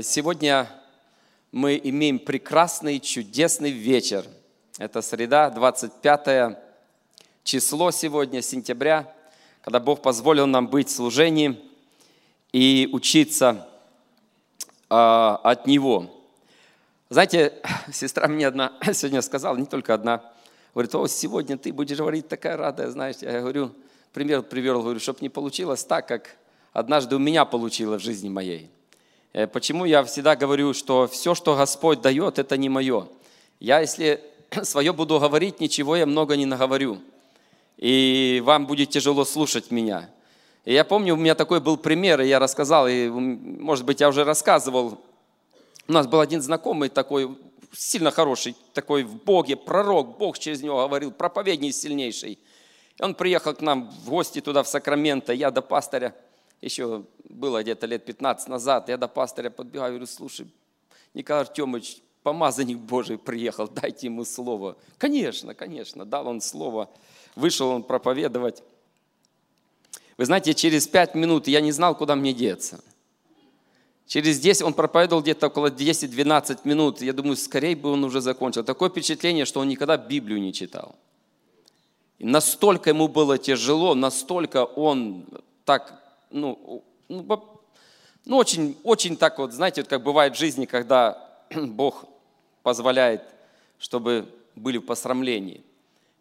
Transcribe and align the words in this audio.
Сегодня 0.00 0.70
мы 1.50 1.78
имеем 1.84 2.18
прекрасный, 2.18 2.98
чудесный 2.98 3.70
вечер. 3.70 4.24
Это 4.78 5.02
среда, 5.02 5.50
25 5.50 6.56
число 7.44 7.90
сегодня, 7.90 8.40
сентября, 8.40 9.14
когда 9.60 9.80
Бог 9.80 10.00
позволил 10.00 10.46
нам 10.46 10.66
быть 10.66 10.88
в 10.88 10.92
служении 10.92 11.60
и 12.52 12.88
учиться 12.90 13.68
э, 14.88 14.94
от 14.94 15.66
Него. 15.66 16.24
Знаете, 17.10 17.52
сестра 17.92 18.28
мне 18.28 18.46
одна 18.46 18.72
сегодня 18.94 19.20
сказала, 19.20 19.58
не 19.58 19.66
только 19.66 19.92
одна, 19.92 20.24
говорит, 20.72 20.94
о, 20.94 21.06
сегодня 21.06 21.58
ты 21.58 21.70
будешь 21.70 21.98
говорить 21.98 22.28
такая 22.28 22.56
радая, 22.56 22.90
знаешь. 22.90 23.16
Я 23.20 23.40
говорю, 23.40 23.72
пример 24.14 24.40
привел, 24.40 24.80
говорю, 24.80 25.00
чтобы 25.00 25.18
не 25.20 25.28
получилось 25.28 25.84
так, 25.84 26.08
как 26.08 26.34
однажды 26.72 27.16
у 27.16 27.18
меня 27.18 27.44
получилось 27.44 28.00
в 28.00 28.04
жизни 28.06 28.30
моей– 28.30 28.70
почему 29.32 29.86
я 29.86 30.04
всегда 30.04 30.36
говорю, 30.36 30.74
что 30.74 31.06
все, 31.06 31.34
что 31.34 31.56
Господь 31.56 32.02
дает, 32.02 32.38
это 32.38 32.56
не 32.56 32.68
мое. 32.68 33.08
Я, 33.60 33.80
если 33.80 34.20
свое 34.62 34.92
буду 34.92 35.18
говорить, 35.18 35.60
ничего 35.60 35.96
я 35.96 36.04
много 36.04 36.36
не 36.36 36.44
наговорю. 36.44 37.00
И 37.78 38.42
вам 38.44 38.66
будет 38.66 38.90
тяжело 38.90 39.24
слушать 39.24 39.70
меня. 39.70 40.10
И 40.64 40.74
я 40.74 40.84
помню, 40.84 41.14
у 41.14 41.16
меня 41.16 41.34
такой 41.34 41.60
был 41.60 41.76
пример, 41.76 42.20
и 42.20 42.28
я 42.28 42.38
рассказал, 42.38 42.86
и, 42.86 43.08
может 43.08 43.84
быть, 43.84 44.00
я 44.00 44.08
уже 44.08 44.22
рассказывал. 44.22 45.00
У 45.88 45.92
нас 45.92 46.06
был 46.06 46.20
один 46.20 46.40
знакомый 46.42 46.90
такой, 46.90 47.36
сильно 47.72 48.10
хороший, 48.10 48.54
такой 48.74 49.02
в 49.02 49.16
Боге, 49.24 49.56
пророк, 49.56 50.18
Бог 50.18 50.38
через 50.38 50.62
него 50.62 50.76
говорил, 50.86 51.10
проповедник 51.10 51.74
сильнейший. 51.74 52.38
И 52.98 53.02
он 53.02 53.14
приехал 53.14 53.54
к 53.54 53.62
нам 53.62 53.90
в 53.90 54.10
гости 54.10 54.40
туда, 54.40 54.62
в 54.62 54.68
Сакраменто, 54.68 55.32
я 55.32 55.50
до 55.50 55.62
пастыря– 55.62 56.14
еще 56.62 57.04
было 57.28 57.62
где-то 57.62 57.86
лет 57.86 58.04
15 58.04 58.48
назад, 58.48 58.88
я 58.88 58.96
до 58.96 59.08
пастыря 59.08 59.50
подбегаю, 59.50 59.92
говорю, 59.92 60.06
слушай, 60.06 60.46
Николай 61.12 61.42
Артемович, 61.42 61.98
помазанник 62.22 62.78
Божий 62.78 63.18
приехал, 63.18 63.68
дайте 63.74 64.06
ему 64.06 64.24
слово. 64.24 64.76
Конечно, 64.98 65.54
конечно, 65.54 66.04
дал 66.04 66.28
он 66.28 66.40
слово, 66.40 66.88
вышел 67.34 67.68
он 67.68 67.82
проповедовать. 67.82 68.62
Вы 70.16 70.26
знаете, 70.26 70.54
через 70.54 70.86
пять 70.86 71.14
минут 71.14 71.48
я 71.48 71.60
не 71.60 71.72
знал, 71.72 71.96
куда 71.96 72.14
мне 72.14 72.32
деться. 72.32 72.82
Через 74.06 74.40
10, 74.40 74.62
он 74.62 74.74
проповедовал 74.74 75.22
где-то 75.22 75.46
около 75.46 75.68
10-12 75.68 76.60
минут. 76.64 77.00
Я 77.00 77.14
думаю, 77.14 77.34
скорее 77.36 77.74
бы 77.74 77.90
он 77.90 78.04
уже 78.04 78.20
закончил. 78.20 78.62
Такое 78.62 78.90
впечатление, 78.90 79.46
что 79.46 79.60
он 79.60 79.68
никогда 79.68 79.96
Библию 79.96 80.40
не 80.40 80.52
читал. 80.52 80.96
И 82.18 82.26
настолько 82.26 82.90
ему 82.90 83.08
было 83.08 83.38
тяжело, 83.38 83.94
настолько 83.94 84.64
он 84.64 85.24
так 85.64 86.01
ну, 86.32 86.84
ну, 87.08 87.24
ну 88.24 88.36
очень, 88.36 88.76
очень 88.82 89.16
так 89.16 89.38
вот, 89.38 89.52
знаете, 89.52 89.82
вот 89.82 89.88
как 89.88 90.02
бывает 90.02 90.34
в 90.34 90.38
жизни, 90.38 90.66
когда 90.66 91.30
Бог 91.50 92.04
позволяет, 92.62 93.22
чтобы 93.78 94.28
были 94.54 94.78
в 94.78 94.82
посрамлении. 94.82 95.62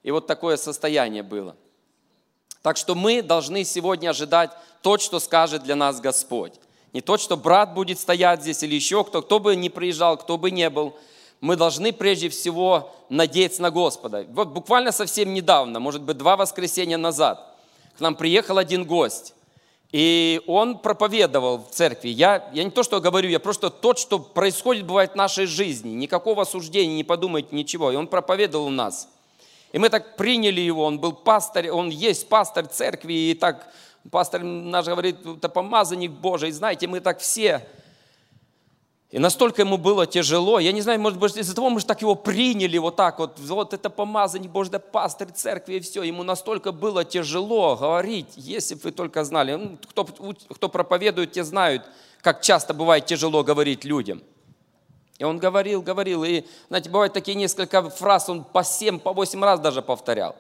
И 0.04 0.12
вот 0.12 0.28
такое 0.28 0.58
состояние 0.58 1.24
было. 1.24 1.56
Так 2.62 2.78
что 2.78 2.96
мы 2.96 3.22
должны 3.22 3.64
сегодня 3.64 4.10
ожидать 4.10 4.52
то, 4.82 4.98
что 4.98 5.20
скажет 5.20 5.64
для 5.64 5.76
нас 5.76 6.00
Господь. 6.00 6.54
Не 6.94 7.02
то, 7.02 7.18
что 7.18 7.38
брат 7.38 7.74
будет 7.74 8.00
стоять 8.00 8.42
здесь 8.42 8.64
или 8.64 8.76
еще 8.76 9.04
кто, 9.04 9.22
кто 9.22 9.40
бы 9.40 9.56
ни 9.56 9.70
приезжал, 9.70 10.18
кто 10.18 10.38
бы 10.38 10.52
не 10.52 10.70
был. 10.70 10.96
Мы 11.40 11.56
должны 11.56 11.92
прежде 11.94 12.30
всего 12.30 12.94
надеяться 13.10 13.62
на 13.62 13.72
Господа. 13.72 14.26
Вот 14.30 14.50
буквально 14.50 14.92
совсем 14.92 15.34
недавно, 15.34 15.80
может 15.80 16.04
быть, 16.04 16.18
два 16.18 16.36
воскресенья 16.36 16.98
назад, 16.98 17.56
к 17.98 18.02
нам 18.02 18.16
приехал 18.16 18.58
один 18.58 18.86
гость. 18.86 19.34
И 19.92 20.42
он 20.48 20.78
проповедовал 20.78 21.58
в 21.58 21.72
церкви. 21.72 22.10
Я, 22.10 22.50
я 22.54 22.64
не 22.64 22.72
то, 22.72 22.82
что 22.82 23.02
говорю, 23.02 23.30
я 23.30 23.40
просто 23.40 23.70
то, 23.70 23.94
что 23.94 24.20
происходит, 24.20 24.86
бывает 24.86 25.12
в 25.12 25.16
нашей 25.16 25.46
жизни. 25.46 25.90
Никакого 25.90 26.44
осуждения, 26.44 26.96
не 26.96 27.04
подумайте 27.04 27.50
ничего. 27.52 27.92
И 27.92 27.96
он 27.96 28.08
проповедовал 28.08 28.68
у 28.68 28.70
нас. 28.70 29.10
И 29.74 29.80
мы 29.80 29.90
так 29.90 30.16
приняли 30.18 30.62
его, 30.62 30.86
он 30.86 31.00
был 31.00 31.14
пастор, 31.14 31.66
он 31.72 31.90
есть 31.90 32.28
пастор 32.28 32.68
церкви, 32.68 33.14
и 33.14 33.34
так 33.34 33.72
пастор 34.10 34.44
наш 34.44 34.86
говорит, 34.86 35.26
это 35.26 35.48
помазанник 35.50 36.12
Божий. 36.12 36.52
Знаете, 36.52 36.88
мы 36.88 37.00
так 37.00 37.20
все 37.20 37.66
и 39.12 39.20
настолько 39.20 39.62
ему 39.62 39.78
было 39.78 40.08
тяжело, 40.08 40.58
я 40.60 40.72
не 40.72 40.82
знаю, 40.82 41.00
может 41.02 41.20
быть, 41.20 41.36
из-за 41.36 41.54
того, 41.54 41.70
мы 41.70 41.82
же 41.82 41.86
так 41.86 42.02
его 42.02 42.16
приняли 42.16 42.78
вот 42.78 42.96
так 42.96 43.20
вот, 43.20 43.38
вот 43.40 43.74
это 43.74 43.90
помазание 43.90 44.50
да 44.70 44.80
пастырь 44.80 45.32
церкви 45.32 45.76
и 45.76 45.80
все, 45.82 46.04
ему 46.04 46.24
настолько 46.24 46.72
было 46.72 47.04
тяжело 47.04 47.76
говорить, 47.76 48.30
если 48.38 48.76
бы 48.76 48.82
вы 48.86 48.92
только 48.94 49.26
знали, 49.26 49.56
ну, 49.56 49.78
кто, 49.90 50.06
кто 50.06 50.70
проповедует, 50.70 51.34
те 51.34 51.44
знают, 51.44 51.84
как 52.22 52.42
часто 52.42 52.74
бывает 52.74 53.06
тяжело 53.06 53.44
говорить 53.44 53.84
людям. 53.84 54.24
И 55.20 55.26
он 55.26 55.40
говорил, 55.40 55.82
говорил, 55.82 56.24
и, 56.24 56.46
знаете, 56.70 56.90
бывают 56.90 57.14
такие 57.14 57.36
несколько 57.36 57.90
фраз, 57.90 58.30
он 58.30 58.46
по 58.46 58.64
семь, 58.64 58.98
по 58.98 59.12
восемь 59.12 59.44
раз 59.44 59.60
даже 59.60 59.82
повторял. 59.82 60.38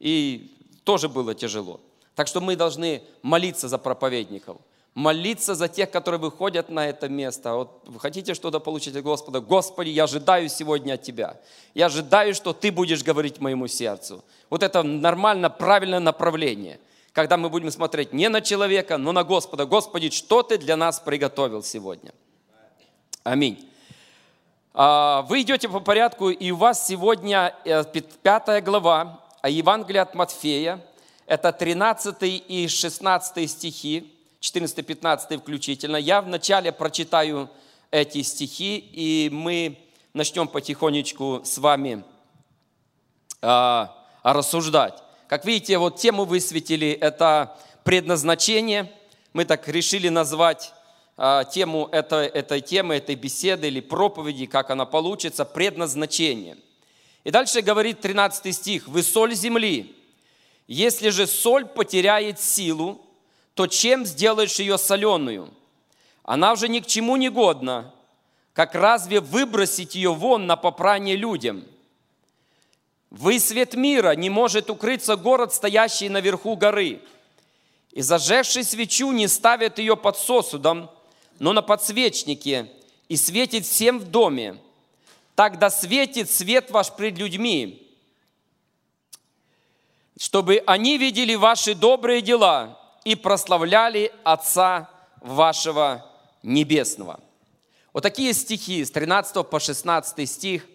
И 0.00 0.56
тоже 0.82 1.08
было 1.08 1.34
тяжело. 1.36 1.80
Так 2.16 2.26
что 2.26 2.40
мы 2.40 2.56
должны 2.56 3.02
молиться 3.22 3.68
за 3.68 3.78
проповедников 3.78 4.56
молиться 4.98 5.54
за 5.54 5.68
тех, 5.68 5.92
которые 5.92 6.20
выходят 6.20 6.70
на 6.70 6.88
это 6.88 7.08
место. 7.08 7.54
Вот 7.54 7.82
вы 7.86 8.00
хотите 8.00 8.34
что-то 8.34 8.58
получить 8.58 8.96
от 8.96 9.04
Господа? 9.04 9.40
Господи, 9.40 9.90
я 9.90 10.04
ожидаю 10.04 10.48
сегодня 10.48 10.94
от 10.94 11.02
Тебя. 11.02 11.36
Я 11.72 11.86
ожидаю, 11.86 12.34
что 12.34 12.52
Ты 12.52 12.72
будешь 12.72 13.04
говорить 13.04 13.38
моему 13.38 13.68
сердцу. 13.68 14.24
Вот 14.50 14.64
это 14.64 14.82
нормально, 14.82 15.50
правильное 15.50 16.00
направление. 16.00 16.80
Когда 17.12 17.36
мы 17.36 17.48
будем 17.48 17.70
смотреть 17.70 18.12
не 18.12 18.28
на 18.28 18.40
человека, 18.40 18.98
но 18.98 19.12
на 19.12 19.22
Господа. 19.22 19.66
Господи, 19.66 20.10
что 20.10 20.42
Ты 20.42 20.58
для 20.58 20.76
нас 20.76 20.98
приготовил 20.98 21.62
сегодня? 21.62 22.12
Аминь. 23.22 23.70
А, 24.74 25.22
вы 25.28 25.42
идете 25.42 25.68
по 25.68 25.78
порядку, 25.78 26.30
и 26.30 26.50
у 26.50 26.56
вас 26.56 26.84
сегодня 26.84 27.54
э, 27.64 27.84
пятая 28.24 28.60
глава 28.60 29.20
Евангелия 29.44 30.02
от 30.02 30.16
Матфея. 30.16 30.84
Это 31.26 31.52
13 31.52 32.16
и 32.48 32.66
16 32.66 33.48
стихи 33.48 34.17
14-15 34.40 35.40
включительно. 35.40 35.96
Я 35.96 36.22
вначале 36.22 36.72
прочитаю 36.72 37.50
эти 37.90 38.22
стихи, 38.22 38.78
и 38.78 39.30
мы 39.30 39.78
начнем 40.12 40.46
потихонечку 40.46 41.42
с 41.44 41.58
вами 41.58 42.04
а, 43.42 43.94
рассуждать. 44.22 45.02
Как 45.26 45.44
видите, 45.44 45.78
вот 45.78 45.96
тему 45.96 46.24
высветили, 46.24 46.90
это 46.90 47.56
предназначение. 47.84 48.92
Мы 49.32 49.44
так 49.44 49.66
решили 49.68 50.08
назвать 50.08 50.72
а, 51.16 51.44
тему 51.44 51.88
этой, 51.90 52.26
этой 52.26 52.60
темы, 52.60 52.96
этой 52.96 53.16
беседы 53.16 53.66
или 53.66 53.80
проповеди, 53.80 54.46
как 54.46 54.70
она 54.70 54.86
получится, 54.86 55.44
предназначение. 55.44 56.56
И 57.24 57.30
дальше 57.30 57.60
говорит 57.60 58.00
13 58.00 58.54
стих, 58.54 58.86
«Вы 58.86 59.02
соль 59.02 59.34
земли, 59.34 59.94
если 60.68 61.08
же 61.08 61.26
соль 61.26 61.66
потеряет 61.66 62.40
силу, 62.40 63.00
то 63.58 63.66
чем 63.66 64.06
сделаешь 64.06 64.60
ее 64.60 64.78
соленую? 64.78 65.52
Она 66.22 66.52
уже 66.52 66.68
ни 66.68 66.78
к 66.78 66.86
чему 66.86 67.16
не 67.16 67.28
годна, 67.28 67.92
как 68.52 68.76
разве 68.76 69.18
выбросить 69.18 69.96
ее 69.96 70.14
вон 70.14 70.46
на 70.46 70.54
попрание 70.54 71.16
людям? 71.16 71.64
Вы 73.10 73.40
свет 73.40 73.74
мира, 73.74 74.14
не 74.14 74.30
может 74.30 74.70
укрыться 74.70 75.16
город, 75.16 75.52
стоящий 75.52 76.08
наверху 76.08 76.54
горы. 76.54 77.02
И 77.90 78.00
зажегший 78.00 78.62
свечу 78.62 79.10
не 79.10 79.26
ставят 79.26 79.80
ее 79.80 79.96
под 79.96 80.16
сосудом, 80.16 80.88
но 81.40 81.52
на 81.52 81.60
подсвечнике, 81.60 82.70
и 83.08 83.16
светит 83.16 83.66
всем 83.66 83.98
в 83.98 84.04
доме. 84.04 84.56
Тогда 85.34 85.68
светит 85.68 86.30
свет 86.30 86.70
ваш 86.70 86.92
пред 86.92 87.18
людьми, 87.18 87.90
чтобы 90.16 90.62
они 90.64 90.96
видели 90.96 91.34
ваши 91.34 91.74
добрые 91.74 92.22
дела 92.22 92.77
и 93.08 93.14
прославляли 93.14 94.12
Отца 94.22 94.90
вашего 95.22 96.04
Небесного. 96.42 97.18
Вот 97.94 98.02
такие 98.02 98.34
стихи 98.34 98.84
с 98.84 98.90
13 98.90 99.48
по 99.48 99.58
16 99.58 100.28
стих. 100.28 100.66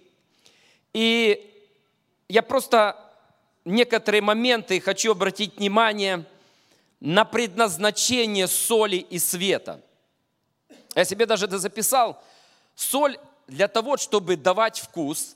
И 0.93 1.47
я 2.27 2.41
просто 2.41 2.99
некоторые 3.65 4.23
моменты 4.23 4.79
хочу 4.79 5.11
обратить 5.11 5.57
внимание 5.57 6.25
на 6.99 7.23
предназначение 7.23 8.47
соли 8.47 8.95
и 8.95 9.19
света. 9.19 9.79
Я 10.95 11.05
себе 11.05 11.27
даже 11.27 11.45
это 11.45 11.59
записал. 11.59 12.19
Соль 12.73 13.19
для 13.45 13.67
того, 13.67 13.95
чтобы 13.95 14.37
давать 14.37 14.79
вкус 14.79 15.35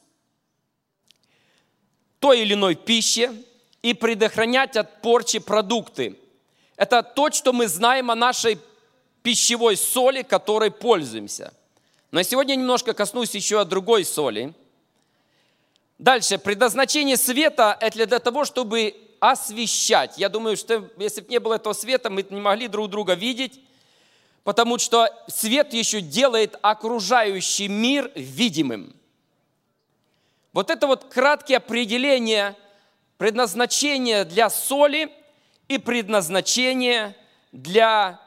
той 2.18 2.42
или 2.42 2.56
иной 2.56 2.74
пище 2.74 3.36
и 3.84 3.94
предохранять 3.94 4.76
от 4.78 5.00
порчи 5.04 5.38
продукты– 5.38 6.18
это 6.78 7.04
то, 7.04 7.30
что 7.32 7.52
мы 7.52 7.68
знаем 7.68 8.10
о 8.10 8.16
нашей 8.16 8.60
пищевой 9.24 9.76
соли, 9.76 10.22
которой 10.22 10.72
пользуемся. 10.72 11.54
Но 12.12 12.24
сегодня 12.24 12.56
немножко 12.56 12.94
коснусь 12.94 13.36
еще 13.36 13.60
о 13.60 13.66
другой 13.66 14.06
соли. 14.06 14.54
Дальше. 15.98 16.38
Предназначение 16.38 17.18
света– 17.18 17.78
это 17.82 18.06
для 18.06 18.20
того, 18.20 18.46
чтобы 18.46 18.96
освещать. 19.20 20.18
Я 20.18 20.30
думаю, 20.30 20.56
что 20.56 20.90
если 20.98 21.22
бы 21.22 21.28
не 21.30 21.40
было 21.40 21.56
этого 21.56 21.74
света, 21.74 22.10
мы 22.10 22.26
не 22.30 22.40
могли 22.40 22.68
друг 22.68 22.90
друга 22.90 23.16
видеть. 23.16 23.60
потому 24.48 24.78
что 24.78 25.10
свет 25.28 25.74
еще 25.74 26.00
делает 26.00 26.58
окружающий 26.62 27.68
мир 27.68 28.10
видимым. 28.16 28.96
Вот 30.54 30.70
это 30.70 30.88
вот 30.88 31.04
краткие 31.04 31.58
определения 31.58 32.56
предназначения 33.18 34.24
для 34.24 34.50
соли 34.50 35.12
и 35.68 35.78
предназначения 35.78 37.16
для 37.52 38.20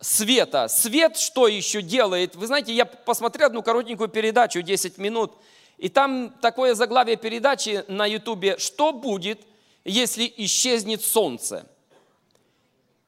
света. 0.00 0.68
Свет 0.68 1.16
что 1.16 1.48
еще 1.48 1.82
делает? 1.82 2.36
Вы 2.36 2.46
знаете, 2.46 2.72
я 2.72 2.84
посмотрел 2.84 3.48
одну 3.48 3.62
коротенькую 3.62 4.08
передачу, 4.08 4.62
10 4.62 4.98
минут, 4.98 5.32
и 5.78 5.88
там 5.88 6.30
такое 6.40 6.74
заглавие 6.74 7.16
передачи 7.16 7.84
на 7.88 8.06
ютубе 8.06 8.56
«Что 8.58 8.92
будет, 8.92 9.40
если 9.84 10.32
исчезнет 10.36 11.02
солнце?» 11.02 11.66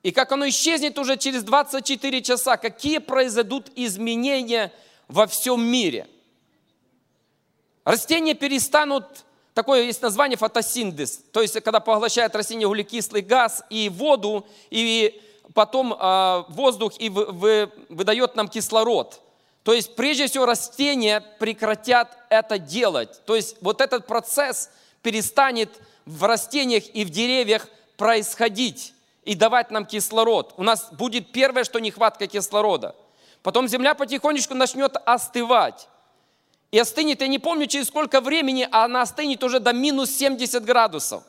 И 0.03 0.13
как 0.13 0.31
оно 0.33 0.49
исчезнет 0.49 0.99
уже 0.99 1.17
через 1.17 1.43
24 1.43 2.23
часа, 2.23 2.57
какие 2.57 2.99
произойдут 2.99 3.71
изменения 3.75 4.73
во 5.09 5.27
всем 5.27 5.65
мире. 5.65 6.07
Растения 7.85 8.35
перестанут, 8.35 9.05
такое 9.59 9.83
есть 9.83 10.01
название 10.03 10.39
фотосинтез, 10.39 11.21
то 11.33 11.43
есть 11.43 11.61
когда 11.63 11.81
поглощает 11.81 12.33
растение 12.37 12.69
углекислый 12.69 13.23
газ 13.23 13.65
и 13.71 13.89
воду, 13.89 14.47
и 14.71 15.21
потом 15.53 15.93
э, 15.93 16.45
воздух 16.51 16.93
и 17.01 17.09
вы, 17.09 17.25
вы, 17.27 17.73
выдает 17.89 18.37
нам 18.37 18.47
кислород. 18.47 19.21
То 19.65 19.73
есть 19.73 19.97
прежде 19.97 20.29
всего 20.29 20.47
растения 20.47 21.25
прекратят 21.41 22.17
это 22.29 22.61
делать. 22.61 23.21
То 23.27 23.35
есть 23.35 23.57
вот 23.61 23.81
этот 23.81 24.07
процесс 24.07 24.71
перестанет 25.03 25.71
в 26.07 26.23
растениях 26.23 26.85
и 26.95 27.05
в 27.05 27.11
деревьях 27.11 27.67
происходить 27.97 28.95
и 29.25 29.35
давать 29.35 29.73
нам 29.73 29.87
кислород. 29.87 30.55
У 30.57 30.63
нас 30.63 30.93
будет 30.93 31.33
первое, 31.33 31.65
что 31.65 31.81
нехватка 31.81 32.29
кислорода. 32.29 32.95
Потом 33.43 33.67
земля 33.67 33.95
потихонечку 33.95 34.55
начнет 34.55 34.97
остывать. 35.05 35.89
И 36.70 36.79
остынет, 36.79 37.20
я 37.20 37.29
не 37.29 37.38
помню, 37.38 37.67
через 37.67 37.88
сколько 37.88 38.20
времени, 38.20 38.69
а 38.70 38.85
она 38.85 39.03
остынет 39.03 39.43
уже 39.43 39.59
до 39.61 39.73
минус 39.73 40.11
70 40.11 40.65
градусов. 40.65 41.23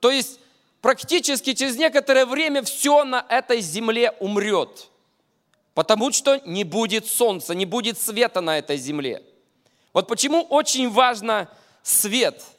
То 0.00 0.10
есть 0.10 0.38
практически 0.80 1.54
через 1.54 1.76
некоторое 1.76 2.26
время 2.26 2.62
все 2.62 3.04
на 3.04 3.24
этой 3.28 3.60
земле 3.60 4.12
умрет. 4.20 4.88
Потому 5.74 6.12
что 6.12 6.40
не 6.44 6.62
будет 6.62 7.06
солнца, 7.06 7.54
не 7.54 7.66
будет 7.66 7.98
света 7.98 8.40
на 8.40 8.58
этой 8.58 8.76
земле. 8.76 9.22
Вот 9.92 10.06
почему 10.06 10.42
очень 10.42 10.90
важно 10.90 11.48
свет– 11.82 12.42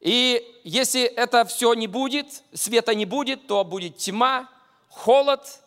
и 0.00 0.60
если 0.62 1.02
это 1.02 1.44
все 1.44 1.74
не 1.74 1.86
будет, 1.86 2.42
света 2.52 2.94
не 2.94 3.04
будет, 3.04 3.46
то 3.46 3.64
будет 3.64 3.96
тьма, 3.96 4.48
холод, 4.88 5.60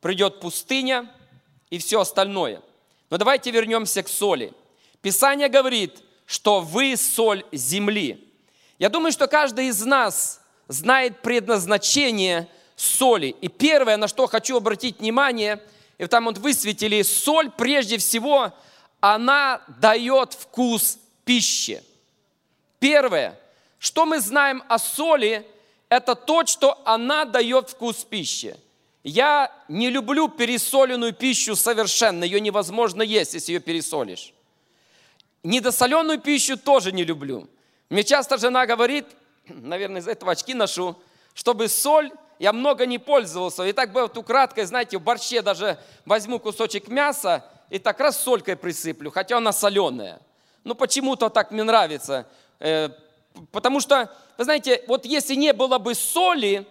придет 0.00 0.40
пустыня 0.40 1.10
и 1.70 1.78
все 1.78 2.00
остальное. 2.00 2.62
Но 3.14 3.18
давайте 3.18 3.52
вернемся 3.52 4.02
к 4.02 4.08
соли. 4.08 4.52
Писание 5.00 5.48
говорит, 5.48 6.02
что 6.26 6.60
вы 6.60 6.96
соль 6.96 7.44
земли. 7.52 8.28
Я 8.80 8.88
думаю, 8.88 9.12
что 9.12 9.28
каждый 9.28 9.68
из 9.68 9.84
нас 9.84 10.40
знает 10.66 11.22
предназначение 11.22 12.48
соли. 12.74 13.28
И 13.40 13.46
первое, 13.46 13.96
на 13.98 14.08
что 14.08 14.26
хочу 14.26 14.56
обратить 14.56 14.98
внимание, 14.98 15.62
и 15.96 16.06
там 16.06 16.24
вот 16.24 16.38
высветили, 16.38 17.02
соль 17.02 17.52
прежде 17.52 17.98
всего, 17.98 18.52
она 18.98 19.62
дает 19.80 20.32
вкус 20.32 20.98
пищи. 21.24 21.84
Первое– 22.80 23.38
что 23.78 24.06
мы 24.06 24.18
знаем 24.18 24.64
о 24.66 24.80
соли? 24.80 25.46
Это 25.88 26.16
то, 26.16 26.44
что 26.46 26.82
она 26.84 27.26
дает 27.26 27.70
вкус 27.70 27.98
пищи. 27.98 28.56
Я 29.04 29.52
не 29.68 29.90
люблю 29.90 30.28
пересоленную 30.28 31.12
пищу 31.12 31.54
совершенно, 31.54 32.24
ее 32.24 32.40
невозможно 32.40 33.02
есть, 33.02 33.34
если 33.34 33.52
ее 33.52 33.60
пересолишь. 33.60 34.32
Недосоленную 35.42 36.18
пищу 36.18 36.56
тоже 36.56 36.90
не 36.90 37.04
люблю. 37.04 37.48
Мне 37.90 38.02
часто 38.02 38.38
жена 38.38 38.66
говорит, 38.66 39.04
наверное, 39.48 40.00
из 40.00 40.08
этого 40.08 40.32
очки 40.32 40.54
ношу, 40.54 40.96
чтобы 41.34 41.68
соль 41.68 42.10
я 42.38 42.52
много 42.52 42.86
не 42.86 42.98
пользовался. 42.98 43.64
И 43.64 43.72
так 43.72 43.92
бывает 43.92 44.16
украдкой, 44.16 44.64
знаете, 44.64 44.98
в 44.98 45.02
борще 45.02 45.42
даже 45.42 45.78
возьму 46.04 46.38
кусочек 46.40 46.88
мяса 46.88 47.44
и 47.70 47.78
так 47.78 48.00
раз 48.00 48.20
солькой 48.20 48.56
присыплю, 48.56 49.10
хотя 49.10 49.36
она 49.36 49.52
соленая. 49.52 50.20
Ну 50.64 50.74
почему-то 50.74 51.28
так 51.28 51.50
мне 51.50 51.62
нравится. 51.62 52.26
Э, 52.58 52.88
Потому 53.50 53.80
что, 53.80 54.10
вы 54.38 54.44
знаете, 54.44 54.84
вот 54.86 55.04
если 55.04 55.34
не 55.34 55.52
было 55.52 55.78
бы 55.78 55.94
соли, 55.94 56.66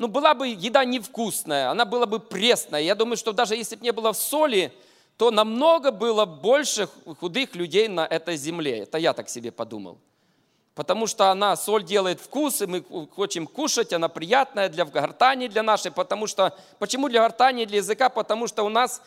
ну, 0.00 0.08
была 0.08 0.32
бы 0.32 0.48
еда 0.48 0.82
невкусная, 0.86 1.68
она 1.68 1.84
была 1.84 2.06
бы 2.06 2.20
пресная. 2.20 2.80
Я 2.80 2.94
думаю, 2.94 3.18
что 3.18 3.32
даже 3.32 3.54
если 3.54 3.76
бы 3.76 3.84
не 3.84 3.92
было 3.92 4.14
соли, 4.14 4.72
то 5.18 5.30
намного 5.30 5.90
было 5.90 6.24
больше 6.24 6.88
худых 7.20 7.54
людей 7.54 7.86
на 7.86 8.06
этой 8.06 8.38
земле. 8.38 8.78
Это 8.78 8.96
я 8.96 9.12
так 9.12 9.28
себе 9.28 9.52
подумал. 9.52 9.98
Потому 10.74 11.06
что 11.06 11.30
она, 11.30 11.54
соль 11.54 11.84
делает 11.84 12.18
вкус, 12.18 12.62
и 12.62 12.66
мы 12.66 12.82
хотим 13.14 13.46
кушать, 13.46 13.92
она 13.92 14.08
приятная 14.08 14.70
для 14.70 14.86
гортани, 14.86 15.48
для 15.48 15.62
нашей. 15.62 15.90
Потому 15.90 16.26
что, 16.26 16.56
почему 16.78 17.10
для 17.10 17.20
гортани, 17.20 17.66
для 17.66 17.76
языка? 17.76 18.08
Потому 18.08 18.46
что 18.46 18.62
у 18.62 18.70
нас 18.70 19.02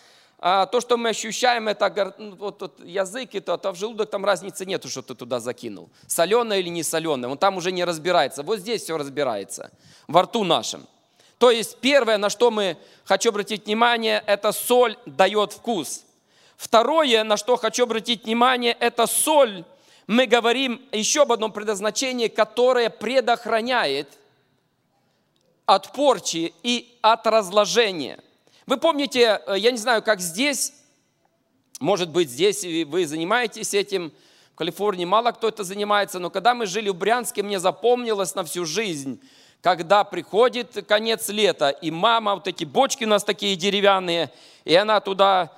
а, 0.45 0.65
то, 0.65 0.81
что 0.81 0.97
мы 0.97 1.07
ощущаем, 1.07 1.69
это 1.69 2.13
ну, 2.17 2.35
вот, 2.35 2.61
вот 2.61 2.83
язык, 2.83 3.33
это, 3.33 3.57
то 3.57 3.71
в 3.71 3.77
желудок 3.77 4.09
там 4.09 4.25
разницы 4.25 4.65
нету, 4.65 4.89
что 4.89 5.01
ты 5.01 5.15
туда 5.15 5.39
закинул. 5.39 5.89
Соленое 6.05 6.59
или 6.59 6.67
не 6.67 6.83
соленое, 6.83 7.31
он 7.31 7.37
там 7.37 7.55
уже 7.55 7.71
не 7.71 7.85
разбирается. 7.85 8.43
Вот 8.43 8.59
здесь 8.59 8.83
все 8.83 8.97
разбирается, 8.97 9.71
во 10.05 10.23
рту 10.23 10.43
нашем. 10.43 10.85
То 11.37 11.49
есть 11.49 11.77
первое, 11.77 12.17
на 12.17 12.29
что 12.29 12.51
мы 12.51 12.75
хочу 13.05 13.29
обратить 13.29 13.67
внимание, 13.67 14.21
это 14.27 14.51
соль 14.51 14.97
дает 15.05 15.53
вкус. 15.53 16.03
Второе, 16.57 17.23
на 17.23 17.37
что 17.37 17.55
хочу 17.55 17.83
обратить 17.83 18.25
внимание, 18.25 18.75
это 18.81 19.07
соль. 19.07 19.63
Мы 20.07 20.25
говорим 20.25 20.81
еще 20.91 21.21
об 21.21 21.31
одном 21.31 21.53
предназначении, 21.53 22.27
которое 22.27 22.89
предохраняет 22.89 24.09
от 25.65 25.93
порчи 25.93 26.53
и 26.63 26.97
от 27.01 27.25
разложения– 27.27 28.19
вы 28.65 28.77
помните, 28.77 29.41
э, 29.45 29.55
я 29.57 29.71
не 29.71 29.77
знаю, 29.77 30.01
как 30.01 30.21
здесь, 30.21 30.73
может 31.79 32.09
быть, 32.09 32.29
здесь 32.29 32.63
вы 32.63 33.05
занимаетесь 33.05 33.73
этим, 33.73 34.13
в 34.53 34.55
Калифорнии 34.55 35.05
мало 35.05 35.31
кто 35.31 35.49
это 35.49 35.63
занимается, 35.63 36.19
но 36.19 36.29
когда 36.29 36.53
мы 36.53 36.65
жили 36.65 36.89
в 36.89 36.95
Брянске, 36.95 37.43
мне 37.43 37.59
запомнилось 37.59 38.35
на 38.35 38.43
всю 38.43 38.65
жизнь, 38.65 39.19
когда 39.61 40.03
приходит 40.03 40.85
конец 40.87 41.29
лета, 41.29 41.69
и 41.69 41.89
мама, 41.89 42.35
вот 42.35 42.47
эти 42.47 42.63
бочки 42.63 43.03
у 43.03 43.07
нас 43.07 43.23
такие 43.23 43.55
деревянные, 43.55 44.31
и 44.63 44.75
она 44.75 44.99
туда 44.99 45.51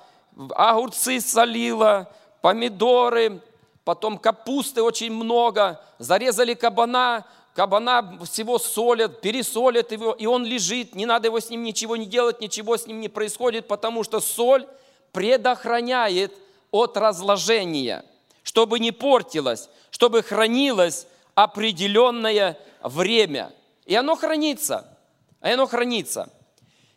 огурцы 0.54 1.20
солила, 1.20 2.10
помидоры, 2.40 3.40
потом 3.84 4.18
капусты 4.18 4.82
очень 4.82 5.12
много, 5.12 5.80
зарезали 5.98 6.54
кабана, 6.54 7.24
кабана 7.56 8.18
всего 8.24 8.58
солят, 8.58 9.22
пересолят 9.22 9.90
его, 9.90 10.12
и 10.12 10.26
он 10.26 10.44
лежит, 10.44 10.94
не 10.94 11.06
надо 11.06 11.28
его 11.28 11.40
с 11.40 11.48
ним 11.48 11.62
ничего 11.62 11.96
не 11.96 12.04
делать, 12.04 12.40
ничего 12.40 12.76
с 12.76 12.86
ним 12.86 13.00
не 13.00 13.08
происходит, 13.08 13.66
потому 13.66 14.04
что 14.04 14.20
соль 14.20 14.66
предохраняет 15.12 16.34
от 16.70 16.98
разложения, 16.98 18.04
чтобы 18.42 18.78
не 18.78 18.92
портилось, 18.92 19.70
чтобы 19.90 20.22
хранилось 20.22 21.06
определенное 21.34 22.58
время. 22.82 23.52
И 23.86 23.94
оно 23.94 24.16
хранится, 24.16 24.94
и 25.42 25.48
оно 25.48 25.66
хранится. 25.66 26.28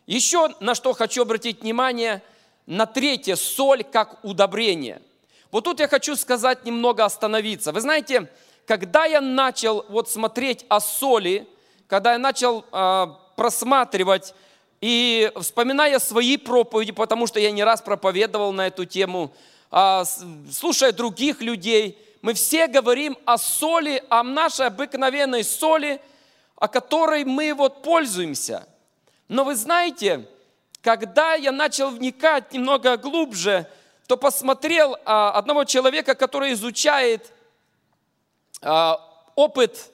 Еще 0.06 0.50
на 0.60 0.74
что 0.74 0.92
хочу 0.92 1.22
обратить 1.22 1.62
внимание, 1.62 2.22
на 2.66 2.84
третье, 2.84 3.36
соль 3.36 3.82
как 3.82 4.22
удобрение. 4.22 5.00
Вот 5.50 5.64
тут 5.64 5.80
я 5.80 5.88
хочу 5.88 6.16
сказать 6.16 6.66
немного 6.66 7.06
остановиться. 7.06 7.72
Вы 7.72 7.80
знаете, 7.80 8.28
когда 8.66 9.04
я 9.04 9.20
начал 9.20 9.84
вот 9.88 10.10
смотреть 10.10 10.64
о 10.68 10.80
соли, 10.80 11.46
когда 11.86 12.12
я 12.12 12.18
начал 12.18 12.64
э, 12.72 13.06
просматривать 13.36 14.34
и 14.80 15.30
вспоминая 15.40 15.98
свои 15.98 16.36
проповеди, 16.36 16.92
потому 16.92 17.26
что 17.26 17.40
я 17.40 17.50
не 17.50 17.64
раз 17.64 17.82
проповедовал 17.82 18.52
на 18.52 18.66
эту 18.66 18.84
тему, 18.84 19.32
э, 19.70 20.04
слушая 20.52 20.92
других 20.92 21.40
людей, 21.40 21.98
мы 22.22 22.34
все 22.34 22.66
говорим 22.66 23.16
о 23.24 23.38
соли, 23.38 24.02
о 24.08 24.22
нашей 24.22 24.66
обыкновенной 24.66 25.42
соли, 25.42 26.00
о 26.56 26.68
которой 26.68 27.24
мы 27.24 27.54
вот 27.54 27.82
пользуемся. 27.82 28.68
Но 29.28 29.44
вы 29.44 29.54
знаете, 29.54 30.28
когда 30.82 31.34
я 31.34 31.52
начал 31.52 31.90
вникать 31.90 32.52
немного 32.52 32.96
глубже, 32.96 33.66
то 34.06 34.16
посмотрел 34.16 34.96
а, 35.04 35.30
одного 35.32 35.64
человека, 35.64 36.14
который 36.14 36.52
изучает 36.52 37.32
опыт 38.62 39.90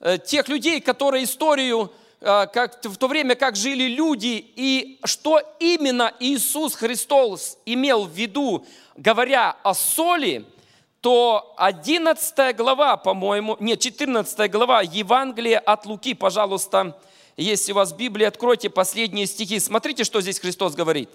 э, 0.00 0.18
тех 0.18 0.48
людей, 0.48 0.80
которые 0.80 1.24
историю, 1.24 1.92
а, 2.20 2.46
как, 2.46 2.84
в 2.84 2.96
то 2.96 3.06
время, 3.06 3.36
как 3.36 3.54
жили 3.54 3.84
люди, 3.84 4.44
и 4.56 4.98
что 5.04 5.40
именно 5.60 6.12
Иисус 6.18 6.74
Христос 6.74 7.58
имел 7.64 8.06
в 8.06 8.10
виду, 8.10 8.66
говоря 8.96 9.56
о 9.62 9.74
соли, 9.74 10.44
то 11.00 11.54
11 11.56 12.56
глава, 12.56 12.96
по-моему, 12.96 13.56
нет, 13.60 13.78
14 13.78 14.50
глава 14.50 14.82
Евангелия 14.82 15.60
от 15.60 15.86
Луки, 15.86 16.14
пожалуйста, 16.14 16.98
Если 17.36 17.70
у 17.70 17.76
вас 17.76 17.92
Библия, 17.92 18.26
откройте 18.26 18.68
последние 18.68 19.26
стихи. 19.26 19.60
Смотрите, 19.60 20.02
что 20.02 20.20
здесь 20.20 20.40
Христос 20.40 20.74
говорит. 20.74 21.08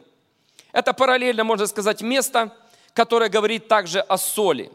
Это 0.71 0.93
параллельно, 0.93 1.43
можно 1.43 1.67
сказать, 1.67 2.01
место, 2.01 2.55
которое 2.93 3.29
говорит 3.29 3.67
также 3.67 3.99
о 3.99 4.17
соли. 4.17 4.71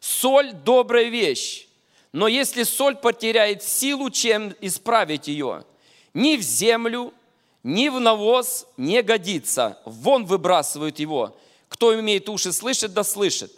Соль– 0.00 0.52
добрая 0.64 1.08
вещь, 1.08 1.68
но 2.12 2.28
если 2.28 2.62
соль 2.62 2.96
потеряет 2.96 3.62
силу, 3.62 4.10
чем 4.10 4.54
исправить 4.60 5.28
ее? 5.28 5.64
Ни 6.14 6.36
в 6.36 6.42
землю, 6.42 7.12
ни 7.62 7.88
в 7.88 8.00
навоз 8.00 8.66
не 8.76 9.02
годится. 9.02 9.78
Вон 9.84 10.24
выбрасывают 10.24 10.98
его. 10.98 11.36
Кто 11.68 11.98
имеет 11.98 12.28
уши 12.28 12.52
слышит, 12.52 12.92
да 12.94 13.04
слышит. 13.04 13.52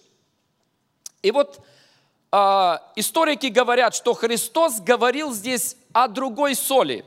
И 1.23 1.31
вот 1.31 1.65
э, 2.33 2.79
историки 2.97 3.47
говорят, 3.47 3.95
что 3.95 4.15
Христос 4.15 4.81
говорил 4.81 5.33
здесь 5.33 5.77
о 5.93 6.09
другой 6.09 6.55
соли. 6.55 7.05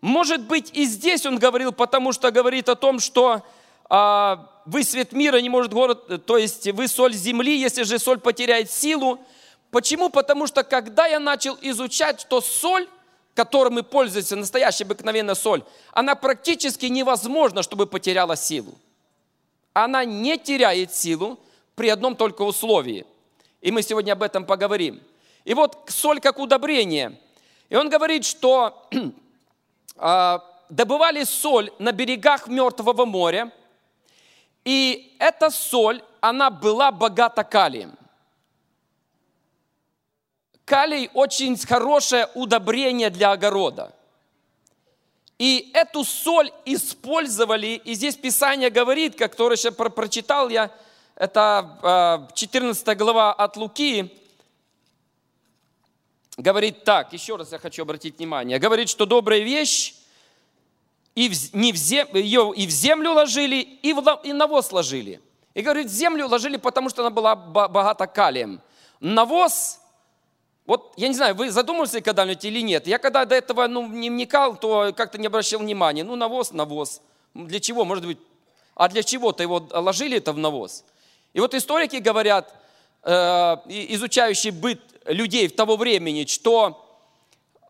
Может 0.00 0.42
быть, 0.42 0.70
и 0.72 0.84
здесь 0.84 1.26
он 1.26 1.38
говорил, 1.38 1.72
потому 1.72 2.12
что 2.12 2.30
говорит 2.30 2.68
о 2.68 2.76
том, 2.76 3.00
что 3.00 3.42
э, 3.90 4.36
вы 4.66 4.84
свет 4.84 5.12
мира, 5.12 5.38
не 5.38 5.48
может 5.48 5.72
город, 5.72 6.26
то 6.26 6.36
есть 6.36 6.66
вы 6.72 6.88
соль 6.88 7.14
земли, 7.14 7.56
если 7.56 7.84
же 7.84 7.98
соль 7.98 8.18
потеряет 8.18 8.70
силу. 8.70 9.18
Почему? 9.70 10.08
Потому 10.08 10.46
что 10.46 10.64
когда 10.64 11.06
я 11.06 11.20
начал 11.20 11.56
изучать, 11.60 12.20
что 12.20 12.40
соль, 12.40 12.88
которой 13.34 13.68
мы 13.68 13.82
пользуемся, 13.82 14.36
настоящая 14.36 14.84
обыкновенная 14.84 15.34
соль, 15.34 15.62
она 15.92 16.14
практически 16.14 16.86
невозможно, 16.86 17.62
чтобы 17.62 17.86
потеряла 17.86 18.36
силу. 18.36 18.74
Она 19.72 20.04
не 20.04 20.38
теряет 20.38 20.94
силу, 20.94 21.38
при 21.76 21.90
одном 21.90 22.16
только 22.16 22.42
условии. 22.42 23.06
И 23.60 23.70
мы 23.70 23.82
сегодня 23.82 24.12
об 24.12 24.22
этом 24.22 24.44
поговорим. 24.44 25.00
И 25.44 25.54
вот 25.54 25.78
соль 25.88 26.20
как 26.20 26.38
удобрение. 26.38 27.20
И 27.68 27.76
он 27.76 27.88
говорит, 27.88 28.24
что 28.24 28.88
э, 28.90 30.38
добывали 30.70 31.22
соль 31.24 31.70
на 31.78 31.92
берегах 31.92 32.48
Мертвого 32.48 33.04
моря, 33.04 33.52
и 34.66 35.16
эта 35.20 35.48
соль, 35.50 36.02
она 36.20 36.50
была 36.50 36.90
богата 36.90 37.44
калием. 37.44 37.96
Калий 40.64 41.08
очень 41.14 41.56
хорошее 41.56 42.28
удобрение 42.34 43.08
для 43.10 43.30
огорода. 43.30 43.94
И 45.38 45.70
эту 45.72 46.02
соль 46.02 46.50
использовали, 46.64 47.80
и 47.84 47.94
здесь 47.94 48.16
Писание 48.16 48.70
говорит, 48.70 49.14
которое 49.14 49.56
сейчас 49.56 49.74
прочитал 49.74 50.48
я, 50.48 50.72
это 51.14 52.28
14 52.34 52.88
а, 52.88 52.94
глава 52.96 53.32
от 53.32 53.56
Луки, 53.56 54.12
говорит 56.36 56.82
так, 56.82 57.12
еще 57.12 57.36
раз 57.36 57.52
я 57.52 57.58
хочу 57.58 57.82
обратить 57.82 58.18
внимание, 58.18 58.58
говорит, 58.58 58.88
что 58.88 59.06
добрая 59.06 59.40
вещь, 59.40 59.94
и 61.16 61.30
в, 61.30 61.54
не 61.54 61.72
в 61.72 61.76
зем, 61.76 62.06
ее 62.14 62.52
и 62.54 62.66
в 62.66 62.70
землю 62.70 63.12
ложили, 63.12 63.56
и, 63.56 63.92
в, 63.94 64.20
и 64.22 64.32
навоз 64.34 64.70
ложили. 64.70 65.20
И 65.54 65.62
говорит, 65.62 65.90
землю 65.90 66.28
ложили, 66.28 66.58
потому 66.58 66.90
что 66.90 67.00
она 67.00 67.10
была 67.10 67.34
богата 67.34 68.06
калием. 68.06 68.60
Навоз, 69.00 69.80
вот 70.66 70.92
я 70.98 71.08
не 71.08 71.14
знаю, 71.14 71.34
вы 71.34 71.50
задумывались 71.50 71.92
когда-нибудь 72.02 72.44
или 72.44 72.60
нет? 72.60 72.86
Я 72.86 72.98
когда 72.98 73.24
до 73.24 73.34
этого 73.34 73.66
ну, 73.66 73.88
не 73.88 74.10
вникал, 74.10 74.56
то 74.56 74.92
как-то 74.94 75.16
не 75.16 75.28
обращал 75.28 75.60
внимания. 75.60 76.04
Ну, 76.04 76.16
навоз, 76.16 76.52
навоз. 76.52 77.00
Для 77.32 77.60
чего? 77.60 77.86
Может 77.86 78.04
быть, 78.04 78.18
а 78.74 78.88
для 78.90 79.02
чего-то 79.02 79.42
его 79.42 79.66
ложили 79.70 80.18
это 80.18 80.34
в 80.34 80.38
навоз? 80.38 80.84
И 81.32 81.40
вот 81.40 81.54
историки 81.54 81.96
говорят, 81.96 82.52
э, 83.02 83.10
изучающие 83.68 84.52
быт 84.52 84.82
людей 85.06 85.48
в 85.48 85.56
того 85.56 85.76
времени, 85.76 86.26
что 86.26 86.84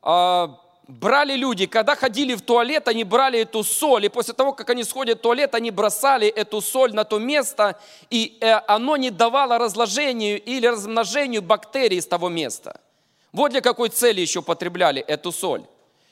э, 0.02 0.48
брали 0.88 1.34
люди, 1.34 1.66
когда 1.66 1.94
ходили 1.94 2.34
в 2.34 2.42
туалет, 2.42 2.88
они 2.88 3.04
брали 3.04 3.40
эту 3.40 3.64
соль, 3.64 4.06
и 4.06 4.08
после 4.08 4.34
того, 4.34 4.52
как 4.52 4.70
они 4.70 4.84
сходят 4.84 5.18
в 5.18 5.22
туалет, 5.22 5.54
они 5.54 5.70
бросали 5.70 6.28
эту 6.28 6.60
соль 6.60 6.94
на 6.94 7.04
то 7.04 7.18
место, 7.18 7.78
и 8.10 8.38
э, 8.40 8.52
оно 8.66 8.96
не 8.96 9.10
давало 9.10 9.58
разложению 9.58 10.42
или 10.42 10.66
размножению 10.66 11.42
бактерий 11.42 12.00
с 12.00 12.06
того 12.06 12.28
места. 12.28 12.80
Вот 13.32 13.50
для 13.50 13.60
какой 13.60 13.88
цели 13.88 14.20
еще 14.20 14.42
потребляли 14.42 15.02
эту 15.02 15.32
соль. 15.32 15.64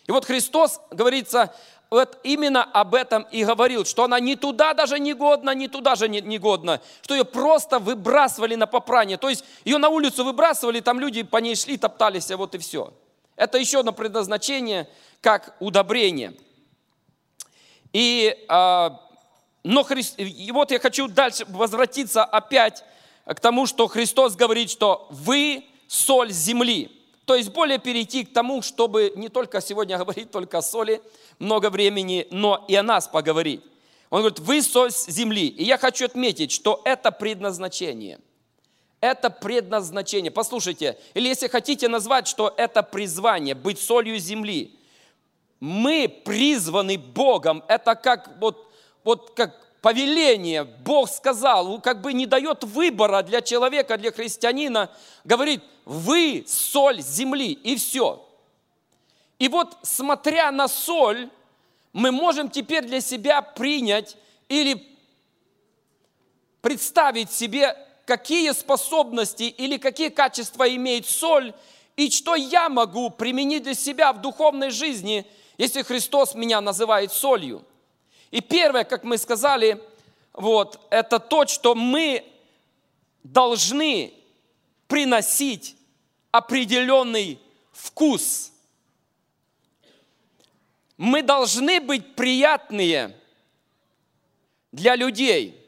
И 0.07 0.13
вот 0.13 0.27
Христос, 0.27 0.81
говорится, 0.91 1.55
вот 1.89 2.19
именно 2.25 2.65
об 2.65 2.95
этом 2.95 3.27
и 3.31 3.45
говорил, 3.45 3.85
что 3.85 4.05
она 4.05 4.21
ни 4.21 4.35
туда 4.35 4.75
даже 4.75 4.99
не 4.99 5.15
годна, 5.15 5.55
ни 5.55 5.69
туда 5.69 5.95
же 5.95 6.09
не, 6.09 6.21
не 6.21 6.39
годна, 6.39 6.81
что 7.03 7.15
ее 7.15 7.25
просто 7.25 7.79
выбрасывали 7.79 8.57
на 8.57 8.67
попрание. 8.67 9.17
То 9.17 9.29
есть 9.29 9.45
ее 9.65 9.79
на 9.79 9.89
улицу 9.89 10.25
выбрасывали, 10.25 10.81
там 10.81 10.99
люди 10.99 11.23
по 11.23 11.39
ней 11.39 11.55
шли, 11.55 11.79
топтались, 11.79 12.31
а 12.31 12.37
вот 12.37 12.55
и 12.55 12.59
все. 12.59 12.93
Это 13.37 13.59
еще 13.59 13.81
одно 13.81 13.93
предназначение, 13.93 14.89
как 15.21 15.57
удобрение. 15.61 16.35
И, 17.93 18.37
а, 18.49 19.01
но 19.63 19.83
Хри... 19.85 20.03
и 20.19 20.51
вот 20.53 20.71
я 20.71 20.79
хочу 20.79 21.09
дальше 21.09 21.45
возвратиться 21.49 22.25
опять 22.25 22.85
к 23.25 23.41
тому, 23.41 23.67
что 23.67 23.87
Христос 23.87 24.37
говорит, 24.37 24.71
что 24.71 25.07
вы 25.11 25.65
соль 25.87 26.31
земли. 26.31 26.91
То 27.25 27.35
есть 27.35 27.51
более 27.51 27.79
перейти 27.79 28.25
к 28.25 28.33
тому, 28.33 28.63
чтобы 28.63 29.13
не 29.17 29.29
только 29.29 29.61
сегодня 29.61 29.99
говорить 29.99 30.31
только 30.31 30.59
о 30.59 30.63
соли, 30.63 31.01
много 31.39 31.71
времени, 31.71 32.27
но 32.31 32.65
и 32.69 32.75
о 32.75 32.83
нас 32.83 33.09
поговорить. 33.09 33.63
Он 34.11 34.21
говорит, 34.21 34.39
вы 34.41 34.63
соль 34.63 34.93
земли. 34.93 35.49
И 35.49 35.65
я 35.65 35.79
хочу 35.79 36.05
отметить, 36.05 36.53
что 36.53 36.81
это 36.85 37.11
предназначение. 37.11 38.21
Это 39.05 39.29
предназначение. 39.29 40.31
Послушайте, 40.31 40.99
или 41.13 41.29
если 41.29 41.47
хотите 41.47 41.89
назвать, 41.89 42.27
что 42.27 42.55
это 42.57 42.83
призвание, 42.83 43.55
быть 43.55 43.79
солью 43.79 44.19
земли. 44.19 44.79
Мы 45.61 46.09
призваны 46.09 46.97
Богом. 46.97 47.63
Это 47.69 47.97
как 47.97 48.31
вот, 48.41 48.73
вот 49.05 49.35
как 49.37 49.61
повеление, 49.83 50.65
Бог 50.65 51.11
сказал, 51.11 51.83
как 51.83 52.01
бы 52.01 52.15
не 52.15 52.25
дает 52.25 52.65
выбора 52.65 53.21
для 53.23 53.43
человека, 53.43 53.99
для 53.99 54.11
христианина, 54.11 54.91
говорит, 55.23 55.63
вы 55.85 56.43
соль 56.47 57.03
земли, 57.03 57.53
и 57.53 57.77
все. 57.77 58.27
И 59.39 59.49
вот 59.49 59.77
смотря 59.83 60.51
на 60.51 60.67
соль, 60.67 61.29
мы 61.93 62.11
можем 62.11 62.49
теперь 62.49 62.87
для 62.87 63.03
себя 63.03 63.43
принять 63.43 64.17
или 64.49 64.83
представить 66.63 67.31
себе, 67.31 67.77
какие 68.05 68.53
способности 68.53 69.45
или 69.45 69.77
какие 69.77 70.09
качества 70.09 70.69
имеет 70.75 71.07
соль, 71.07 71.53
и 71.97 72.11
что 72.11 72.35
я 72.35 72.69
могу 72.69 73.11
применить 73.11 73.63
для 73.63 73.75
себя 73.75 74.13
в 74.13 74.21
духовной 74.21 74.71
жизни, 74.71 75.27
если 75.59 75.83
Христос 75.83 76.35
меня 76.35 76.61
называет 76.61 77.13
солью– 77.13 77.65
и 78.35 78.41
первое, 78.41 78.83
как 78.83 79.05
мы 79.05 79.17
сказали, 79.17 79.81
вот, 80.33 80.81
это 80.91 81.21
то, 81.21 81.47
что 81.47 81.77
мы 81.77 82.25
должны 83.23 84.13
приносить 84.89 85.77
определенный 86.33 87.39
вкус. 87.71 88.51
Мы 90.97 91.23
должны 91.23 91.81
быть 91.81 92.17
приятные 92.17 93.17
для 94.73 94.97
людей. 94.97 95.64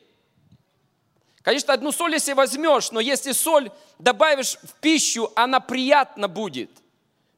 Конечно, 1.47 1.75
одну 1.75 1.93
соль 1.93 2.13
если 2.13 2.33
возьмешь, 2.33 2.91
но 2.91 2.99
если 2.99 3.31
соль 3.31 3.71
добавишь 4.01 4.59
в 4.65 4.75
пищу, 4.81 5.31
она 5.37 5.61
приятна 5.61 6.27
будет. 6.27 6.73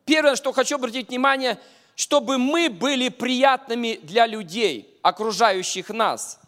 Первое, 0.06 0.34
что 0.34 0.52
хочу 0.52 0.76
обратить 0.76 1.10
внимание, 1.10 1.58
чтобы 1.94 2.38
мы 2.38 2.70
были 2.70 3.10
приятными 3.10 4.00
для 4.02 4.24
людей 4.26 4.98
окружающих 5.02 5.90
нас. 5.90 6.40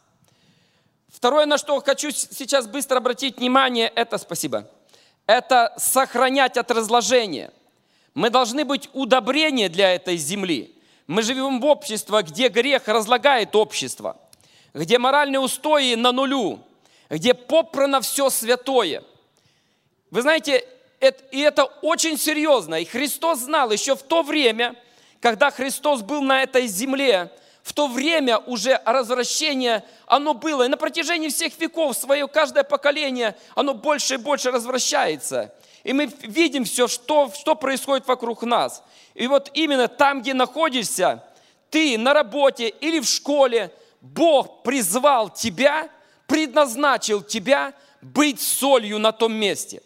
Второе, 1.12 1.44
на 1.44 1.58
что 1.58 1.78
хочу 1.82 2.10
сейчас 2.12 2.66
быстро 2.66 2.96
обратить 2.96 3.36
внимание, 3.36 3.92
это, 3.94 4.16
спасибо, 4.16 4.66
это 5.26 5.74
сохранять 5.76 6.56
от 6.56 6.70
разложения. 6.70 7.52
Мы 8.14 8.30
должны 8.30 8.64
быть 8.64 8.88
удобрение 8.94 9.68
для 9.68 9.94
этой 9.94 10.16
земли. 10.16 10.74
Мы 11.06 11.20
живем 11.22 11.60
в 11.60 11.66
обществе, 11.66 12.22
где 12.22 12.48
грех 12.48 12.88
разлагает 12.88 13.54
общество, 13.54 14.16
где 14.72 14.98
моральные 14.98 15.40
устои 15.40 15.94
на 15.94 16.10
нулю, 16.10 16.64
где 17.10 17.34
попрано 17.34 18.00
все 18.00 18.30
святое. 18.30 19.02
Вы 20.10 20.22
знаете, 20.22 20.64
это, 21.00 21.24
и 21.32 21.40
это 21.40 21.64
очень 21.64 22.16
серьезно. 22.16 22.76
И 22.76 22.84
Христос 22.84 23.40
знал 23.40 23.70
еще 23.70 23.96
в 23.96 24.02
то 24.02 24.22
время, 24.22 24.76
когда 25.20 25.50
Христос 25.50 26.02
был 26.02 26.22
на 26.22 26.42
этой 26.42 26.66
земле, 26.66 27.30
в 27.62 27.72
то 27.72 27.88
время 27.88 28.38
уже 28.38 28.80
развращение, 28.84 29.84
оно 30.06 30.34
было. 30.34 30.64
И 30.64 30.68
на 30.68 30.76
протяжении 30.76 31.28
всех 31.28 31.58
веков, 31.58 31.96
свое 31.96 32.26
каждое 32.26 32.64
поколение, 32.64 33.36
оно 33.54 33.74
больше 33.74 34.14
и 34.14 34.18
больше 34.18 34.50
развращается. 34.50 35.52
И 35.82 35.92
мы 35.92 36.06
видим 36.22 36.64
все, 36.64 36.88
что, 36.88 37.30
что 37.34 37.54
происходит 37.54 38.06
вокруг 38.06 38.42
нас. 38.42 38.82
И 39.14 39.26
вот 39.26 39.50
именно 39.54 39.88
там, 39.88 40.22
где 40.22 40.34
находишься, 40.34 41.24
ты 41.70 41.98
на 41.98 42.14
работе 42.14 42.68
или 42.68 43.00
в 43.00 43.06
школе, 43.06 43.72
Бог 44.00 44.62
призвал 44.62 45.28
тебя, 45.30 45.88
предназначил 46.30 47.22
тебя 47.22 47.74
быть 48.00 48.40
солью 48.40 49.00
на 49.00 49.10
том 49.10 49.34
месте. 49.34 49.82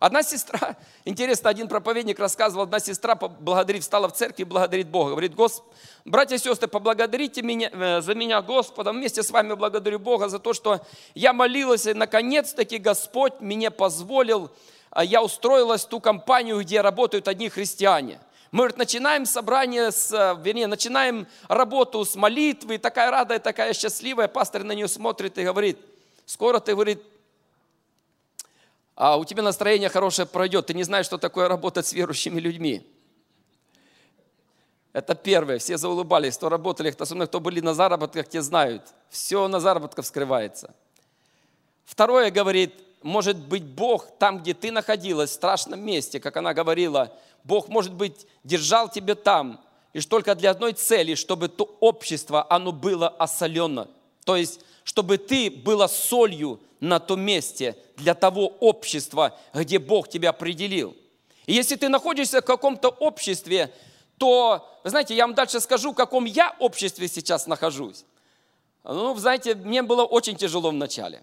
Одна 0.00 0.22
сестра, 0.22 0.76
интересно, 1.04 1.50
один 1.50 1.68
проповедник 1.68 2.18
рассказывал, 2.18 2.62
одна 2.64 2.80
сестра, 2.80 3.14
благодарив, 3.14 3.82
встала 3.82 4.08
в 4.08 4.14
церкви 4.14 4.42
и 4.42 4.44
благодарит 4.46 4.88
Бога. 4.88 5.10
Говорит, 5.10 5.34
Гос, 5.34 5.62
братья 6.06 6.36
и 6.36 6.38
сестры, 6.38 6.68
поблагодарите 6.68 7.42
меня, 7.42 7.68
э, 7.70 8.00
за 8.00 8.14
меня 8.14 8.40
Господа, 8.40 8.92
вместе 8.92 9.22
с 9.22 9.30
вами 9.30 9.52
благодарю 9.52 9.98
Бога 9.98 10.30
за 10.30 10.38
то, 10.38 10.54
что 10.54 10.80
я 11.14 11.34
молилась, 11.34 11.86
и 11.86 11.92
наконец-таки 11.92 12.78
Господь 12.78 13.34
мне 13.40 13.70
позволил, 13.70 14.50
а 14.88 15.04
я 15.04 15.22
устроилась 15.22 15.84
в 15.84 15.88
ту 15.88 16.00
компанию, 16.00 16.60
где 16.60 16.80
работают 16.80 17.28
одни 17.28 17.50
христиане. 17.50 18.20
Мы 18.54 18.58
говорит, 18.58 18.76
начинаем 18.76 19.26
собрание, 19.26 19.90
с, 19.90 20.12
э, 20.12 20.40
вернее, 20.40 20.68
начинаем 20.68 21.26
работу 21.48 22.04
с 22.04 22.14
молитвы, 22.14 22.78
такая 22.78 23.10
радая, 23.10 23.40
такая 23.40 23.74
счастливая, 23.74 24.28
пастор 24.28 24.62
на 24.62 24.70
нее 24.70 24.86
смотрит 24.86 25.36
и 25.38 25.42
говорит, 25.42 25.76
скоро 26.24 26.60
ты, 26.60 26.74
говорит, 26.74 27.02
а 28.94 29.16
у 29.16 29.24
тебя 29.24 29.42
настроение 29.42 29.88
хорошее 29.88 30.28
пройдет, 30.28 30.66
ты 30.66 30.74
не 30.74 30.84
знаешь, 30.84 31.06
что 31.06 31.18
такое 31.18 31.48
работать 31.48 31.84
с 31.84 31.92
верующими 31.92 32.38
людьми. 32.38 32.88
Это 34.92 35.16
первое, 35.16 35.58
все 35.58 35.76
заулыбались, 35.76 36.36
кто 36.36 36.48
работали, 36.48 36.94
особенно 36.96 37.26
кто 37.26 37.40
были 37.40 37.58
на 37.58 37.74
заработках, 37.74 38.28
те 38.28 38.40
знают. 38.40 38.84
Все 39.10 39.48
на 39.48 39.58
заработках 39.58 40.06
скрывается. 40.06 40.72
Второе 41.84 42.30
говорит, 42.30 42.72
может 43.04 43.36
быть, 43.36 43.62
Бог 43.62 44.06
там, 44.18 44.38
где 44.38 44.54
ты 44.54 44.72
находилась, 44.72 45.30
в 45.30 45.34
страшном 45.34 45.80
месте, 45.80 46.18
как 46.18 46.38
она 46.38 46.54
говорила, 46.54 47.12
Бог, 47.44 47.68
может 47.68 47.92
быть, 47.92 48.26
держал 48.44 48.88
тебя 48.88 49.14
там, 49.14 49.60
лишь 49.92 50.06
только 50.06 50.34
для 50.34 50.50
одной 50.50 50.72
цели, 50.72 51.14
чтобы 51.14 51.48
то 51.48 51.76
общество, 51.80 52.46
оно 52.48 52.72
было 52.72 53.08
осолено. 53.08 53.88
То 54.24 54.36
есть, 54.36 54.60
чтобы 54.84 55.18
ты 55.18 55.50
была 55.50 55.86
солью 55.86 56.60
на 56.80 56.98
том 56.98 57.20
месте 57.20 57.76
для 57.96 58.14
того 58.14 58.46
общества, 58.60 59.38
где 59.52 59.78
Бог 59.78 60.08
тебя 60.08 60.30
определил. 60.30 60.96
И 61.44 61.52
если 61.52 61.76
ты 61.76 61.90
находишься 61.90 62.40
в 62.40 62.44
каком-то 62.46 62.88
обществе, 62.88 63.70
то, 64.16 64.80
вы 64.82 64.88
знаете, 64.88 65.14
я 65.14 65.26
вам 65.26 65.34
дальше 65.34 65.60
скажу, 65.60 65.92
в 65.92 65.94
каком 65.94 66.24
я 66.24 66.56
обществе 66.58 67.06
сейчас 67.06 67.46
нахожусь. 67.46 68.06
Ну, 68.82 69.14
знаете, 69.18 69.54
мне 69.54 69.82
было 69.82 70.04
очень 70.04 70.36
тяжело 70.36 70.70
в 70.70 70.74
начале. 70.74 71.22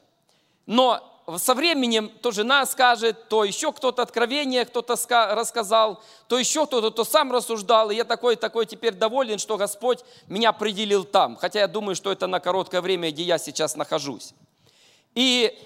Но 0.67 1.07
со 1.37 1.53
временем 1.53 2.09
то 2.21 2.31
жена 2.31 2.65
скажет, 2.65 3.29
то 3.29 3.43
еще 3.43 3.71
кто-то 3.71 4.01
откровение 4.01 4.65
кто-то 4.65 4.95
рассказал, 5.35 6.01
то 6.27 6.39
еще 6.39 6.65
кто-то, 6.65 6.91
то 6.91 7.03
сам 7.03 7.31
рассуждал. 7.31 7.91
И 7.91 7.95
я 7.95 8.03
такой, 8.03 8.35
такой 8.35 8.65
теперь 8.65 8.93
доволен, 8.93 9.37
что 9.37 9.57
Господь 9.57 9.99
меня 10.27 10.49
определил 10.49 11.03
там. 11.03 11.35
Хотя 11.35 11.59
я 11.59 11.67
думаю, 11.67 11.95
что 11.95 12.11
это 12.11 12.27
на 12.27 12.39
короткое 12.39 12.81
время, 12.81 13.11
где 13.11 13.23
я 13.23 13.37
сейчас 13.37 13.75
нахожусь. 13.75 14.33
И 15.15 15.57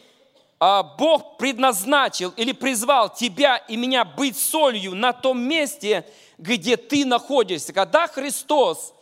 а, 0.59 0.83
Бог 0.83 1.37
предназначил 1.37 2.33
или 2.37 2.51
призвал 2.51 3.13
тебя 3.13 3.57
и 3.57 3.75
меня 3.75 4.05
быть 4.05 4.37
солью 4.37 4.95
на 4.95 5.13
том 5.13 5.41
месте, 5.41 6.05
где 6.37 6.77
ты 6.77 7.05
находишься. 7.05 7.73
Когда 7.73 8.07
Христос, 8.07 8.93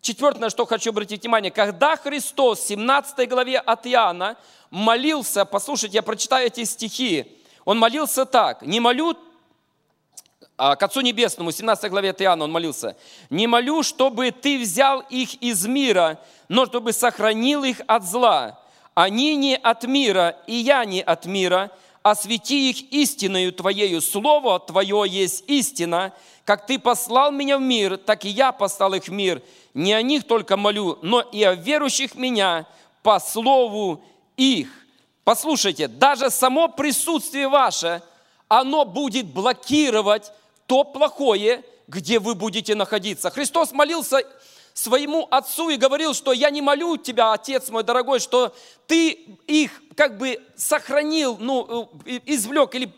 четвертое, 0.00 0.50
что 0.50 0.66
хочу 0.66 0.90
обратить 0.90 1.22
внимание, 1.22 1.50
когда 1.50 1.96
Христос 1.96 2.60
в 2.60 2.66
17 2.68 3.28
главе 3.28 3.58
от 3.58 3.86
Иоанна 3.86 4.36
молился, 4.74 5.44
послушайте, 5.44 5.96
я 5.96 6.02
прочитаю 6.02 6.48
эти 6.48 6.64
стихи, 6.64 7.26
он 7.64 7.78
молился 7.78 8.26
так, 8.26 8.62
не 8.62 8.80
молю 8.80 9.16
а, 10.56 10.74
к 10.74 10.82
Отцу 10.82 11.00
Небесному, 11.00 11.52
17 11.52 11.88
главе 11.90 12.10
от 12.10 12.20
Иоанна 12.20 12.44
он 12.44 12.50
молился, 12.50 12.96
«Не 13.30 13.46
молю, 13.46 13.84
чтобы 13.84 14.32
Ты 14.32 14.58
взял 14.58 15.00
их 15.08 15.34
из 15.34 15.64
мира, 15.66 16.20
но 16.48 16.66
чтобы 16.66 16.92
сохранил 16.92 17.62
их 17.62 17.80
от 17.86 18.04
зла. 18.04 18.60
Они 18.94 19.36
не 19.36 19.56
от 19.56 19.84
мира, 19.84 20.36
и 20.48 20.56
я 20.56 20.84
не 20.84 21.02
от 21.02 21.24
мира, 21.26 21.70
освети 22.02 22.70
их 22.70 22.92
истиною 22.92 23.52
Твоею. 23.52 24.00
Слово 24.00 24.58
Твое 24.58 25.04
есть 25.08 25.44
истина. 25.46 26.12
Как 26.44 26.66
Ты 26.66 26.80
послал 26.80 27.30
меня 27.30 27.58
в 27.58 27.62
мир, 27.62 27.96
так 27.96 28.24
и 28.24 28.28
я 28.28 28.50
послал 28.50 28.94
их 28.94 29.04
в 29.04 29.12
мир. 29.12 29.40
Не 29.72 29.92
о 29.92 30.02
них 30.02 30.24
только 30.24 30.56
молю, 30.56 30.98
но 31.02 31.20
и 31.20 31.42
о 31.44 31.54
верующих 31.54 32.16
меня 32.16 32.66
по 33.02 33.20
слову 33.20 34.02
их. 34.36 34.68
Послушайте, 35.24 35.88
даже 35.88 36.30
само 36.30 36.68
присутствие 36.68 37.48
ваше, 37.48 38.02
оно 38.48 38.84
будет 38.84 39.26
блокировать 39.26 40.32
то 40.66 40.84
плохое, 40.84 41.64
где 41.86 42.18
вы 42.18 42.34
будете 42.34 42.74
находиться. 42.74 43.30
Христос 43.30 43.72
молился 43.72 44.22
своему 44.74 45.26
отцу 45.30 45.70
и 45.70 45.76
говорил, 45.76 46.14
что 46.14 46.32
я 46.32 46.50
не 46.50 46.60
молю 46.60 46.96
тебя, 46.96 47.32
отец 47.32 47.70
мой 47.70 47.84
дорогой, 47.84 48.18
что 48.18 48.54
ты 48.86 49.10
их 49.46 49.70
как 49.96 50.18
бы 50.18 50.40
сохранил, 50.56 51.36
ну, 51.38 51.88
э, 52.04 52.20
извлек 52.26 52.74
или 52.74 52.92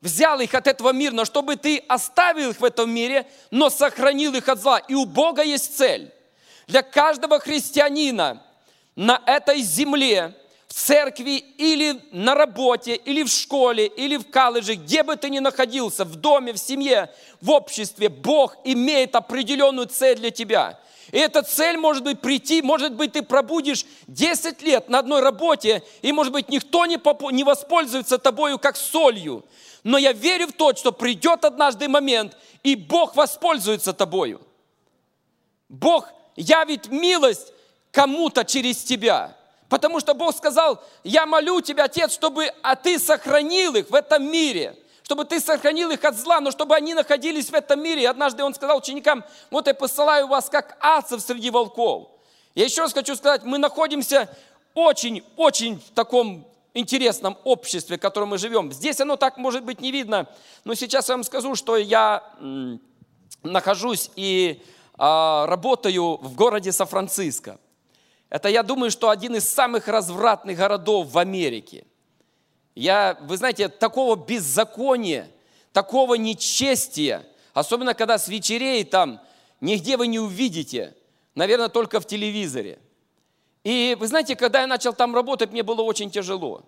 взял 0.00 0.40
их 0.40 0.54
от 0.54 0.66
этого 0.66 0.92
мира, 0.92 1.12
но 1.12 1.24
чтобы 1.24 1.56
ты 1.56 1.78
оставил 1.88 2.50
их 2.50 2.60
в 2.60 2.64
этом 2.64 2.90
мире, 2.90 3.26
но 3.50 3.70
сохранил 3.70 4.34
их 4.34 4.48
от 4.48 4.60
зла. 4.60 4.78
И 4.78 4.94
у 4.94 5.06
Бога 5.06 5.42
есть 5.42 5.76
цель. 5.76 6.12
Для 6.66 6.82
каждого 6.82 7.38
христианина 7.38 8.42
на 8.96 9.22
этой 9.26 9.60
земле, 9.60 10.34
в 10.68 10.74
церкви 10.74 11.44
или 11.58 12.00
на 12.12 12.34
работе, 12.34 12.96
или 12.96 13.22
в 13.22 13.28
школе, 13.28 13.86
или 13.86 14.16
в 14.16 14.30
колледже, 14.30 14.74
где 14.74 15.02
бы 15.02 15.16
ты 15.16 15.30
ни 15.30 15.38
находился, 15.38 16.04
в 16.04 16.16
доме, 16.16 16.52
в 16.52 16.58
семье, 16.58 17.10
в 17.40 17.50
обществе, 17.50 18.08
Бог 18.08 18.56
имеет 18.64 19.14
определенную 19.14 19.86
цель 19.86 20.16
для 20.16 20.30
тебя. 20.30 20.78
И 21.12 21.18
эта 21.18 21.42
цель 21.42 21.76
может 21.76 22.02
быть 22.02 22.20
прийти, 22.20 22.62
может 22.62 22.94
быть, 22.94 23.12
ты 23.12 23.22
пробудешь 23.22 23.86
10 24.08 24.60
лет 24.62 24.88
на 24.88 24.98
одной 24.98 25.20
работе, 25.20 25.84
и, 26.02 26.12
может 26.12 26.32
быть, 26.32 26.48
никто 26.48 26.84
не, 26.86 26.98
поп- 26.98 27.30
не 27.30 27.44
воспользуется 27.44 28.18
тобою 28.18 28.58
как 28.58 28.76
солью. 28.76 29.44
Но 29.84 29.98
я 29.98 30.12
верю 30.12 30.48
в 30.48 30.52
то, 30.52 30.74
что 30.74 30.90
придет 30.90 31.44
однажды 31.44 31.88
момент, 31.88 32.36
и 32.64 32.74
Бог 32.74 33.14
воспользуется 33.14 33.92
тобою. 33.92 34.40
Бог 35.68 36.08
явит 36.34 36.88
милость 36.88 37.52
кому-то 37.92 38.44
через 38.44 38.82
тебя. 38.82 39.35
Потому 39.68 40.00
что 40.00 40.14
Бог 40.14 40.36
сказал, 40.36 40.82
я 41.02 41.26
молю 41.26 41.60
тебя, 41.60 41.84
Отец, 41.84 42.12
чтобы 42.12 42.52
а 42.62 42.76
ты 42.76 42.98
сохранил 42.98 43.74
их 43.74 43.90
в 43.90 43.94
этом 43.94 44.24
мире– 44.30 44.76
чтобы 45.06 45.24
ты 45.24 45.38
сохранил 45.38 45.92
их 45.92 46.04
от 46.04 46.18
зла, 46.18 46.40
но 46.40 46.50
чтобы 46.50 46.74
они 46.74 46.92
находились 46.92 47.48
в 47.48 47.54
этом 47.54 47.80
мире. 47.80 48.02
И 48.02 48.06
однажды 48.06 48.42
он 48.42 48.52
сказал 48.54 48.78
ученикам, 48.78 49.24
вот 49.52 49.68
я 49.68 49.74
посылаю 49.74 50.26
вас 50.26 50.50
как 50.50 50.76
ацев 50.80 51.20
среди 51.20 51.48
волков. 51.48 52.08
Я 52.56 52.64
еще 52.64 52.80
раз 52.80 52.92
хочу 52.92 53.14
сказать, 53.14 53.44
мы 53.44 53.58
находимся 53.58 54.28
очень-очень 54.74 55.78
в 55.78 55.94
таком 55.94 56.44
интересном 56.74 57.38
обществе, 57.44 57.98
в 57.98 58.00
котором 58.00 58.30
мы 58.30 58.38
живем. 58.38 58.72
Здесь 58.72 59.00
оно 59.00 59.14
так, 59.14 59.36
может 59.36 59.62
быть, 59.62 59.80
не 59.80 59.92
видно, 59.92 60.26
но 60.64 60.74
сейчас 60.74 61.08
я 61.08 61.14
вам 61.14 61.22
скажу, 61.22 61.54
что 61.54 61.76
я 61.76 62.24
нахожусь 63.44 64.10
и 64.16 64.60
а, 64.98 65.46
работаю 65.46 66.16
в 66.16 66.34
городе 66.34 66.72
Сан-Франциско. 66.72 67.60
Это, 68.28 68.48
я 68.48 68.62
думаю, 68.62 68.90
что 68.90 69.08
один 69.08 69.36
из 69.36 69.48
самых 69.48 69.88
развратных 69.88 70.56
городов 70.56 71.08
в 71.08 71.18
Америке– 71.18 71.84
я, 72.76 73.16
вы 73.22 73.38
знаете, 73.38 73.68
такого 73.68 74.16
беззакония, 74.16 75.28
такого 75.72 76.14
нечестия, 76.14 77.26
особенно 77.54 77.94
когда 77.94 78.18
с 78.18 78.28
вечерей 78.28 78.84
там, 78.84 79.18
нигде 79.62 79.96
вы 79.96 80.06
не 80.06 80.18
увидите, 80.18 80.94
наверное, 81.34 81.70
только 81.70 82.00
в 82.00 82.06
телевизоре. 82.06 82.78
И 83.64 83.96
вы 83.98 84.06
знаете, 84.06 84.36
когда 84.36 84.60
я 84.60 84.66
начал 84.66 84.92
там 84.92 85.14
работать, 85.14 85.52
мне 85.52 85.62
было 85.62 85.80
очень 85.80 86.10
тяжело. 86.10 86.64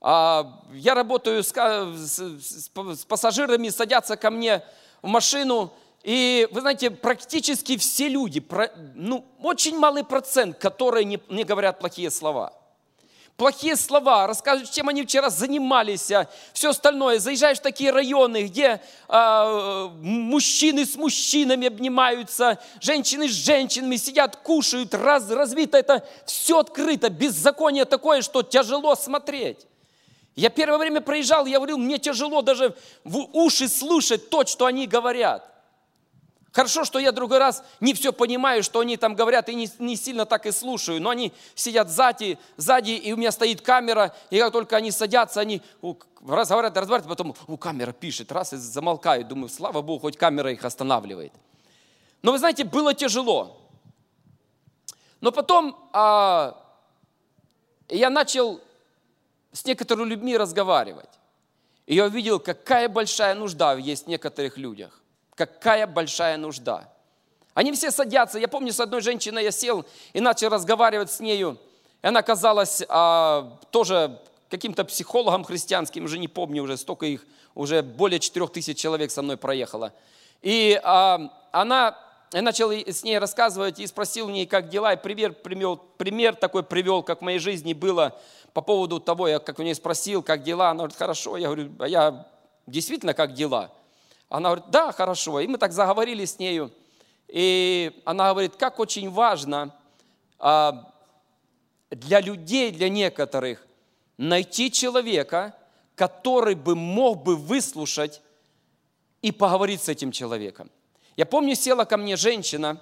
А, 0.00 0.64
я 0.72 0.96
работаю 0.96 1.44
с, 1.44 1.52
с, 1.52 2.68
с 2.98 3.04
пассажирами, 3.04 3.68
садятся 3.68 4.16
ко 4.16 4.32
мне 4.32 4.64
в 5.00 5.06
машину, 5.06 5.72
и 6.04 6.46
вы 6.52 6.60
знаете, 6.60 6.90
практически 6.90 7.76
все 7.76 8.08
люди, 8.08 8.42
ну, 8.94 9.24
очень 9.40 9.76
малый 9.78 10.04
процент, 10.04 10.58
которые 10.58 11.04
не, 11.04 11.20
не 11.28 11.44
говорят 11.44 11.80
плохие 11.80 12.10
слова– 12.10 12.52
плохие 13.36 13.76
слова, 13.76 14.26
рассказывают, 14.26 14.70
чем 14.70 14.88
они 14.88 15.02
вчера 15.02 15.30
занимались, 15.30 16.10
а 16.10 16.28
все 16.52 16.70
остальное. 16.70 17.18
Заезжаешь 17.18 17.58
в 17.58 17.62
такие 17.62 17.90
районы, 17.90 18.44
где 18.44 18.80
э, 19.08 19.88
мужчины 20.02 20.86
с 20.86 20.96
мужчинами 20.96 21.66
обнимаются, 21.66 22.58
женщины 22.80 23.28
с 23.28 23.32
женщинами 23.32 23.96
сидят, 23.96 24.36
кушают, 24.36 24.94
раз, 24.94 25.30
развито 25.30 25.78
это, 25.78 26.06
все 26.26 26.60
открыто, 26.60 27.10
беззаконие 27.10 27.84
такое, 27.84 28.22
что 28.22 28.42
тяжело 28.42 28.94
смотреть. 28.94 29.66
Я 30.36 30.50
первое 30.50 30.78
время 30.78 31.00
проезжал, 31.00 31.46
я 31.46 31.58
говорил, 31.58 31.78
мне 31.78 31.98
тяжело 31.98 32.42
даже 32.42 32.74
в 33.04 33.18
уши 33.32 33.68
слушать 33.68 34.30
то, 34.30 34.44
что 34.44 34.66
они 34.66 34.86
говорят. 34.86 35.53
Хорошо, 36.54 36.84
что 36.84 37.00
я 37.00 37.10
другой 37.10 37.38
раз 37.38 37.64
не 37.80 37.94
все 37.94 38.12
понимаю, 38.12 38.62
что 38.62 38.78
они 38.78 38.96
там 38.96 39.16
говорят, 39.16 39.48
и 39.48 39.56
не, 39.56 39.68
не 39.80 39.96
сильно 39.96 40.24
так 40.24 40.46
и 40.46 40.52
слушаю. 40.52 41.02
Но 41.02 41.10
они 41.10 41.32
сидят 41.56 41.90
сзади, 41.90 42.38
сзади, 42.56 42.92
и 42.92 43.12
у 43.12 43.16
меня 43.16 43.32
стоит 43.32 43.60
камера, 43.60 44.14
и 44.30 44.38
как 44.38 44.52
только 44.52 44.76
они 44.76 44.92
садятся, 44.92 45.40
они 45.40 45.62
разговаривают, 46.24 46.76
разговаривают, 46.76 47.08
потом 47.08 47.34
у 47.48 47.56
камера 47.56 47.90
пишет, 47.90 48.30
раз 48.30 48.52
и 48.52 48.56
замолкают. 48.56 49.26
Думаю, 49.26 49.48
слава 49.48 49.82
Богу, 49.82 50.02
хоть 50.02 50.16
камера 50.16 50.52
их 50.52 50.64
останавливает. 50.64 51.32
Но 52.22 52.30
вы 52.30 52.38
знаете, 52.38 52.62
было 52.62 52.94
тяжело. 52.94 53.60
Но 55.20 55.32
потом 55.32 55.76
а, 55.92 56.56
я 57.88 58.10
начал 58.10 58.60
с 59.50 59.64
некоторыми 59.64 60.10
людьми 60.10 60.36
разговаривать. 60.36 61.10
И 61.86 61.96
я 61.96 62.04
увидел, 62.04 62.38
какая 62.38 62.88
большая 62.88 63.34
нужда 63.34 63.74
есть 63.74 64.04
в 64.04 64.08
некоторых 64.08 64.56
людях. 64.56 65.00
Какая 65.34 65.86
большая 65.86 66.36
нужда. 66.36 66.88
Они 67.54 67.72
все 67.72 67.90
садятся. 67.90 68.38
Я 68.38 68.48
помню, 68.48 68.72
с 68.72 68.80
одной 68.80 69.00
женщиной 69.00 69.44
я 69.44 69.50
сел 69.50 69.84
и 70.12 70.20
начал 70.20 70.48
разговаривать 70.48 71.10
с 71.10 71.20
нею. 71.20 71.58
И 72.02 72.06
она 72.06 72.22
казалась 72.22 72.82
а, 72.88 73.58
тоже 73.70 74.20
каким-то 74.50 74.84
психологом 74.84 75.44
христианским, 75.44 76.04
уже 76.04 76.18
не 76.18 76.28
помню, 76.28 76.62
уже 76.62 76.76
столько 76.76 77.06
их, 77.06 77.24
уже 77.54 77.82
более 77.82 78.20
четырех 78.20 78.52
тысяч 78.52 78.78
человек 78.78 79.10
со 79.10 79.22
мной 79.22 79.36
проехало. 79.36 79.92
И 80.42 80.78
а, 80.82 81.32
она, 81.52 81.98
я 82.32 82.42
начал 82.42 82.70
с 82.70 83.02
ней 83.04 83.18
рассказывать 83.18 83.78
и 83.78 83.86
спросил 83.86 84.26
у 84.26 84.30
нее, 84.30 84.46
как 84.46 84.68
дела, 84.68 84.92
и 84.92 84.96
пример, 84.96 85.32
пример, 85.32 85.78
пример 85.96 86.34
такой 86.34 86.62
привел, 86.62 87.02
как 87.02 87.20
в 87.20 87.24
моей 87.24 87.38
жизни 87.38 87.72
было 87.72 88.20
по 88.52 88.60
поводу 88.60 89.00
того, 89.00 89.26
я 89.26 89.38
как 89.38 89.58
у 89.58 89.62
нее 89.62 89.74
спросил, 89.74 90.22
как 90.22 90.42
дела, 90.42 90.70
она 90.70 90.78
говорит, 90.78 90.96
хорошо, 90.96 91.36
я 91.36 91.46
говорю, 91.46 91.72
а 91.78 91.88
я 91.88 92.26
действительно 92.66 93.14
как 93.14 93.32
дела? 93.32 93.72
Она 94.28 94.50
говорит, 94.50 94.70
да, 94.70 94.92
хорошо, 94.92 95.40
и 95.40 95.46
мы 95.46 95.58
так 95.58 95.72
заговорили 95.72 96.24
с 96.24 96.38
нею, 96.38 96.72
и 97.28 98.02
она 98.04 98.30
говорит, 98.30 98.56
как 98.56 98.78
очень 98.78 99.10
важно 99.10 99.74
а, 100.38 100.92
для 101.90 102.20
людей, 102.20 102.70
для 102.70 102.88
некоторых, 102.88 103.66
найти 104.16 104.70
человека, 104.70 105.54
который 105.94 106.54
бы 106.54 106.74
мог 106.74 107.22
бы 107.22 107.36
выслушать 107.36 108.22
и 109.22 109.32
поговорить 109.32 109.82
с 109.82 109.88
этим 109.88 110.12
человеком. 110.12 110.70
Я 111.16 111.26
помню, 111.26 111.54
села 111.54 111.84
ко 111.84 111.96
мне 111.96 112.16
женщина, 112.16 112.80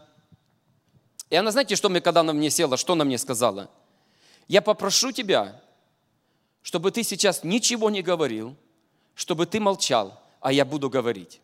и 1.29 1.37
она, 1.37 1.51
знаете, 1.51 1.77
что 1.77 1.89
мне, 1.89 2.01
когда 2.01 2.21
она 2.21 2.33
мне 2.33 2.51
села, 2.51 2.77
что 2.77 2.95
она 2.95 3.05
мне 3.05 3.19
сказала? 3.19 3.71
Я 4.49 4.61
попрошу 4.61 5.13
тебя, 5.13 5.61
чтобы 6.63 6.91
ты 6.91 7.03
сейчас 7.03 7.45
ничего 7.45 7.91
не 7.91 8.03
говорил, 8.03 8.57
чтобы 9.15 9.47
ты 9.47 9.61
молчал, 9.61 10.22
а 10.43 10.53
я 10.53 10.65
буду 10.65 10.91
говорить. 10.91 11.41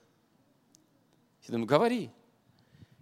Я 1.47 1.53
думаю, 1.53 1.67
говори. 1.67 2.11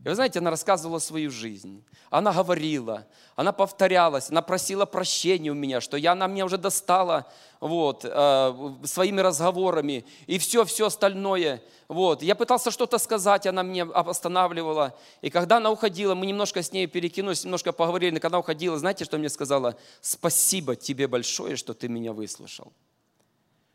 И 0.04 0.08
вы 0.08 0.14
знаете, 0.14 0.38
она 0.38 0.50
рассказывала 0.50 1.00
свою 1.00 1.32
жизнь. 1.32 1.82
Она 2.10 2.32
говорила, 2.32 3.08
она 3.34 3.50
повторялась, 3.50 4.30
она 4.30 4.40
просила 4.40 4.86
прощения 4.86 5.50
у 5.50 5.54
меня, 5.54 5.80
что 5.80 5.96
я, 5.96 6.12
она 6.12 6.28
меня 6.28 6.44
уже 6.44 6.58
достала 6.58 7.26
вот, 7.58 8.04
э, 8.04 8.74
своими 8.84 9.20
разговорами 9.20 10.04
и 10.28 10.38
все-все 10.38 10.86
остальное. 10.86 11.60
Вот. 11.88 12.22
Я 12.22 12.36
пытался 12.36 12.70
что-то 12.70 12.98
сказать, 12.98 13.46
она 13.46 13.64
меня 13.64 13.84
останавливала. 13.84 14.94
И 15.22 15.30
когда 15.30 15.56
она 15.56 15.72
уходила, 15.72 16.14
мы 16.14 16.26
немножко 16.26 16.62
с 16.62 16.70
ней 16.70 16.86
перекинулись, 16.86 17.42
немножко 17.42 17.72
поговорили. 17.72 18.14
Но 18.14 18.20
когда 18.20 18.38
уходила, 18.38 18.78
знаете, 18.78 19.04
что 19.04 19.18
мне 19.18 19.28
сказала? 19.28 19.76
Спасибо 20.02 20.76
тебе 20.76 21.08
большое, 21.08 21.56
что 21.56 21.74
ты 21.74 21.88
меня 21.88 22.12
выслушал. 22.12 22.72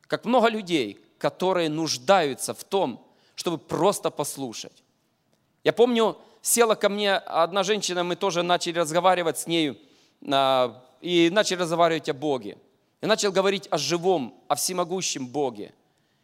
Как 0.08 0.24
много 0.24 0.48
людей, 0.48 1.04
которые 1.22 1.70
нуждаются 1.70 2.56
в 2.56 2.64
том, 2.64 3.06
чтобы 3.36 3.60
просто 3.60 4.10
послушать. 4.10 4.84
Я 5.64 5.72
помню, 5.72 6.18
села 6.42 6.74
ко 6.74 6.90
мне 6.90 7.14
одна 7.14 7.62
женщина, 7.62 8.04
мы 8.04 8.16
тоже 8.16 8.42
начали 8.42 8.80
разговаривать 8.80 9.38
с 9.38 9.46
нею, 9.46 9.78
а, 10.28 10.84
и 11.00 11.30
начали 11.32 11.60
разговаривать 11.60 12.10
о 12.10 12.14
Боге. 12.16 12.58
Я 13.02 13.08
начал 13.08 13.32
говорить 13.32 13.68
о 13.70 13.78
живом, 13.78 14.34
о 14.48 14.56
всемогущем 14.56 15.28
Боге. 15.28 15.74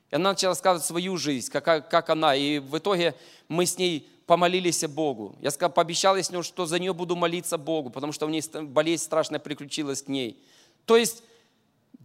И 0.10 0.16
она 0.16 0.32
начала 0.32 0.52
рассказывать 0.52 0.86
свою 0.86 1.18
жизнь, 1.18 1.52
как, 1.52 1.90
как 1.90 2.10
она. 2.10 2.36
И 2.36 2.58
в 2.58 2.78
итоге 2.78 3.14
мы 3.48 3.68
с 3.68 3.78
ней 3.78 4.10
помолились 4.26 4.84
о 4.84 4.88
Богу. 4.88 5.36
Я 5.42 5.52
сказал, 5.52 5.72
пообещал 5.72 6.16
ей, 6.16 6.24
что 6.24 6.66
за 6.66 6.80
нее 6.80 6.94
буду 6.94 7.16
молиться 7.16 7.58
Богу, 7.58 7.92
потому 7.92 8.14
что 8.14 8.26
у 8.26 8.30
нее 8.30 8.42
болезнь 8.64 9.04
страшная 9.04 9.40
приключилась 9.40 10.02
к 10.02 10.08
ней. 10.08 10.42
То 10.86 10.98
есть 10.98 11.24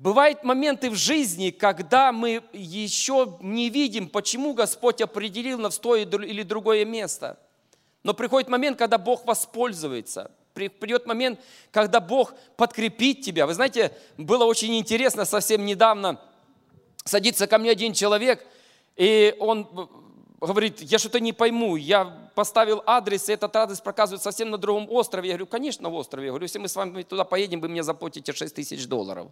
Бывают 0.03 0.43
моменты 0.43 0.91
в 0.91 0.97
жизни, 0.97 1.51
когда 1.51 2.11
мы 2.11 2.43
еще 2.53 3.39
не 3.41 3.71
видим, 3.71 4.09
почему 4.09 4.53
Господь 4.53 5.01
определил 5.01 5.61
нас 5.61 5.79
в 5.79 5.81
то 5.81 5.95
или 5.95 6.43
другое 6.43 6.85
место. 6.85 7.39
Но 8.03 8.13
приходит 8.13 8.49
момент, 8.49 8.77
когда 8.77 8.99
Бог 8.99 9.25
воспользуется. 9.25 10.33
Придет 10.55 11.07
момент, 11.07 11.39
когда 11.71 12.01
Бог 12.01 12.35
подкрепит 12.57 13.21
тебя. 13.21 13.47
Вы 13.47 13.55
знаете, 13.55 13.97
было 14.19 14.45
очень 14.45 14.77
интересно, 14.77 15.25
совсем 15.25 15.65
недавно 15.65 16.21
садится 17.05 17.47
ко 17.47 17.59
мне 17.59 17.71
один 17.71 17.93
человек, 17.93 18.45
и 18.97 19.37
он 19.39 19.89
говорит, 20.41 20.81
я 20.81 20.99
что-то 20.99 21.21
не 21.21 21.33
пойму, 21.33 21.77
я 21.77 22.07
поставил 22.35 22.83
адрес, 22.87 23.29
и 23.29 23.35
этот 23.35 23.55
адрес 23.55 23.81
показывает 23.81 24.21
совсем 24.21 24.51
на 24.51 24.59
другом 24.59 24.91
острове. 24.91 25.29
Я 25.29 25.35
говорю, 25.35 25.47
конечно, 25.47 25.91
в 25.91 25.95
острове. 25.95 26.27
Я 26.27 26.33
говорю, 26.33 26.43
если 26.43 26.59
мы 26.59 26.67
с 26.67 26.75
вами 26.75 27.05
туда 27.05 27.23
поедем, 27.23 27.61
вы 27.61 27.69
мне 27.69 27.85
заплатите 27.85 28.33
6 28.33 28.53
тысяч 28.53 28.89
долларов. 28.89 29.29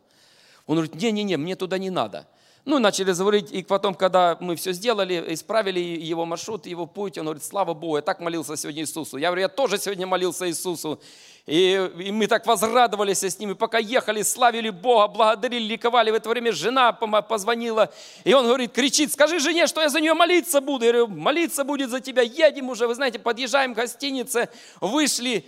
Он 0.67 0.77
говорит, 0.77 0.95
не-не-не, 0.95 1.37
мне 1.37 1.57
туда 1.57 1.79
не 1.79 1.91
надо. 1.91 2.27
Ну, 2.67 2.79
начали 2.79 3.13
говорить, 3.13 3.51
и 3.53 3.63
потом, 3.63 3.95
когда 3.95 4.37
мы 4.39 4.55
все 4.55 4.73
сделали, 4.73 5.25
исправили 5.29 5.81
его 5.81 6.27
маршрут, 6.27 6.67
его 6.67 6.87
путь, 6.87 7.17
он 7.17 7.25
говорит, 7.25 7.43
слава 7.43 7.73
Богу, 7.73 7.97
я 7.97 8.03
так 8.03 8.21
молился 8.21 8.55
сегодня 8.57 8.83
Иисусу. 8.83 9.17
Я 9.17 9.29
говорю, 9.29 9.43
я 9.43 9.49
тоже 9.49 9.79
сегодня 9.79 10.07
молился 10.07 10.47
Иисусу. 10.47 11.01
И, 11.47 11.91
и 11.99 12.13
мы 12.13 12.27
так 12.27 12.47
возрадовались 12.47 13.25
с 13.25 13.39
ними, 13.39 13.55
пока 13.55 13.79
ехали, 13.79 14.21
славили 14.23 14.69
Бога, 14.69 15.09
благодарили, 15.09 15.65
ликовали. 15.65 16.11
В 16.11 16.15
это 16.15 16.29
время 16.29 16.53
жена 16.53 16.93
позвонила, 16.93 17.91
и 18.25 18.35
он 18.35 18.45
говорит, 18.47 18.73
кричит, 18.73 19.11
скажи 19.11 19.41
жене, 19.41 19.67
что 19.67 19.81
я 19.81 19.89
за 19.89 20.01
нее 20.01 20.13
молиться 20.13 20.61
буду. 20.61 20.85
Я 20.85 20.93
говорю, 20.93 21.09
молиться 21.09 21.65
будет 21.65 21.89
за 21.89 22.01
тебя, 22.01 22.23
едем 22.23 22.69
уже, 22.69 22.87
вы 22.87 22.95
знаете, 22.95 23.19
подъезжаем 23.19 23.73
к 23.73 23.79
гостинице, 23.79 24.51
вышли, 24.83 25.47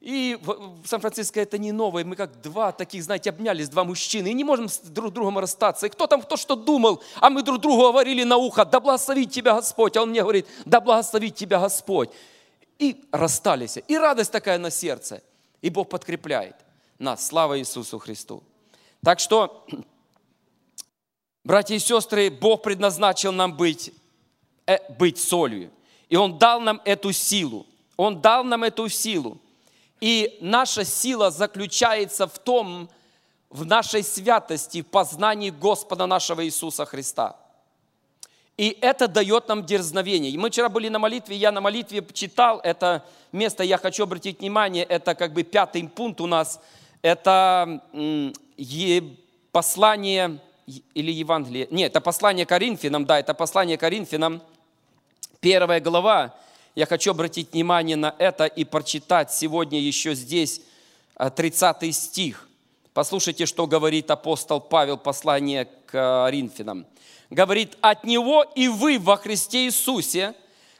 и 0.00 0.38
в 0.40 0.86
Сан-Франциско 0.86 1.40
это 1.40 1.58
не 1.58 1.72
новое. 1.72 2.04
Мы 2.06 2.16
как 2.16 2.40
два 2.40 2.72
таких, 2.72 3.04
знаете, 3.04 3.28
обнялись, 3.28 3.68
два 3.68 3.84
мужчины, 3.84 4.28
и 4.28 4.32
не 4.32 4.44
можем 4.44 4.70
с 4.70 4.78
друг 4.78 5.12
другом 5.12 5.38
расстаться. 5.38 5.86
И 5.86 5.90
кто 5.90 6.06
там 6.06 6.22
кто 6.22 6.38
что 6.38 6.56
думал, 6.56 7.02
а 7.16 7.28
мы 7.28 7.42
друг 7.42 7.60
другу 7.60 7.82
говорили 7.82 8.24
на 8.24 8.38
ухо, 8.38 8.64
да 8.64 8.80
благословит 8.80 9.30
тебя 9.30 9.54
Господь. 9.54 9.98
А 9.98 10.02
он 10.02 10.10
мне 10.10 10.22
говорит, 10.22 10.46
да 10.64 10.80
благословит 10.80 11.34
тебя 11.34 11.60
Господь. 11.60 12.08
И 12.78 13.04
расстались. 13.12 13.78
И 13.88 13.98
радость 13.98 14.32
такая 14.32 14.56
на 14.56 14.70
сердце. 14.70 15.22
И 15.60 15.68
Бог 15.68 15.90
подкрепляет 15.90 16.56
нас. 16.98 17.26
Слава 17.26 17.58
Иисусу 17.58 17.98
Христу. 17.98 18.42
Так 19.04 19.20
что, 19.20 19.66
братья 21.44 21.74
и 21.74 21.78
сестры, 21.78 22.30
Бог 22.30 22.62
предназначил 22.62 23.32
нам 23.32 23.54
быть, 23.54 23.92
э, 24.66 24.78
быть 24.98 25.18
солью. 25.18 25.70
И 26.08 26.16
Он 26.16 26.38
дал 26.38 26.58
нам 26.58 26.80
эту 26.86 27.12
силу. 27.12 27.66
Он 27.98 28.18
дал 28.22 28.44
нам 28.44 28.62
эту 28.64 28.88
силу. 28.88 29.38
И 30.00 30.38
наша 30.40 30.84
сила 30.84 31.30
заключается 31.30 32.26
в 32.26 32.38
том, 32.38 32.88
в 33.50 33.66
нашей 33.66 34.02
святости, 34.02 34.82
в 34.82 34.86
познании 34.86 35.50
Господа 35.50 36.06
нашего 36.06 36.44
Иисуса 36.44 36.84
Христа. 36.86 37.36
И 38.56 38.76
это 38.80 39.08
дает 39.08 39.48
нам 39.48 39.64
дерзновение. 39.64 40.38
Мы 40.38 40.50
вчера 40.50 40.68
были 40.68 40.88
на 40.88 40.98
молитве, 40.98 41.34
я 41.34 41.50
на 41.50 41.60
молитве 41.60 42.06
читал 42.12 42.60
это 42.60 43.04
место, 43.32 43.64
я 43.64 43.78
хочу 43.78 44.04
обратить 44.04 44.40
внимание, 44.40 44.84
это 44.84 45.14
как 45.14 45.32
бы 45.32 45.42
пятый 45.42 45.88
пункт 45.88 46.20
у 46.20 46.26
нас, 46.26 46.60
это 47.00 47.82
послание 49.50 50.38
или 50.94 51.10
Евангелие, 51.10 51.68
нет, 51.70 51.92
это 51.92 52.00
послание 52.02 52.44
Коринфянам, 52.44 53.06
да, 53.06 53.18
это 53.18 53.32
послание 53.32 53.78
Коринфянам, 53.78 54.42
первая 55.40 55.80
глава, 55.80 56.34
я 56.74 56.86
хочу 56.86 57.10
обратить 57.10 57.52
внимание 57.52 57.96
на 57.96 58.14
это 58.18 58.46
и 58.46 58.64
прочитать 58.64 59.32
сегодня 59.32 59.80
еще 59.80 60.14
здесь 60.14 60.62
30 61.16 61.76
э, 61.82 61.92
стих. 61.92 62.48
Послушайте, 62.92 63.46
что 63.46 63.66
говорит 63.66 64.10
апостол 64.10 64.60
Павел, 64.60 64.96
послание 64.96 65.64
к 65.64 65.90
Коринфянам. 65.90 66.86
Говорит, 67.28 67.76
от 67.80 68.04
Него 68.04 68.44
и 68.54 68.68
вы 68.68 68.98
во 68.98 69.16
Христе 69.16 69.66
Иисусе, 69.66 70.34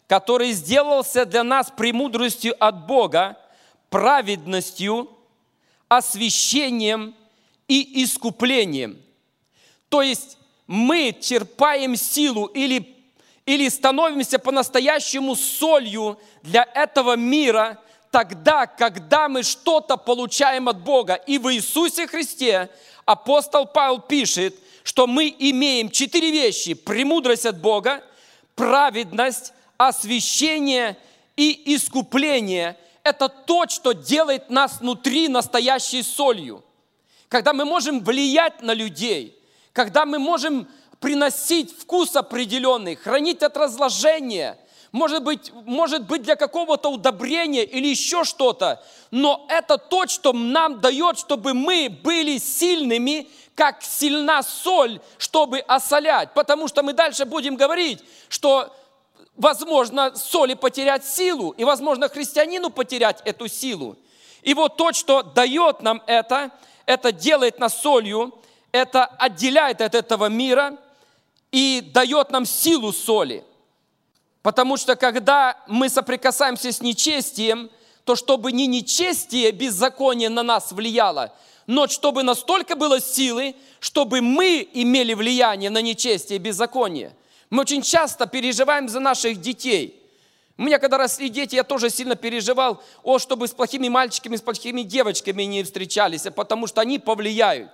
который 0.07 0.53
сделался 0.53 1.25
для 1.25 1.45
нас 1.45 1.73
премудростью 1.77 2.55
от 2.59 2.87
Бога, 2.87 3.37
праведностью, 3.91 5.09
освящением 5.89 7.15
и 7.69 8.03
искуплением. 8.03 9.01
То 9.89 10.03
есть 10.03 10.39
мы 10.67 11.17
черпаем 11.21 11.97
силу 11.97 12.47
или 12.47 12.97
или 13.51 13.69
становимся 13.69 14.39
по-настоящему 14.39 15.35
солью 15.35 16.21
для 16.45 16.69
этого 16.73 17.17
мира, 17.17 17.81
тогда, 18.13 18.67
когда 18.67 19.29
мы 19.29 19.43
что-то 19.43 19.97
получаем 19.97 20.69
от 20.69 20.79
Бога. 20.79 21.15
И 21.15 21.37
в 21.37 21.53
Иисусе 21.53 22.07
Христе 22.07 22.71
апостол 23.05 23.67
Павел 23.67 23.99
пишет, 23.99 24.55
что 24.85 25.09
мы 25.09 25.35
имеем 25.37 25.91
четыре 25.91 26.31
вещи. 26.31 26.75
Премудрость 26.75 27.45
от 27.45 27.61
Бога, 27.61 28.05
праведность, 28.55 29.53
освящение 29.79 30.97
и 31.37 31.75
искупление. 31.75 32.77
Это 33.03 33.29
то, 33.29 33.67
что 33.67 33.95
делает 33.95 34.49
нас 34.49 34.79
внутри 34.79 35.27
настоящей 35.27 36.05
солью. 36.05 36.63
Когда 37.29 37.53
мы 37.53 37.65
можем 37.65 38.05
влиять 38.05 38.63
на 38.63 38.75
людей, 38.75 39.37
когда 39.73 40.07
мы 40.07 40.21
можем 40.21 40.69
приносить 41.01 41.77
вкус 41.77 42.15
определенный, 42.15 42.95
хранить 42.95 43.43
от 43.43 43.57
разложения, 43.57 44.59
может 44.93 45.23
быть, 45.23 45.53
может 45.53 46.07
быть 46.07 46.23
для 46.23 46.37
какого-то 46.37 46.91
удобрения 46.91 47.65
или 47.65 47.89
еще 47.89 48.25
что-то. 48.25 48.83
Но 49.11 49.47
это 49.49 49.79
то, 49.79 50.07
что 50.07 50.33
нам 50.33 50.81
дает, 50.81 51.19
чтобы 51.19 51.55
мы 51.55 51.89
были 51.89 52.39
сильными, 52.39 53.29
как 53.55 53.83
сильна 53.83 54.43
соль, 54.43 55.01
чтобы 55.17 55.61
осолять. 55.61 56.35
Потому 56.35 56.69
что 56.69 56.83
мы 56.83 56.93
дальше 56.93 57.25
будем 57.25 57.57
говорить, 57.57 58.03
что 58.29 58.75
возможно 59.37 60.15
соли 60.17 60.55
потерять 60.55 61.05
силу, 61.07 61.51
и 61.53 61.65
возможно 61.65 62.09
христианину 62.09 62.71
потерять 62.71 63.23
эту 63.25 63.49
силу. 63.49 63.97
И 64.43 64.55
вот 64.55 64.77
то, 64.77 64.93
что 64.93 65.23
дает 65.23 65.83
нам 65.83 66.03
это, 66.07 66.51
это 66.85 67.13
делает 67.13 67.59
нас 67.61 67.81
солью, 67.81 68.35
это 68.73 69.05
отделяет 69.05 69.81
от 69.81 69.95
этого 69.95 70.27
мира 70.27 70.77
и 71.53 71.83
дает 71.93 72.31
нам 72.31 72.47
силу 72.47 72.93
соли. 72.93 73.45
Потому 74.43 74.77
что 74.77 74.97
когда 74.97 75.57
мы 75.67 75.89
соприкасаемся 75.89 76.73
с 76.73 76.81
нечестием, 76.81 77.71
то 78.05 78.17
чтобы 78.17 78.53
не 78.53 78.67
нечестие, 78.67 79.51
беззаконие 79.53 80.31
на 80.31 80.43
нас 80.43 80.73
влияло, 80.73 81.35
но 81.67 81.87
чтобы 81.87 82.23
настолько 82.23 82.75
было 82.75 83.01
силы, 83.01 83.55
чтобы 83.79 84.21
мы 84.21 84.69
имели 84.73 85.15
влияние 85.15 85.71
на 85.71 85.83
нечестие 85.83 86.37
и 86.37 86.43
беззаконие. 86.43 87.15
Мы 87.51 87.63
очень 87.63 87.83
часто 87.83 88.27
переживаем 88.27 88.89
за 88.89 89.01
наших 89.01 89.41
детей. 89.41 89.97
У 90.57 90.63
меня, 90.63 90.79
когда 90.79 90.99
росли 90.99 91.29
дети, 91.29 91.55
я 91.55 91.65
тоже 91.65 91.91
сильно 91.91 92.17
переживал, 92.17 92.83
о, 93.03 93.19
чтобы 93.19 93.49
с 93.49 93.53
плохими 93.53 93.89
мальчиками, 93.89 94.37
с 94.37 94.43
плохими 94.43 94.83
девочками 94.83 95.45
не 95.45 95.63
встречались, 95.63 96.27
потому 96.35 96.67
что 96.67 96.81
они 96.81 96.99
повлияют. 96.99 97.71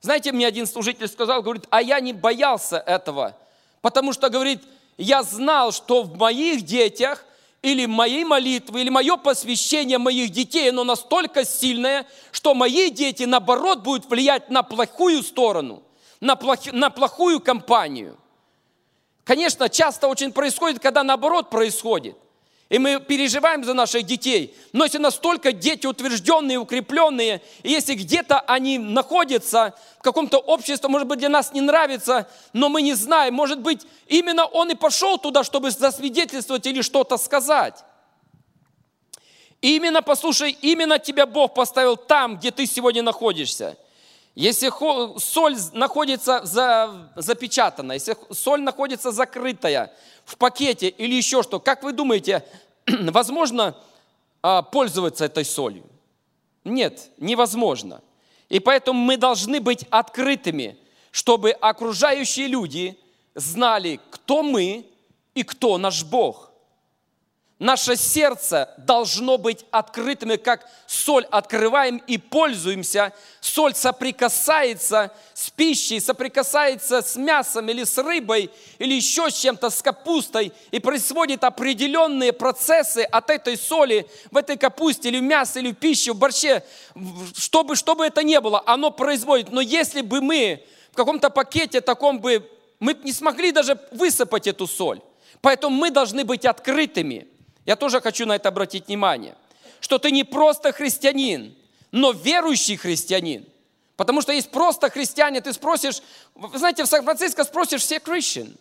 Знаете, 0.00 0.32
мне 0.32 0.46
один 0.46 0.66
служитель 0.66 1.08
сказал, 1.08 1.42
говорит, 1.42 1.64
а 1.70 1.82
я 1.82 2.00
не 2.00 2.12
боялся 2.12 2.78
этого, 2.78 3.36
потому 3.80 4.12
что, 4.12 4.30
говорит, 4.30 4.62
я 4.96 5.22
знал, 5.22 5.72
что 5.72 6.02
в 6.02 6.16
моих 6.16 6.62
детях 6.62 7.24
или 7.62 7.86
моей 7.86 8.24
молитвы, 8.24 8.82
или 8.82 8.88
мое 8.88 9.16
посвящение 9.16 9.98
моих 9.98 10.30
детей, 10.30 10.70
оно 10.70 10.84
настолько 10.84 11.44
сильное, 11.44 12.06
что 12.30 12.54
мои 12.54 12.90
дети, 12.90 13.24
наоборот, 13.24 13.80
будут 13.80 14.08
влиять 14.08 14.50
на 14.50 14.62
плохую 14.62 15.22
сторону, 15.22 15.82
на, 16.20 16.36
плох, 16.36 16.72
на 16.72 16.90
плохую 16.90 17.40
компанию. 17.40 18.16
Конечно, 19.24 19.68
часто 19.68 20.08
очень 20.08 20.32
происходит, 20.32 20.80
когда 20.80 21.02
наоборот 21.02 21.50
происходит. 21.50 22.16
И 22.68 22.78
мы 22.78 23.00
переживаем 23.00 23.64
за 23.64 23.72
наших 23.72 24.02
детей. 24.02 24.54
Но 24.72 24.84
если 24.84 24.98
настолько 24.98 25.52
дети 25.52 25.86
утвержденные, 25.86 26.58
укрепленные, 26.58 27.40
и 27.62 27.70
если 27.70 27.94
где-то 27.94 28.40
они 28.40 28.78
находятся 28.78 29.74
в 29.98 30.02
каком-то 30.02 30.38
обществе, 30.38 30.88
может 30.90 31.08
быть, 31.08 31.18
для 31.18 31.30
нас 31.30 31.54
не 31.54 31.62
нравится, 31.62 32.28
но 32.52 32.68
мы 32.68 32.82
не 32.82 32.92
знаем, 32.92 33.32
может 33.32 33.60
быть, 33.60 33.86
именно 34.06 34.44
он 34.44 34.70
и 34.70 34.74
пошел 34.74 35.16
туда, 35.16 35.44
чтобы 35.44 35.70
засвидетельствовать 35.70 36.66
или 36.66 36.82
что-то 36.82 37.16
сказать. 37.16 37.84
И 39.62 39.74
именно, 39.76 40.02
послушай, 40.02 40.56
именно 40.60 40.98
тебя 40.98 41.24
Бог 41.24 41.54
поставил 41.54 41.96
там, 41.96 42.36
где 42.36 42.50
ты 42.50 42.66
сегодня 42.66 43.02
находишься. 43.02 43.78
Если 44.38 44.70
соль 45.18 45.56
находится 45.72 46.44
за, 46.44 47.10
запечатана, 47.16 47.94
если 47.94 48.16
соль 48.30 48.60
находится 48.60 49.10
закрытая, 49.10 49.92
в 50.24 50.36
пакете 50.36 50.90
или 50.90 51.16
еще 51.16 51.42
что, 51.42 51.58
как 51.58 51.82
вы 51.82 51.92
думаете, 51.92 52.44
возможно 52.86 53.76
а, 54.40 54.62
пользоваться 54.62 55.24
этой 55.24 55.44
солью? 55.44 55.82
Нет, 56.62 57.10
невозможно. 57.16 58.00
И 58.48 58.60
поэтому 58.60 59.00
мы 59.00 59.16
должны 59.16 59.58
быть 59.58 59.86
открытыми, 59.90 60.78
чтобы 61.10 61.50
окружающие 61.50 62.46
люди 62.46 62.96
знали, 63.34 63.98
кто 64.08 64.44
мы 64.44 64.86
и 65.34 65.42
кто 65.42 65.78
наш 65.78 66.04
Бог. 66.04 66.47
Наше 67.58 67.96
сердце 67.96 68.72
должно 68.78 69.36
быть 69.36 69.64
открытым, 69.72 70.38
как 70.38 70.64
соль 70.86 71.24
открываем 71.24 72.00
и 72.06 72.16
пользуемся. 72.16 73.12
Соль 73.40 73.74
соприкасается 73.74 75.12
с 75.34 75.50
пищей, 75.50 75.98
соприкасается 75.98 77.02
с 77.02 77.16
мясом 77.16 77.68
или 77.68 77.82
с 77.82 77.98
рыбой, 77.98 78.52
или 78.78 78.94
еще 78.94 79.28
с 79.28 79.34
чем-то, 79.34 79.70
с 79.70 79.82
капустой, 79.82 80.52
и 80.70 80.78
производит 80.78 81.42
определенные 81.42 82.32
процессы 82.32 83.00
от 83.00 83.28
этой 83.28 83.56
соли 83.56 84.08
в 84.30 84.36
этой 84.36 84.56
капусте, 84.56 85.08
или 85.08 85.18
в 85.18 85.24
мясе, 85.24 85.58
или 85.58 85.72
в 85.72 85.76
пище, 85.76 86.12
в 86.12 86.16
борще, 86.16 86.62
чтобы, 87.34 87.74
чтобы 87.74 88.06
это 88.06 88.22
не 88.22 88.40
было, 88.40 88.62
оно 88.66 88.92
производит. 88.92 89.50
Но 89.50 89.60
если 89.60 90.02
бы 90.02 90.20
мы 90.20 90.64
в 90.92 90.94
каком-то 90.94 91.28
пакете 91.28 91.80
таком 91.80 92.20
бы, 92.20 92.48
мы 92.78 92.94
не 93.02 93.12
смогли 93.12 93.50
даже 93.50 93.80
высыпать 93.90 94.46
эту 94.46 94.68
соль. 94.68 95.00
Поэтому 95.40 95.76
мы 95.76 95.90
должны 95.90 96.22
быть 96.22 96.44
открытыми– 96.44 97.26
я 97.68 97.76
тоже 97.76 98.00
хочу 98.00 98.24
на 98.24 98.34
это 98.34 98.48
обратить 98.48 98.86
внимание, 98.86 99.34
что 99.80 99.98
ты 99.98 100.10
не 100.10 100.24
просто 100.24 100.72
христианин, 100.72 101.54
но 101.90 102.12
верующий 102.12 102.76
христианин. 102.76 103.44
Потому 103.94 104.22
что 104.22 104.32
есть 104.32 104.50
просто 104.50 104.88
христиане, 104.88 105.42
ты 105.42 105.52
спросишь, 105.52 106.00
вы 106.34 106.58
знаете, 106.58 106.82
в 106.82 106.86
Сан-Франциско 106.86 107.44
спросишь, 107.44 107.82
все 107.82 108.00
христиан, 108.00 108.56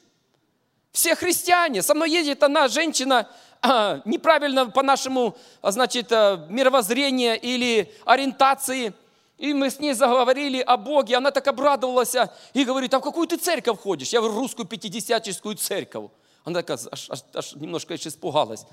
все 0.92 1.16
христиане. 1.16 1.84
Со 1.84 1.94
мной 1.94 2.12
едет 2.12 2.44
одна 2.44 2.68
женщина, 2.68 3.30
а, 3.62 4.02
неправильно 4.04 4.70
по 4.70 4.84
нашему, 4.84 5.38
а, 5.62 5.72
значит, 5.72 6.12
а, 6.12 6.46
мировоззрению 6.50 7.40
или 7.40 7.90
ориентации, 8.04 8.92
и 9.38 9.54
мы 9.54 9.70
с 9.70 9.80
ней 9.80 9.94
заговорили 9.94 10.60
о 10.60 10.76
Боге, 10.76 11.16
она 11.16 11.32
так 11.32 11.48
обрадовалась 11.48 12.14
и 12.54 12.66
говорит, 12.66 12.94
а 12.94 13.00
в 13.00 13.04
какую 13.04 13.26
ты 13.26 13.38
церковь 13.38 13.80
ходишь? 13.80 14.10
Я 14.10 14.20
говорю, 14.20 14.38
русскую 14.38 14.68
пятидесятческую 14.68 15.56
церковь. 15.56 16.10
Она 16.44 16.62
так 16.62 16.72
аж, 16.92 17.10
аж, 17.10 17.24
аж 17.34 17.56
немножко 17.56 17.94
еще 17.94 18.08
испугалась 18.10 18.66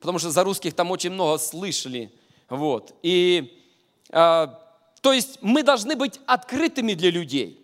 потому 0.00 0.18
что 0.18 0.30
за 0.30 0.44
русских 0.44 0.74
там 0.74 0.90
очень 0.90 1.10
много 1.10 1.38
слышали. 1.38 2.12
Вот. 2.48 2.94
И, 3.02 3.62
э, 4.10 4.48
то 5.00 5.12
есть 5.12 5.38
мы 5.42 5.62
должны 5.62 5.96
быть 5.96 6.20
открытыми 6.26 6.94
для 6.94 7.10
людей. 7.10 7.62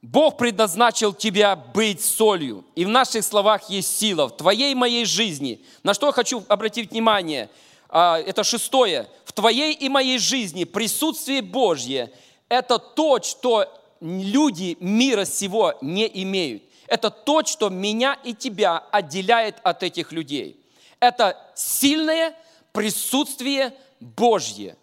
Бог 0.00 0.36
предназначил 0.36 1.12
тебя 1.12 1.56
быть 1.56 2.04
солью, 2.04 2.64
и 2.76 2.84
в 2.84 2.88
наших 2.88 3.24
словах 3.24 3.68
есть 3.68 3.98
сила, 3.98 4.28
в 4.28 4.36
твоей 4.36 4.72
и 4.72 4.74
моей 4.76 5.04
жизни. 5.04 5.60
На 5.82 5.92
что 5.92 6.06
я 6.06 6.12
хочу 6.12 6.44
обратить 6.48 6.92
внимание, 6.92 7.50
а, 7.88 8.18
это 8.18 8.44
шестое. 8.44 9.08
В 9.24 9.32
твоей 9.32 9.74
и 9.74 9.88
моей 9.88 10.18
жизни 10.18 10.64
присутствие 10.64 11.42
Божье– 11.42 12.12
это 12.48 12.78
то, 12.78 13.20
что 13.20 13.66
люди 14.00 14.76
мира 14.80 15.24
сего 15.24 15.74
не 15.80 16.08
имеют. 16.22 16.62
Это 16.86 17.10
то, 17.10 17.44
что 17.44 17.68
меня 17.68 18.16
и 18.24 18.34
тебя 18.34 18.78
отделяет 18.78 19.56
от 19.62 19.82
этих 19.82 20.12
людей. 20.12 20.57
Это 21.00 21.36
сильное 21.54 22.34
присутствие 22.72 23.74
Божье. 24.00 24.76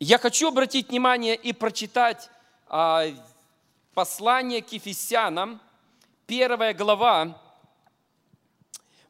Я 0.00 0.18
хочу 0.18 0.48
обратить 0.48 0.88
внимание 0.88 1.34
и 1.34 1.52
прочитать 1.52 2.30
а, 2.68 3.06
послание 3.94 4.62
к 4.62 4.72
Ефесянам, 4.72 5.60
первая 6.26 6.74
глава, 6.74 7.40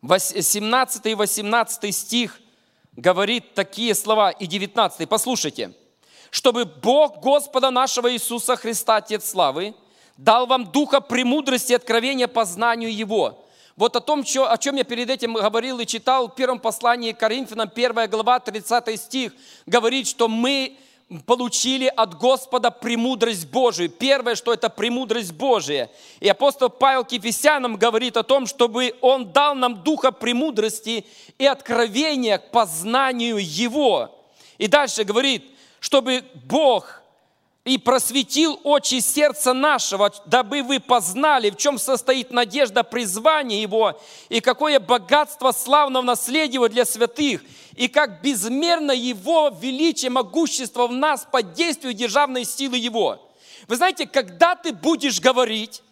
17 0.00 1.06
и 1.06 1.14
18 1.14 1.94
стих 1.94 2.40
говорит 2.92 3.54
такие 3.54 3.94
слова, 3.94 4.30
и 4.30 4.46
19. 4.46 5.08
Послушайте. 5.08 5.72
«Чтобы 6.30 6.66
Бог 6.66 7.20
Господа 7.20 7.70
нашего 7.70 8.12
Иисуса 8.12 8.56
Христа, 8.56 8.96
Отец 8.96 9.30
Славы, 9.30 9.74
дал 10.16 10.46
вам 10.46 10.70
духа 10.70 11.00
премудрости 11.00 11.72
и 11.72 11.76
откровения 11.76 12.28
по 12.28 12.44
знанию 12.44 12.94
Его, 12.94 13.44
вот 13.78 13.94
о 13.94 14.00
том, 14.00 14.24
о 14.48 14.58
чем 14.58 14.74
я 14.74 14.82
перед 14.82 15.08
этим 15.08 15.34
говорил 15.34 15.78
и 15.78 15.86
читал 15.86 16.28
в 16.28 16.34
первом 16.34 16.58
послании 16.58 17.12
к 17.12 17.18
Коринфянам, 17.18 17.70
1 17.72 18.10
глава, 18.10 18.40
30 18.40 19.00
стих, 19.00 19.32
говорит, 19.66 20.08
что 20.08 20.26
мы 20.26 20.76
получили 21.26 21.86
от 21.86 22.18
Господа 22.18 22.72
премудрость 22.72 23.48
Божию. 23.48 23.88
Первое, 23.88 24.34
что 24.34 24.52
это 24.52 24.68
премудрость 24.68 25.32
Божия. 25.32 25.90
И 26.18 26.28
апостол 26.28 26.70
Павел 26.70 27.04
к 27.04 27.12
Ефесянам 27.12 27.76
говорит 27.76 28.16
о 28.16 28.24
том, 28.24 28.46
чтобы 28.46 28.96
он 29.00 29.30
дал 29.30 29.54
нам 29.54 29.84
духа 29.84 30.10
премудрости 30.10 31.06
и 31.38 31.46
откровения 31.46 32.38
к 32.38 32.50
познанию 32.50 33.36
Его. 33.38 34.10
И 34.58 34.66
дальше 34.66 35.04
говорит, 35.04 35.44
чтобы 35.78 36.24
Бог 36.46 37.00
и 37.68 37.76
просветил 37.76 38.58
очи 38.64 39.00
сердца 39.00 39.52
нашего, 39.52 40.10
дабы 40.24 40.62
вы 40.62 40.80
познали, 40.80 41.50
в 41.50 41.56
чем 41.56 41.78
состоит 41.78 42.30
надежда 42.30 42.82
призвания 42.82 43.60
Его, 43.60 44.00
и 44.30 44.40
какое 44.40 44.80
богатство 44.80 45.52
славного 45.52 46.02
наследия 46.02 46.66
для 46.68 46.86
святых, 46.86 47.42
и 47.76 47.88
как 47.88 48.22
безмерно 48.22 48.92
Его 48.92 49.54
величие, 49.60 50.10
могущество 50.10 50.86
в 50.86 50.92
нас 50.92 51.26
под 51.30 51.52
действию 51.52 51.92
державной 51.92 52.46
силы 52.46 52.78
Его. 52.78 53.30
Вы 53.66 53.76
знаете, 53.76 54.06
когда 54.06 54.54
ты 54.54 54.72
будешь 54.72 55.20
говорить 55.20 55.82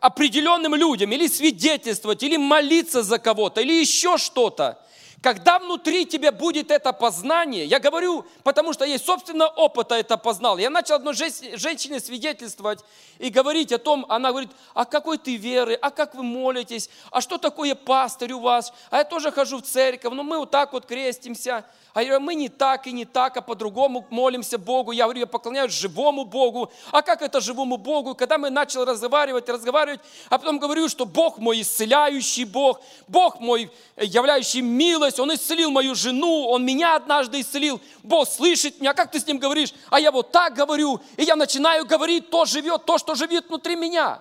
определенным 0.00 0.74
людям, 0.74 1.12
или 1.12 1.26
свидетельствовать, 1.26 2.22
или 2.22 2.38
молиться 2.38 3.02
за 3.02 3.18
кого-то, 3.18 3.60
или 3.60 3.74
еще 3.74 4.16
что-то, 4.16 4.78
Когда 5.20 5.58
внутри 5.58 6.06
тебя 6.06 6.30
будет 6.30 6.70
это 6.70 6.92
познание, 6.92 7.64
я 7.64 7.80
говорю, 7.80 8.24
потому 8.44 8.72
что 8.72 8.84
я 8.84 8.94
из 8.94 9.02
собственного 9.02 9.48
опыта 9.48 9.96
это 9.96 10.16
познал. 10.16 10.58
Я 10.58 10.70
начал 10.70 10.94
одной 10.94 11.14
женщине 11.14 11.98
свидетельствовать 11.98 12.84
и 13.18 13.28
говорить 13.28 13.72
о 13.72 13.78
том, 13.78 14.06
она 14.08 14.30
говорит, 14.30 14.50
а 14.74 14.84
какой 14.84 15.18
ты 15.18 15.34
веры, 15.34 15.74
а 15.74 15.90
как 15.90 16.14
вы 16.14 16.22
молитесь, 16.22 16.88
а 17.10 17.20
что 17.20 17.36
такое 17.38 17.74
пастырь 17.74 18.32
у 18.32 18.40
вас, 18.40 18.72
а 18.90 18.98
я 18.98 19.04
тоже 19.04 19.32
хожу 19.32 19.58
в 19.58 19.62
церковь, 19.62 20.12
но 20.12 20.22
мы 20.22 20.38
вот 20.38 20.52
так 20.52 20.72
вот 20.72 20.86
крестимся. 20.86 21.64
А 21.94 22.02
я 22.02 22.10
говорю, 22.10 22.24
мы 22.26 22.34
не 22.36 22.48
так 22.48 22.86
и 22.86 22.92
не 22.92 23.04
так, 23.04 23.36
а 23.38 23.40
по-другому 23.40 24.06
молимся 24.10 24.56
Богу. 24.56 24.92
Я 24.92 25.04
говорю, 25.04 25.20
я 25.20 25.26
поклоняюсь 25.26 25.72
живому 25.72 26.24
Богу. 26.24 26.70
А 26.92 27.02
как 27.02 27.22
это 27.22 27.40
живому 27.40 27.76
Богу? 27.76 28.14
Когда 28.14 28.38
мы 28.38 28.50
начали 28.50 28.82
разговаривать, 28.82 29.48
разговаривать, 29.48 30.00
а 30.28 30.38
потом 30.38 30.60
говорю, 30.60 30.88
что 30.88 31.06
Бог 31.06 31.38
мой 31.38 31.62
исцеляющий 31.62 32.44
Бог, 32.44 32.80
Бог 33.08 33.40
мой 33.40 33.72
являющий 33.96 34.60
милость, 34.60 35.07
Он 35.16 35.32
исцелил 35.32 35.70
мою 35.70 35.94
жену, 35.94 36.48
Он 36.48 36.64
меня 36.64 36.96
однажды 36.96 37.40
исцелил. 37.40 37.80
Бог 38.02 38.28
слышит 38.28 38.80
меня, 38.80 38.94
как 38.94 39.12
ты 39.12 39.20
с 39.20 39.26
Ним 39.26 39.38
говоришь? 39.38 39.72
А 39.90 40.00
я 40.00 40.10
вот 40.10 40.32
так 40.32 40.54
говорю, 40.54 41.00
и 41.16 41.22
я 41.22 41.36
начинаю 41.36 41.86
говорить, 41.86 42.30
то 42.30 42.44
живет, 42.44 42.84
то, 42.84 42.98
что 42.98 43.14
живет 43.14 43.48
внутри 43.48 43.76
меня. 43.76 44.20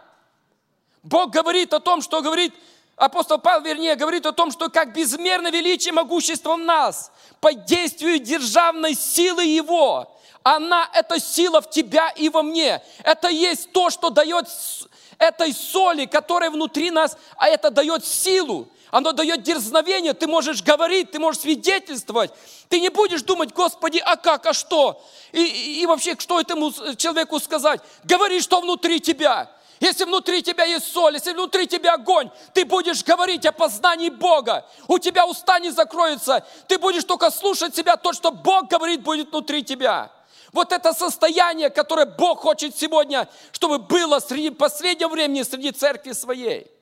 Бог 1.02 1.32
говорит 1.32 1.74
о 1.74 1.80
том, 1.80 2.02
что 2.02 2.22
говорит, 2.22 2.54
апостол 2.96 3.40
Павел, 3.40 3.64
вернее, 3.64 3.96
говорит 3.96 4.26
о 4.26 4.34
том, 4.34 4.52
что 4.52 4.70
как 4.70 4.94
безмерно 4.94 5.50
величие 5.50 5.94
могущество 5.94 6.56
в 6.56 6.60
нас, 6.60 7.12
по 7.40 7.54
действию 7.54 8.20
державной 8.20 8.94
силы 8.94 9.44
Его. 9.44 10.14
Она, 10.44 10.90
это 10.94 11.20
сила 11.20 11.62
в 11.62 11.70
тебя 11.70 12.10
и 12.10 12.30
во 12.30 12.42
мне. 12.44 12.82
Это 13.04 13.28
есть 13.28 13.72
то, 13.72 13.90
что 13.90 14.10
дает 14.10 14.48
этой 15.18 15.54
соли, 15.54 16.06
которая 16.06 16.50
внутри 16.50 16.92
нас, 16.92 17.18
а 17.36 17.48
это 17.48 17.72
дает 17.72 18.06
силу. 18.06 18.68
Оно 18.92 19.12
дает 19.12 19.44
дерзновение, 19.44 20.14
ты 20.14 20.28
можешь 20.28 20.64
говорить, 20.64 21.12
ты 21.12 21.20
можешь 21.20 21.42
свидетельствовать. 21.42 22.32
Ты 22.70 22.80
не 22.80 22.90
будешь 22.90 23.22
думать, 23.22 23.54
Господи, 23.54 24.02
а 24.04 24.16
как, 24.16 24.46
а 24.46 24.54
что? 24.54 25.04
И, 25.34 25.44
и, 25.44 25.82
и 25.82 25.86
вообще, 25.86 26.16
что 26.18 26.40
этому 26.40 26.72
человеку 26.96 27.40
сказать? 27.40 27.82
Говори, 28.04 28.40
что 28.40 28.62
внутри 28.62 29.00
тебя. 29.00 29.52
Если 29.80 30.06
внутри 30.06 30.42
тебя 30.42 30.64
есть 30.64 30.92
соль, 30.92 31.16
если 31.16 31.34
внутри 31.34 31.68
тебя 31.68 31.94
огонь, 31.94 32.32
ты 32.54 32.66
будешь 32.66 33.04
говорить 33.04 33.46
о 33.46 33.52
познании 33.52 34.10
Бога. 34.10 34.66
У 34.88 34.98
тебя 34.98 35.28
уста 35.28 35.60
не 35.60 35.70
закроются. 35.70 36.46
Ты 36.68 36.80
будешь 36.80 37.04
только 37.04 37.30
слушать 37.30 37.76
себя. 37.76 37.96
То, 37.98 38.14
что 38.14 38.32
Бог 38.32 38.70
говорит, 38.70 39.04
будет 39.04 39.30
внутри 39.30 39.64
тебя. 39.64 40.12
Вот 40.54 40.72
это 40.72 40.94
состояние, 40.94 41.70
которое 41.70 42.06
Бог 42.06 42.40
хочет 42.40 42.76
сегодня, 42.76 43.28
чтобы 43.52 43.78
было 43.78 44.20
среди 44.20 44.50
последнего 44.50 45.10
времени, 45.10 45.44
среди 45.44 45.72
церкви 45.72 46.14
своей. 46.14 46.77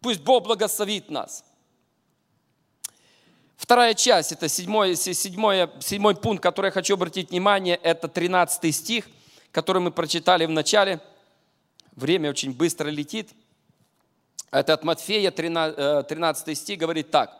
Пусть 0.00 0.20
Бог 0.20 0.44
благословит 0.44 1.10
нас. 1.10 1.44
Вторая 3.56 3.94
часть, 3.94 4.32
это 4.32 4.48
седьмой, 4.48 4.94
седьмой, 4.94 5.68
седьмой 5.80 6.14
пункт, 6.14 6.42
который 6.42 6.66
я 6.66 6.72
хочу 6.72 6.94
обратить 6.94 7.30
внимание, 7.30 7.76
это 7.76 8.08
13 8.08 8.74
стих, 8.74 9.06
который 9.50 9.82
мы 9.82 9.90
прочитали 9.90 10.46
в 10.46 10.50
начале– 10.50 11.00
время 11.98 12.30
очень 12.30 12.52
быстро 12.52 12.88
летит. 12.88 13.30
Это 14.50 14.74
от 14.74 14.84
Матфея 14.84 15.30
13 15.30 16.48
э, 16.48 16.54
стих 16.54 16.78
говорит 16.78 17.10
так. 17.10 17.36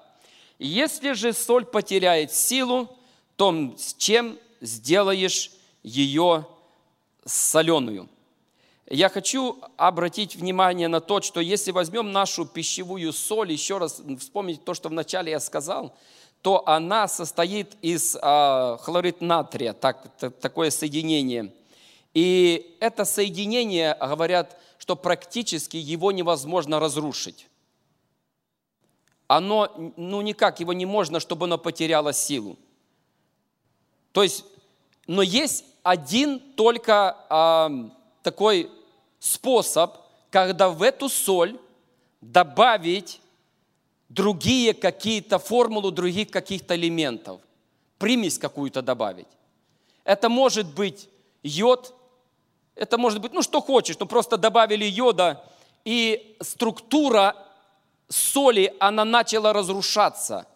«Если 0.59 1.13
же 1.13 1.33
соль 1.33 1.65
потеряет 1.65 2.33
силу, 2.33 2.95
то 3.37 3.75
с 3.79 3.95
чем 3.95 4.39
сделаешь 4.61 5.53
ее 5.83 6.47
соленую?» 7.25 8.09
Я 8.91 9.09
хочу 9.09 9.59
обратить 9.77 10.37
внимание 10.37 10.89
на 10.89 11.01
то, 11.01 11.21
что 11.21 11.41
если 11.41 11.73
возьмем 11.73 12.11
нашу 12.11 12.47
пищевую 12.47 13.13
соль, 13.13 13.53
еще 13.53 13.79
раз 13.79 14.01
вспомнить 14.19 14.65
то, 14.65 14.75
что 14.75 14.89
вначале 14.89 15.33
я 15.33 15.41
сказал, 15.41 15.95
то 16.43 16.67
она 16.67 17.09
состоит 17.09 17.77
из 17.83 18.17
а, 18.21 18.79
хлорид 18.79 19.21
натрия, 19.21 19.73
так, 19.73 20.09
такое 20.41 20.71
соединение– 20.71 21.53
и 22.15 22.77
это 22.81 23.05
соединение, 23.05 23.97
говорят, 24.01 24.59
что 24.79 24.97
практически 24.97 25.77
его 25.77 26.13
невозможно 26.13 26.81
разрушить. 26.81 27.47
Оно, 29.27 29.73
ну 29.97 30.21
никак, 30.23 30.59
его 30.59 30.73
не 30.73 30.87
можно, 30.87 31.21
чтобы 31.21 31.45
оно 31.45 31.59
потеряло 31.59 32.13
силу. 32.13 32.57
То 34.13 34.23
есть, 34.23 34.45
но 35.07 35.23
есть 35.23 35.65
один 35.83 36.41
только 36.57 37.17
э, 37.31 37.89
такой 38.23 38.71
способ, 39.19 39.97
когда 40.31 40.69
в 40.69 40.83
эту 40.83 41.09
соль 41.09 41.59
добавить 42.21 43.21
другие 44.09 44.75
какие-то 44.75 45.39
формулы, 45.39 45.93
других 45.93 46.31
каких-то 46.31 46.75
элементов, 46.75 47.41
примесь 47.99 48.39
какую-то 48.39 48.83
добавить. 48.83 49.29
Это 50.05 50.29
может 50.29 50.75
быть 50.75 51.09
йод, 51.43 51.95
это 52.75 52.97
может 52.97 53.21
быть, 53.21 53.33
ну 53.33 53.43
что 53.43 53.61
хочешь, 53.61 53.99
но 53.99 54.07
просто 54.07 54.37
добавили 54.37 54.85
йода, 54.85 55.45
и 55.85 56.37
структура 56.41 57.37
соли, 58.09 58.75
она 58.81 59.05
начала 59.05 59.53
разрушаться. 59.53 60.47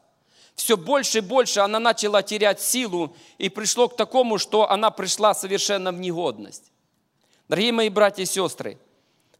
Все 0.54 0.76
больше 0.76 1.18
и 1.18 1.20
больше 1.20 1.60
она 1.60 1.78
начала 1.78 2.22
терять 2.22 2.60
силу, 2.60 3.14
и 3.38 3.48
пришло 3.48 3.88
к 3.88 3.96
такому, 3.96 4.38
что 4.38 4.70
она 4.70 4.90
пришла 4.90 5.34
совершенно 5.34 5.92
в 5.92 5.98
негодность. 5.98 6.71
Дорогие 7.52 7.72
мои 7.72 7.90
братья 7.90 8.22
и 8.22 8.24
сестры, 8.24 8.78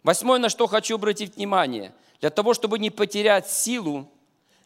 восьмое, 0.03 0.38
на 0.38 0.51
что 0.51 0.66
хочу 0.66 0.96
обратить 0.96 1.37
внимание, 1.37 1.94
для 2.20 2.29
того, 2.29 2.53
чтобы 2.53 2.79
не 2.79 2.90
потерять 2.90 3.51
силу, 3.51 4.07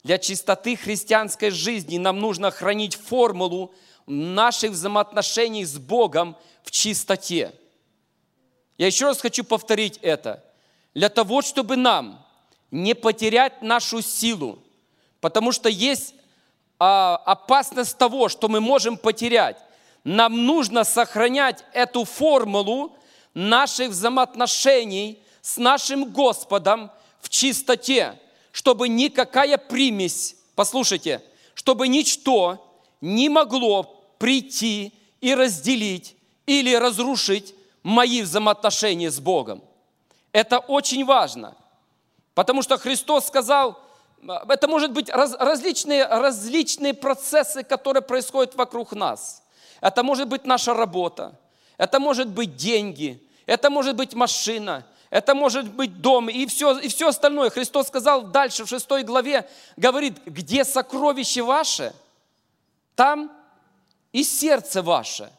для 0.02 0.18
чистоты 0.18 0.74
христианской 0.74 1.50
жизни 1.50 1.96
нам 1.96 2.18
нужно 2.18 2.50
хранить 2.50 2.96
формулу 2.96 3.72
наших 4.08 4.72
взаимоотношений 4.72 5.64
с 5.64 5.78
Богом 5.78 6.36
в 6.64 6.72
чистоте. 6.72 7.52
Я 8.78 8.88
еще 8.88 9.04
раз 9.04 9.20
хочу 9.20 9.44
повторить 9.44 10.00
это. 10.02 10.42
Для 10.92 11.08
того, 11.08 11.40
чтобы 11.40 11.76
нам 11.76 12.26
не 12.72 12.94
потерять 12.94 13.62
нашу 13.62 14.02
силу, 14.02 14.58
потому 15.20 15.52
что 15.52 15.68
есть 15.68 16.16
а, 16.80 17.22
опасность 17.24 17.96
того, 17.96 18.28
что 18.28 18.48
мы 18.48 18.60
можем 18.60 18.96
потерять. 18.96 19.58
Нам 20.02 20.46
нужно 20.46 20.82
сохранять 20.82 21.64
эту 21.72 22.02
формулу 22.04 22.96
наших 23.36 23.90
взаимоотношений 23.90 25.22
с 25.42 25.58
нашим 25.58 26.10
Господом 26.10 26.90
в 27.20 27.28
чистоте, 27.28 28.18
чтобы 28.50 28.88
никакая 28.88 29.58
примесь, 29.58 30.36
послушайте, 30.54 31.22
чтобы 31.54 31.86
ничто 31.86 32.66
не 33.02 33.28
могло 33.28 34.02
прийти 34.18 34.94
и 35.20 35.34
разделить 35.34 36.16
или 36.46 36.74
разрушить 36.74 37.54
мои 37.82 38.22
взаимоотношения 38.22 39.10
с 39.10 39.20
Богом. 39.20 39.62
Это 40.32 40.58
очень 40.58 41.04
важно, 41.04 41.54
потому 42.34 42.62
что 42.62 42.78
Христос 42.78 43.26
сказал, 43.26 43.78
это 44.48 44.66
может 44.66 44.92
быть 44.92 45.10
раз, 45.10 45.34
различные, 45.38 46.06
различные 46.06 46.94
процессы, 46.94 47.62
которые 47.62 48.02
происходят 48.02 48.54
вокруг 48.54 48.92
нас. 48.92 49.42
Это 49.82 50.02
может 50.02 50.26
быть 50.26 50.46
наша 50.46 50.72
работа, 50.72 51.38
это 51.76 52.00
может 52.00 52.28
быть 52.28 52.56
деньги, 52.56 53.22
это 53.46 53.70
может 53.70 53.96
быть 53.96 54.14
машина, 54.14 54.84
это 55.10 55.34
может 55.34 55.70
быть 55.70 56.00
дом 56.00 56.28
и 56.28 56.46
все, 56.46 56.78
и 56.78 56.88
все 56.88 57.08
остальное. 57.08 57.50
Христос 57.50 57.86
сказал 57.86 58.22
дальше 58.22 58.64
в 58.64 58.68
шестой 58.68 59.04
главе, 59.04 59.48
говорит, 59.76 60.18
где 60.26 60.64
сокровище 60.64 61.42
ваше, 61.42 61.94
там 62.96 63.32
и 64.12 64.24
сердце 64.24 64.82
ваше. 64.82 65.30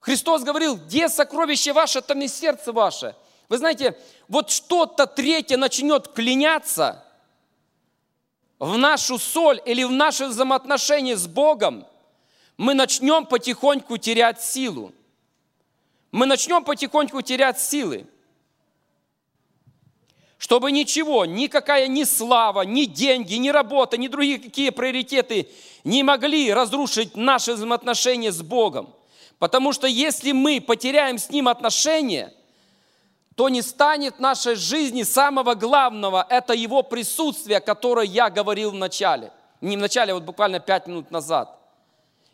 Христос 0.00 0.42
говорил, 0.42 0.76
где 0.76 1.08
сокровище 1.08 1.72
ваше, 1.72 2.00
там 2.00 2.22
и 2.22 2.28
сердце 2.28 2.72
ваше. 2.72 3.16
Вы 3.48 3.58
знаете, 3.58 3.98
вот 4.28 4.50
что-то 4.50 5.06
третье 5.06 5.56
начнет 5.56 6.08
кляняться 6.08 7.04
в 8.58 8.78
нашу 8.78 9.18
соль 9.18 9.60
или 9.64 9.84
в 9.84 9.90
наши 9.90 10.26
взаимоотношения 10.26 11.16
с 11.16 11.26
Богом, 11.26 11.86
мы 12.56 12.74
начнем 12.74 13.26
потихоньку 13.26 13.98
терять 13.98 14.40
силу. 14.40 14.92
Мы 16.12 16.26
начнем 16.26 16.64
потихоньку 16.64 17.22
терять 17.22 17.60
силы. 17.60 18.06
Чтобы 20.38 20.70
ничего, 20.70 21.24
никакая 21.24 21.86
ни 21.88 22.04
слава, 22.04 22.62
ни 22.62 22.84
деньги, 22.84 23.34
ни 23.34 23.48
работа, 23.48 23.96
ни 23.96 24.08
другие 24.08 24.38
какие 24.38 24.70
приоритеты 24.70 25.48
не 25.82 26.02
могли 26.02 26.52
разрушить 26.52 27.16
наши 27.16 27.54
взаимоотношения 27.54 28.30
с 28.30 28.42
Богом. 28.42 28.92
Потому 29.38 29.72
что 29.72 29.86
если 29.86 30.32
мы 30.32 30.60
потеряем 30.60 31.18
с 31.18 31.30
Ним 31.30 31.48
отношения, 31.48 32.32
то 33.34 33.48
не 33.48 33.62
станет 33.62 34.16
в 34.16 34.20
нашей 34.20 34.56
жизни 34.56 35.02
самого 35.02 35.54
главного, 35.54 36.26
это 36.28 36.54
Его 36.54 36.82
присутствие, 36.82 37.60
которое 37.60 38.06
я 38.06 38.30
говорил 38.30 38.70
в 38.70 38.74
начале. 38.74 39.32
Не 39.60 39.76
в 39.76 39.80
начале, 39.80 40.12
а 40.12 40.14
вот 40.14 40.24
буквально 40.24 40.60
пять 40.60 40.86
минут 40.86 41.10
назад. 41.10 41.55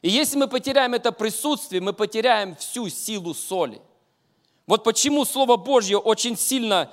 И 0.03 0.11
если 0.11 0.37
мы 0.37 0.49
потеряем 0.49 0.95
это 0.95 1.13
присутствие, 1.13 1.81
мы 1.81 1.93
потеряем 1.93 2.57
всю 2.57 2.89
силу 2.89 3.35
соли. 3.35 3.81
Вот 4.67 4.83
почему 4.85 5.25
Слово 5.25 5.57
Божье 5.57 5.97
очень 5.97 6.37
сильно 6.37 6.93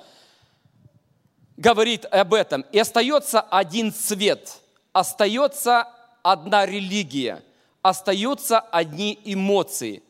говорит 1.56 2.06
об 2.06 2.34
этом. 2.34 2.64
И 2.72 2.78
остается 2.78 3.40
один 3.40 3.92
цвет, 3.92 4.60
остается 4.92 5.88
одна 6.22 6.66
религия, 6.66 7.42
остаются 7.82 8.60
одни 8.60 9.18
эмоции. 9.24 10.02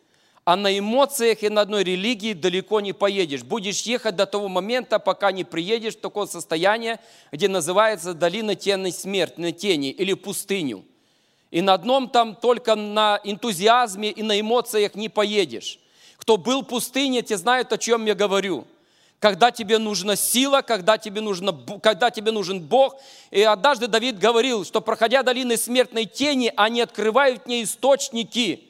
А 0.44 0.56
на 0.56 0.76
эмоциях 0.76 1.42
и 1.42 1.48
на 1.48 1.60
одной 1.60 1.84
религии 1.84 2.32
далеко 2.32 2.80
не 2.80 2.92
поедешь. 2.92 3.44
Будешь 3.44 3.82
ехать 3.82 4.16
до 4.16 4.26
того 4.26 4.48
момента, 4.48 4.98
пока 4.98 5.32
не 5.32 5.44
приедешь 5.44 5.96
в 5.96 6.00
такое 6.00 6.26
состояние, 6.26 6.98
где 7.30 7.46
называется 7.48 8.14
долина 8.14 8.54
тени 8.54 8.92
на 9.36 9.52
тени 9.52 9.90
или 9.90 10.14
пустыню. 10.14 10.84
И 11.50 11.60
на 11.62 11.74
одном 11.74 12.08
там 12.08 12.34
только 12.34 12.74
на 12.74 13.20
энтузиазме 13.24 14.10
и 14.10 14.22
на 14.22 14.40
эмоциях 14.40 14.94
не 14.94 15.08
поедешь. 15.08 15.78
Кто 16.16 16.36
был 16.36 16.62
в 16.62 16.66
пустыне, 16.66 17.22
те 17.22 17.36
знают, 17.36 17.72
о 17.72 17.78
чем 17.78 18.06
я 18.06 18.14
говорю– 18.14 18.66
когда 19.20 19.50
тебе 19.50 19.76
нужна 19.78 20.16
сила, 20.16 20.62
когда 20.62 20.96
тебе, 20.96 21.20
нужно, 21.20 21.56
когда 21.82 22.10
тебе 22.10 22.32
нужен 22.32 22.60
Бог. 22.60 22.96
И 23.30 23.42
однажды 23.42 23.86
Давид 23.86 24.18
говорил, 24.18 24.64
что 24.64 24.80
проходя 24.80 25.22
долины 25.22 25.58
смертной 25.58 26.06
тени, 26.06 26.52
они 26.56 26.80
открывают 26.80 27.46
мне 27.46 27.62
источники. 27.62 28.64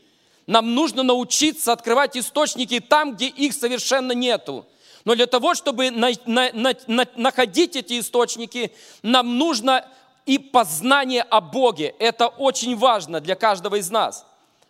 Нам 0.49 0.75
нужно 0.75 1.05
научиться 1.05 1.73
открывать 1.73 2.17
источники 2.17 2.81
там, 2.81 3.15
где 3.15 3.29
их 3.29 3.55
совершенно 3.55 4.11
нету. 4.11 4.67
Но 5.05 5.15
для 5.15 5.27
того, 5.27 5.55
чтобы 5.55 5.93
на, 5.93 6.11
на, 6.27 6.51
на, 6.53 7.07
находить 7.15 7.77
эти 7.77 8.01
источники, 8.01 8.73
нам 9.03 9.39
нужно 9.39 9.87
и 10.31 10.39
познание 10.39 11.23
о 11.23 11.41
Боге. 11.41 11.93
Это 11.99 12.29
очень 12.29 12.77
важно 12.77 13.19
для 13.21 13.35
каждого 13.35 13.75
из 13.75 13.91
нас. 13.91 14.25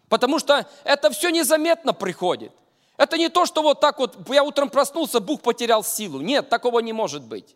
Потому 0.09 0.39
что 0.39 0.67
это 0.85 1.11
все 1.11 1.29
незаметно 1.29 1.93
приходит. 1.93 2.53
Это 2.97 3.19
не 3.19 3.29
то, 3.29 3.45
что 3.45 3.61
вот 3.61 3.79
так 3.79 3.99
вот, 3.99 4.17
я 4.31 4.43
утром 4.43 4.71
проснулся, 4.71 5.21
Бог 5.21 5.43
потерял 5.43 5.85
силу. 5.85 6.23
Нет, 6.23 6.49
такого 6.49 6.81
не 6.81 6.95
может 6.95 7.25
быть. 7.25 7.55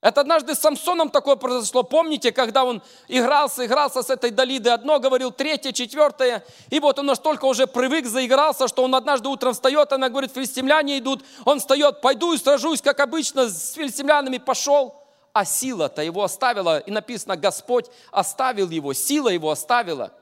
Это 0.00 0.22
однажды 0.22 0.56
с 0.56 0.58
Самсоном 0.58 1.10
такое 1.10 1.36
произошло. 1.36 1.84
Помните, 1.84 2.32
когда 2.32 2.64
он 2.64 2.82
игрался, 3.06 3.64
игрался 3.64 4.02
с 4.02 4.10
этой 4.10 4.32
Далидой, 4.32 4.72
одно 4.72 4.98
говорил, 4.98 5.30
третье, 5.30 5.70
четвертое. 5.70 6.44
И 6.70 6.80
вот 6.80 6.98
он 6.98 7.06
настолько 7.06 7.44
уже 7.44 7.68
привык, 7.68 8.06
заигрался, 8.06 8.66
что 8.66 8.82
он 8.82 8.92
однажды 8.96 9.28
утром 9.28 9.52
встает, 9.52 9.92
она 9.92 10.08
говорит, 10.08 10.32
филистимляне 10.32 10.98
идут. 10.98 11.24
Он 11.44 11.60
встает, 11.60 12.00
пойду 12.00 12.32
и 12.32 12.38
сражусь, 12.38 12.82
как 12.82 12.98
обычно, 12.98 13.48
с 13.48 13.74
филистимлянами 13.74 14.38
пошел. 14.38 15.05
А 15.36 15.44
сила-то 15.44 16.02
его 16.02 16.24
оставила, 16.24 16.78
и 16.78 16.90
написано, 16.90 17.36
Господь 17.36 17.90
оставил 18.10 18.70
его, 18.70 18.94
сила 18.94 19.28
его 19.28 19.50
оставила. 19.50 20.14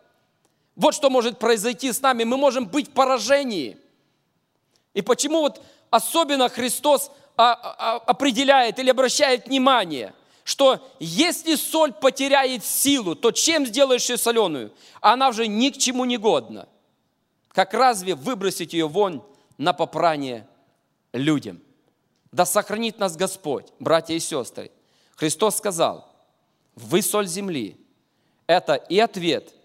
Вот 0.74 0.92
что 0.92 1.08
может 1.08 1.38
произойти 1.38 1.92
с 1.92 2.00
нами. 2.00 2.24
Мы 2.24 2.36
можем 2.36 2.66
быть 2.66 2.88
в 2.88 2.90
поражении. 2.90 3.78
И 4.92 5.02
почему 5.02 5.42
вот 5.42 5.62
особенно 5.88 6.48
Христос 6.48 7.12
а, 7.36 7.52
а, 7.52 7.96
определяет 7.98 8.80
или 8.80 8.90
обращает 8.90 9.46
внимание, 9.46 10.12
что 10.42 10.84
если 10.98 11.54
соль 11.54 11.92
потеряет 11.92 12.64
силу, 12.64 13.14
то 13.14 13.30
чем 13.30 13.66
сделаешь 13.66 14.10
ее 14.10 14.16
соленую? 14.16 14.72
Она 15.00 15.28
уже 15.28 15.46
ни 15.46 15.68
к 15.68 15.78
чему 15.78 16.04
не 16.06 16.16
годна. 16.16 16.66
Как 17.52 17.72
разве 17.72 18.16
выбросить 18.16 18.72
ее 18.72 18.88
вон 18.88 19.24
на 19.58 19.74
попрание 19.74 20.44
людям? 21.12 21.62
Да 22.32 22.44
сохранит 22.44 22.98
нас 22.98 23.14
Господь, 23.14 23.66
братья 23.78 24.14
и 24.14 24.18
сестры. 24.18 24.72
Христос 25.16 25.56
сказал, 25.56 26.12
вы 26.74 27.02
соль 27.02 27.26
земли. 27.26 27.76
Это 28.46 28.74
и 28.74 28.98
ответ– 28.98 29.54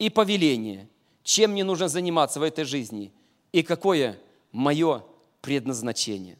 и 0.00 0.08
повеление, 0.08 0.88
чем 1.22 1.52
мне 1.52 1.62
нужно 1.62 1.88
заниматься 1.88 2.40
в 2.40 2.42
этой 2.42 2.64
жизни 2.64 3.12
и 3.52 3.62
какое 3.62 4.18
мое 4.50 5.04
предназначение. 5.42 6.38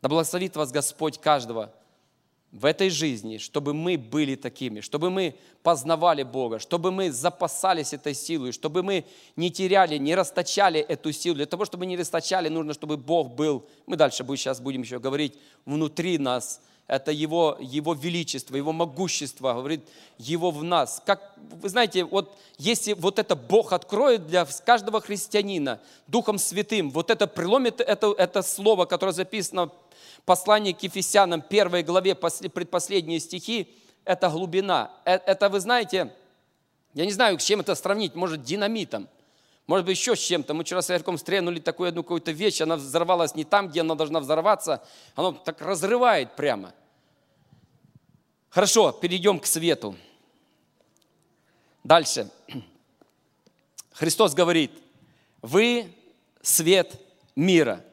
Да 0.00 0.08
благословит 0.08 0.54
вас 0.54 0.70
Господь 0.70 1.18
каждого 1.18 1.74
в 2.52 2.64
этой 2.64 2.88
жизни, 2.88 3.38
чтобы 3.38 3.74
мы 3.74 3.98
были 3.98 4.36
такими, 4.36 4.80
чтобы 4.80 5.10
мы 5.10 5.34
познавали 5.64 6.22
Бога, 6.22 6.60
чтобы 6.60 6.92
мы 6.92 7.10
запасались 7.10 7.92
этой 7.92 8.14
силой, 8.14 8.52
чтобы 8.52 8.84
мы 8.84 9.04
не 9.34 9.50
теряли, 9.50 9.98
не 9.98 10.14
расточали 10.14 10.80
эту 10.80 11.10
силу. 11.10 11.34
Для 11.34 11.46
того, 11.46 11.64
чтобы 11.64 11.84
не 11.84 11.96
расточали, 11.96 12.48
нужно, 12.48 12.74
чтобы 12.74 12.96
Бог 12.96 13.34
был, 13.34 13.66
мы 13.86 13.96
дальше 13.96 14.24
сейчас 14.24 14.60
будем 14.60 14.82
еще 14.82 15.00
говорить, 15.00 15.34
внутри 15.66 16.16
нас, 16.16 16.62
это 16.88 17.12
его, 17.12 17.58
его 17.60 17.92
величество, 17.92 18.56
Его 18.56 18.72
могущество, 18.72 19.52
говорит, 19.52 19.86
Его 20.16 20.50
в 20.50 20.64
нас. 20.64 21.02
Как, 21.04 21.34
вы 21.36 21.68
знаете, 21.68 22.04
вот 22.04 22.34
если 22.56 22.94
вот 22.94 23.18
это 23.18 23.36
Бог 23.36 23.74
откроет 23.74 24.26
для 24.26 24.46
каждого 24.64 25.02
христианина 25.02 25.80
Духом 26.06 26.38
Святым, 26.38 26.90
вот 26.90 27.10
это 27.10 27.26
преломит 27.26 27.82
это, 27.82 28.14
это 28.16 28.40
слово, 28.40 28.86
которое 28.86 29.12
записано 29.12 29.66
в 29.66 30.22
послании 30.24 30.72
к 30.72 30.82
Ефесянам, 30.82 31.42
первой 31.42 31.82
главе, 31.82 32.14
предпоследние 32.14 33.20
стихи, 33.20 33.68
это 34.06 34.30
глубина. 34.30 34.90
Э, 35.04 35.18
это, 35.26 35.50
вы 35.50 35.60
знаете, 35.60 36.10
я 36.94 37.04
не 37.04 37.12
знаю, 37.12 37.38
с 37.38 37.44
чем 37.44 37.60
это 37.60 37.74
сравнить, 37.74 38.14
может, 38.14 38.42
динамитом. 38.42 39.08
Может 39.68 39.84
быть, 39.84 39.98
еще 39.98 40.16
с 40.16 40.20
чем-то. 40.20 40.54
Мы 40.54 40.64
вчера 40.64 40.80
с 40.80 40.88
Ярком 40.88 41.18
стрянули 41.18 41.60
такую 41.60 41.90
одну 41.90 42.02
какую-то 42.02 42.32
вещь, 42.32 42.62
она 42.62 42.76
взорвалась 42.76 43.34
не 43.34 43.44
там, 43.44 43.68
где 43.68 43.82
она 43.82 43.94
должна 43.94 44.18
взорваться, 44.18 44.82
она 45.14 45.32
так 45.32 45.60
разрывает 45.60 46.34
прямо. 46.36 46.72
Хорошо, 48.48 48.92
перейдем 48.92 49.38
к 49.38 49.44
свету. 49.44 49.94
Дальше. 51.84 52.30
Христос 53.92 54.32
говорит, 54.32 54.72
вы 55.42 55.92
свет 56.40 56.98
мира. 57.36 57.84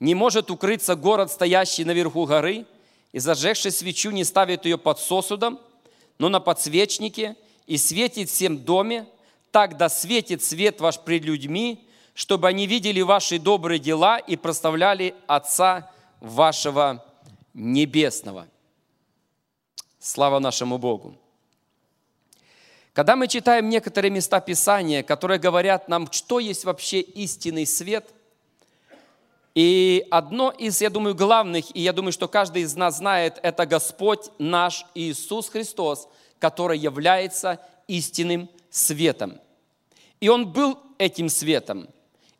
Не 0.00 0.14
может 0.14 0.50
укрыться 0.50 0.96
город, 0.96 1.32
стоящий 1.32 1.84
наверху 1.84 2.26
горы, 2.26 2.66
и 3.12 3.18
зажегший 3.20 3.70
свечу 3.70 4.10
не 4.10 4.24
ставит 4.24 4.66
ее 4.66 4.76
под 4.76 4.98
сосудом, 4.98 5.60
но 6.18 6.28
на 6.28 6.40
подсвечнике, 6.40 7.36
и 7.66 7.78
светит 7.78 8.28
всем 8.28 8.58
доме, 8.58 9.06
так 9.50 9.76
да 9.76 9.88
светит 9.88 10.42
свет 10.42 10.80
ваш 10.80 11.00
пред 11.00 11.24
людьми, 11.24 11.88
чтобы 12.14 12.48
они 12.48 12.66
видели 12.66 13.00
ваши 13.00 13.38
добрые 13.38 13.78
дела 13.78 14.18
и 14.18 14.36
прославляли 14.36 15.14
Отца 15.26 15.90
вашего 16.20 17.04
Небесного. 17.54 18.46
Слава 19.98 20.38
нашему 20.38 20.78
Богу. 20.78 21.14
Когда 22.92 23.16
мы 23.16 23.28
читаем 23.28 23.68
некоторые 23.68 24.10
места 24.10 24.40
Писания, 24.40 25.02
которые 25.02 25.38
говорят 25.38 25.88
нам, 25.88 26.10
что 26.10 26.40
есть 26.40 26.64
вообще 26.64 27.00
истинный 27.00 27.66
свет, 27.66 28.08
и 29.54 30.06
одно 30.10 30.50
из, 30.50 30.80
я 30.80 30.90
думаю, 30.90 31.14
главных, 31.14 31.74
и 31.74 31.80
я 31.80 31.92
думаю, 31.92 32.12
что 32.12 32.28
каждый 32.28 32.62
из 32.62 32.76
нас 32.76 32.98
знает, 32.98 33.38
это 33.42 33.66
Господь 33.66 34.30
наш 34.38 34.86
Иисус 34.94 35.48
Христос, 35.48 36.08
который 36.38 36.78
является 36.78 37.60
истинным 37.90 38.48
светом. 38.70 39.38
И 40.20 40.28
Он 40.28 40.46
был 40.52 40.78
этим 40.98 41.28
светом, 41.28 41.88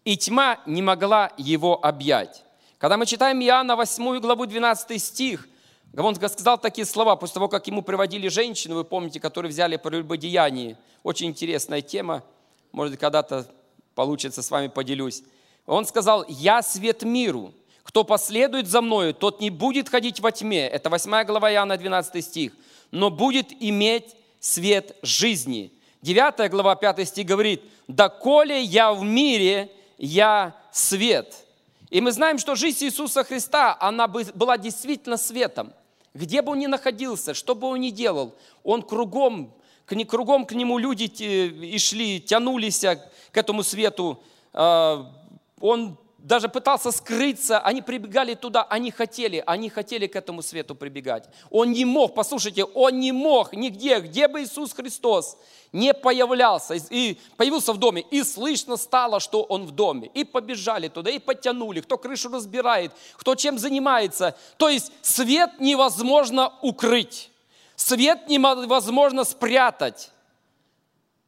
и 0.04 0.16
тьма 0.16 0.60
не 0.66 0.82
могла 0.82 1.32
его 1.36 1.84
объять. 1.84 2.44
Когда 2.78 2.96
мы 2.96 3.06
читаем 3.06 3.40
Иоанна 3.42 3.76
8 3.76 4.20
главу 4.20 4.46
12 4.46 5.02
стих, 5.02 5.48
он 5.96 6.14
сказал 6.14 6.56
такие 6.56 6.86
слова 6.86 7.16
после 7.16 7.34
того, 7.34 7.48
как 7.48 7.66
ему 7.66 7.82
приводили 7.82 8.28
женщину, 8.28 8.76
вы 8.76 8.84
помните, 8.84 9.18
которые 9.18 9.50
взяли 9.50 9.76
по 9.76 9.90
прелюбодеянии. 9.90 10.76
Очень 11.02 11.28
интересная 11.28 11.82
тема, 11.82 12.22
может, 12.70 12.98
когда-то 12.98 13.46
получится, 13.94 14.42
с 14.42 14.50
вами 14.50 14.68
поделюсь. 14.68 15.24
Он 15.66 15.84
сказал, 15.84 16.24
«Я 16.28 16.62
свет 16.62 17.02
миру, 17.02 17.52
кто 17.82 18.04
последует 18.04 18.68
за 18.68 18.80
мною, 18.82 19.14
тот 19.14 19.40
не 19.40 19.50
будет 19.50 19.88
ходить 19.88 20.20
во 20.20 20.30
тьме». 20.30 20.68
Это 20.68 20.90
8 20.90 21.24
глава 21.24 21.52
Иоанна, 21.52 21.76
12 21.76 22.24
стих. 22.24 22.52
«Но 22.92 23.10
будет 23.10 23.48
иметь 23.60 24.14
свет 24.40 24.96
жизни». 25.02 25.72
9 26.02 26.50
глава 26.50 26.74
5 26.76 27.06
стих 27.06 27.26
говорит, 27.26 27.62
«Доколе 27.86 28.62
я 28.62 28.92
в 28.92 29.02
мире, 29.02 29.70
я 29.98 30.56
свет». 30.72 31.46
И 31.90 32.00
мы 32.00 32.12
знаем, 32.12 32.38
что 32.38 32.54
жизнь 32.54 32.84
Иисуса 32.84 33.24
Христа, 33.24 33.76
она 33.80 34.08
была 34.08 34.56
действительно 34.56 35.16
светом. 35.16 35.72
Где 36.14 36.40
бы 36.40 36.52
он 36.52 36.58
ни 36.58 36.66
находился, 36.66 37.34
что 37.34 37.54
бы 37.54 37.66
он 37.68 37.80
ни 37.80 37.90
делал, 37.90 38.34
он 38.64 38.82
кругом, 38.82 39.52
кругом 39.86 40.46
к 40.46 40.52
нему 40.52 40.78
люди 40.78 41.04
и 41.04 41.78
шли, 41.78 42.20
тянулись 42.20 42.84
к 43.32 43.36
этому 43.36 43.62
свету. 43.62 44.22
А, 44.52 45.12
он 45.60 45.98
даже 46.22 46.48
пытался 46.48 46.92
скрыться, 46.92 47.58
они 47.60 47.82
прибегали 47.82 48.34
туда, 48.34 48.62
они 48.64 48.90
хотели, 48.90 49.42
они 49.46 49.68
хотели 49.68 50.06
к 50.06 50.16
этому 50.16 50.42
свету 50.42 50.74
прибегать. 50.74 51.28
Он 51.50 51.72
не 51.72 51.84
мог, 51.84 52.14
послушайте, 52.14 52.64
он 52.64 53.00
не 53.00 53.12
мог 53.12 53.52
нигде, 53.52 54.00
где 54.00 54.28
бы 54.28 54.42
Иисус 54.42 54.72
Христос 54.72 55.36
не 55.72 55.94
появлялся, 55.94 56.74
и 56.74 57.16
появился 57.36 57.72
в 57.72 57.78
доме, 57.78 58.04
и 58.10 58.22
слышно 58.22 58.76
стало, 58.76 59.20
что 59.20 59.42
он 59.42 59.64
в 59.64 59.70
доме. 59.70 60.10
И 60.14 60.24
побежали 60.24 60.88
туда, 60.88 61.10
и 61.10 61.18
подтянули, 61.18 61.80
кто 61.80 61.96
крышу 61.96 62.28
разбирает, 62.28 62.92
кто 63.16 63.34
чем 63.34 63.58
занимается. 63.58 64.36
То 64.56 64.68
есть 64.68 64.92
свет 65.02 65.60
невозможно 65.60 66.52
укрыть, 66.60 67.30
свет 67.76 68.28
невозможно 68.28 69.24
спрятать. 69.24 70.10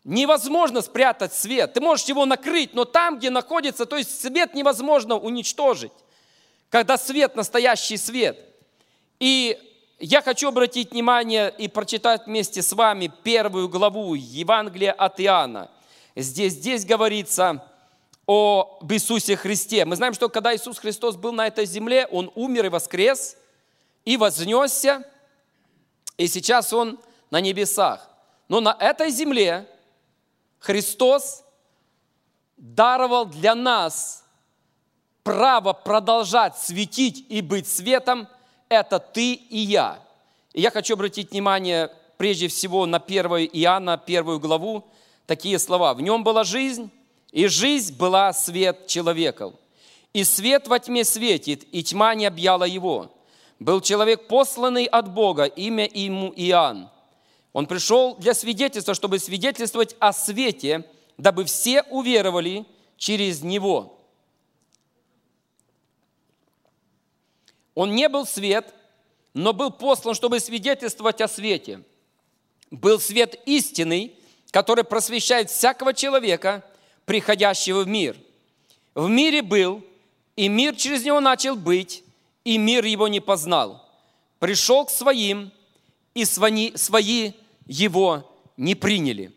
Невозможно 0.05 0.83
спрятать 0.83 1.33
свет. 1.33 1.75
Ты 1.75 1.81
можешь 1.81 2.07
его 2.07 2.27
накрыть, 2.27 2.75
но 2.75 2.85
там, 2.85 3.19
где 3.19 3.31
находится, 3.31 3.87
то 3.87 3.97
есть 3.97 4.21
свет 4.21 4.55
невозможно 4.55 5.17
уничтожить. 5.17 5.93
Когда 6.71 6.99
свет, 6.99 7.37
настоящий 7.37 7.97
свет. 7.97 8.39
И 9.21 9.59
Я 10.05 10.21
хочу 10.21 10.49
обратить 10.49 10.91
внимание 10.91 11.55
и 11.57 11.69
прочитать 11.69 12.27
вместе 12.27 12.61
с 12.61 12.73
вами 12.73 13.09
первую 13.23 13.69
главу 13.69 14.17
Евангелия 14.17 14.91
от 14.91 15.21
Иоанна. 15.21 15.71
Здесь, 16.17 16.55
здесь 16.55 16.85
говорится 16.85 17.65
об 18.27 18.93
Иисусе 18.93 19.37
Христе. 19.37 19.85
Мы 19.85 19.95
знаем, 19.95 20.13
что 20.13 20.29
когда 20.29 20.53
Иисус 20.53 20.81
Христос 20.81 21.15
был 21.15 21.33
на 21.33 21.47
этой 21.47 21.67
земле, 21.67 22.09
Он 22.11 22.33
умер 22.35 22.67
и 22.67 22.69
воскрес, 22.69 23.37
и 24.05 24.17
вознесся, 24.17 25.05
и 26.17 26.27
сейчас 26.27 26.73
Он 26.73 26.99
на 27.31 27.41
небесах. 27.41 28.11
Но 28.49 28.61
на 28.61 28.77
этой 28.81 29.11
земле 29.11 29.69
Христос 30.63 31.43
даровал 32.57 33.27
для 33.27 33.57
нас 33.57 34.25
право 35.25 35.73
продолжать 35.73 36.57
светить 36.57 37.27
и 37.29 37.41
быть 37.41 37.67
светом, 37.67 38.29
это 38.69 39.01
ты 39.01 39.33
и 39.33 39.59
я. 39.59 39.99
И 40.53 40.61
я 40.61 40.71
хочу 40.71 40.95
обратить 40.95 41.33
внимание 41.33 41.91
прежде 42.17 42.47
всего 42.47 42.87
на 42.87 42.99
1 42.99 43.27
Иоанна, 43.53 43.99
первую 43.99 44.39
главу, 44.39 44.85
такие 45.27 45.59
слова. 45.59 45.95
«В 45.95 46.01
нем 46.01 46.23
была 46.23 46.45
жизнь, 46.45 46.93
и 47.33 47.49
жизнь 47.49 47.97
была 47.97 48.33
свет 48.33 48.87
человеков. 48.87 49.55
И 50.13 50.23
свет 50.23 50.69
во 50.69 50.79
тьме 50.79 51.05
светит, 51.05 51.67
и 51.73 51.83
тьма 51.83 52.15
не 52.15 52.27
объяла 52.27 52.65
его. 52.65 53.11
Был 53.59 53.81
человек, 53.81 54.29
посланный 54.29 54.85
от 54.85 55.13
Бога, 55.13 55.45
имя 55.45 55.89
ему 55.93 56.33
Иоанн. 56.37 56.89
Он 57.53 57.67
пришел 57.67 58.17
для 58.17 58.35
свидетельства, 58.35 58.95
чтобы 58.95 59.19
свидетельствовать 59.19 59.95
о 59.99 60.13
свете, 60.13 60.87
дабы 61.19 61.45
все 61.45 61.83
уверовали 61.83 62.65
через 62.97 63.43
него. 63.43 63.99
Он 67.75 67.95
не 67.95 68.09
был 68.09 68.27
свет, 68.27 68.75
но 69.35 69.53
был 69.53 69.71
послан, 69.71 70.15
чтобы 70.15 70.41
свидетельствовать 70.41 71.21
о 71.21 71.29
свете. 71.29 71.83
Был 72.71 73.01
свет 73.01 73.39
истинный, 73.47 74.17
который 74.51 74.85
просвещает 74.85 75.51
всякого 75.51 75.95
человека, 75.95 76.65
приходящего 77.05 77.83
в 77.83 77.89
мир. 77.89 78.17
В 78.95 79.09
мире 79.09 79.43
был, 79.43 79.83
и 80.37 80.49
мир 80.49 80.77
через 80.77 81.05
него 81.05 81.21
начал 81.21 81.57
быть, 81.57 82.05
и 82.45 82.59
мир 82.59 82.85
его 82.85 83.09
не 83.09 83.21
познал. 83.21 83.87
Пришел 84.39 84.85
к 84.85 84.91
своим, 84.91 85.51
и 86.15 86.25
свои, 86.25 86.75
свои 86.77 87.33
его 87.67 88.31
не 88.57 88.75
приняли. 88.75 89.33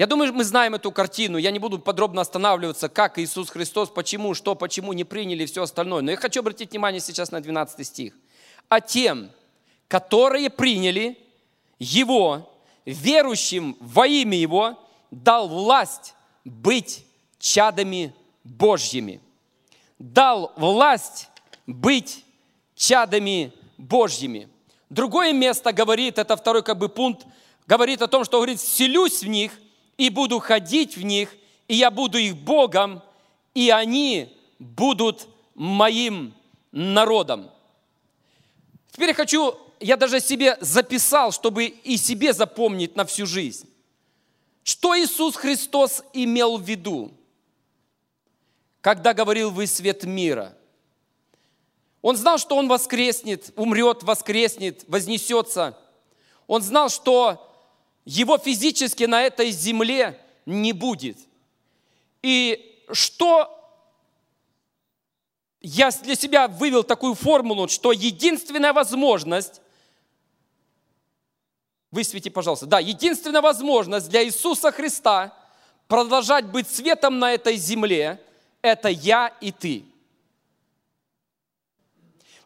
Я 0.00 0.06
думаю, 0.06 0.32
мы 0.32 0.44
знаем 0.44 0.74
эту 0.74 0.92
картину. 0.92 1.36
Я 1.36 1.50
не 1.50 1.58
буду 1.58 1.78
подробно 1.78 2.22
останавливаться, 2.22 2.88
как 2.88 3.18
Иисус 3.18 3.50
Христос, 3.50 3.90
почему, 3.90 4.32
что, 4.32 4.54
почему 4.54 4.94
не 4.94 5.04
приняли 5.04 5.44
все 5.44 5.62
остальное. 5.62 6.00
Но 6.00 6.10
я 6.10 6.16
хочу 6.16 6.40
обратить 6.40 6.70
внимание 6.70 7.00
сейчас 7.00 7.30
на 7.30 7.42
12 7.42 7.86
стих. 7.86 8.14
А 8.70 8.80
тем, 8.80 9.30
которые 9.88 10.48
приняли 10.48 11.18
Его, 11.78 12.50
верующим 12.86 13.76
во 13.78 14.06
имя 14.06 14.38
Его, 14.38 14.88
дал 15.10 15.48
власть 15.48 16.14
быть 16.46 17.04
чадами 17.38 18.14
Божьими. 18.42 19.20
Дал 19.98 20.52
власть 20.56 21.28
быть 21.66 22.24
чадами 22.74 23.52
Божьими. 23.76 24.48
Другое 24.90 25.32
место 25.32 25.72
говорит, 25.72 26.18
это 26.18 26.36
второй 26.36 26.64
как 26.64 26.76
бы 26.76 26.88
пункт, 26.88 27.24
говорит 27.66 28.02
о 28.02 28.08
том, 28.08 28.24
что 28.24 28.38
говорит, 28.38 28.60
селюсь 28.60 29.22
в 29.22 29.28
них 29.28 29.52
и 29.96 30.10
буду 30.10 30.40
ходить 30.40 30.96
в 30.96 31.02
них, 31.02 31.34
и 31.68 31.76
я 31.76 31.92
буду 31.92 32.18
их 32.18 32.36
Богом, 32.36 33.00
и 33.54 33.70
они 33.70 34.36
будут 34.58 35.28
моим 35.54 36.34
народом. 36.72 37.50
Теперь 38.90 39.10
я 39.10 39.14
хочу, 39.14 39.56
я 39.78 39.96
даже 39.96 40.18
себе 40.18 40.58
записал, 40.60 41.30
чтобы 41.30 41.66
и 41.66 41.96
себе 41.96 42.32
запомнить 42.32 42.96
на 42.96 43.04
всю 43.04 43.26
жизнь. 43.26 43.68
Что 44.64 44.98
Иисус 44.98 45.36
Христос 45.36 46.02
имел 46.12 46.58
в 46.58 46.62
виду, 46.62 47.12
когда 48.80 49.14
говорил 49.14 49.50
«Вы 49.50 49.68
свет 49.68 50.04
мира»? 50.04 50.56
Он 52.02 52.16
знал, 52.16 52.38
что 52.38 52.56
Он 52.56 52.68
воскреснет, 52.68 53.52
умрет, 53.56 54.02
воскреснет, 54.02 54.84
вознесется. 54.88 55.76
Он 56.46 56.62
знал, 56.62 56.88
что 56.88 57.46
Его 58.04 58.38
физически 58.38 59.04
на 59.04 59.22
этой 59.22 59.50
земле 59.50 60.20
не 60.46 60.72
будет. 60.72 61.18
И 62.22 62.82
что 62.92 63.56
я 65.60 65.90
для 65.90 66.14
себя 66.14 66.48
вывел 66.48 66.84
такую 66.84 67.14
формулу, 67.14 67.68
что 67.68 67.92
единственная 67.92 68.72
возможность, 68.72 69.60
высвети, 71.90 72.30
пожалуйста, 72.30 72.66
да, 72.66 72.80
единственная 72.80 73.42
возможность 73.42 74.08
для 74.08 74.24
Иисуса 74.24 74.72
Христа 74.72 75.36
продолжать 75.86 76.46
быть 76.46 76.68
светом 76.68 77.18
на 77.18 77.34
этой 77.34 77.56
земле, 77.56 78.24
это 78.62 78.88
я 78.88 79.34
и 79.40 79.52
ты. 79.52 79.84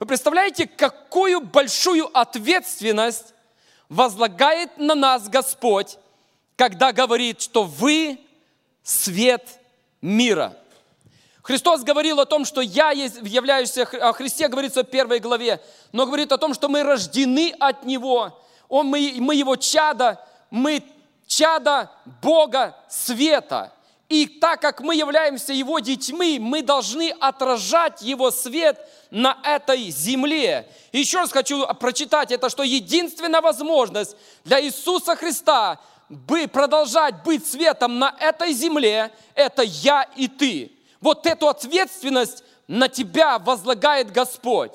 Вы 0.04 0.08
представляете, 0.08 0.66
какую 0.66 1.40
большую 1.40 2.10
ответственность 2.14 3.32
возлагает 3.88 4.76
на 4.76 4.94
нас 4.94 5.30
Господь, 5.30 5.96
когда 6.56 6.92
говорит, 6.92 7.40
что 7.40 7.64
вы 7.64 8.20
свет 8.82 9.48
мира. 10.02 10.58
Христос 11.42 11.84
говорил 11.84 12.20
о 12.20 12.26
том, 12.26 12.44
что 12.44 12.60
я 12.60 12.90
являюсь, 12.90 13.78
о 13.78 14.12
Христе 14.12 14.48
говорится 14.48 14.82
в 14.82 14.88
первой 14.88 15.20
главе, 15.20 15.62
но 15.92 16.04
говорит 16.04 16.32
о 16.32 16.36
том, 16.36 16.52
что 16.52 16.68
мы 16.68 16.82
рождены 16.82 17.54
от 17.58 17.86
Него, 17.86 18.38
Он, 18.68 18.88
мы, 18.88 19.14
мы 19.20 19.34
Его 19.34 19.56
чада, 19.56 20.22
мы 20.50 20.84
чада 21.26 21.90
Бога 22.20 22.76
света. 22.90 23.72
И 24.14 24.26
так 24.26 24.62
как 24.62 24.80
мы 24.80 24.94
являемся 24.94 25.52
Его 25.52 25.80
детьми, 25.80 26.38
мы 26.38 26.62
должны 26.62 27.10
отражать 27.18 28.00
Его 28.00 28.30
свет 28.30 28.78
на 29.10 29.36
этой 29.42 29.90
земле. 29.90 30.68
Еще 30.92 31.18
раз 31.18 31.32
хочу 31.32 31.66
прочитать 31.80 32.30
это, 32.30 32.48
что 32.48 32.62
единственная 32.62 33.40
возможность 33.40 34.16
для 34.44 34.62
Иисуса 34.62 35.16
Христа 35.16 35.80
бы 36.08 36.46
продолжать 36.46 37.24
быть 37.24 37.44
светом 37.44 37.98
на 37.98 38.14
этой 38.20 38.52
земле, 38.52 39.10
это 39.34 39.62
я 39.62 40.04
и 40.14 40.28
ты. 40.28 40.70
Вот 41.00 41.26
эту 41.26 41.48
ответственность 41.48 42.44
на 42.68 42.88
тебя 42.88 43.40
возлагает 43.40 44.12
Господь. 44.12 44.74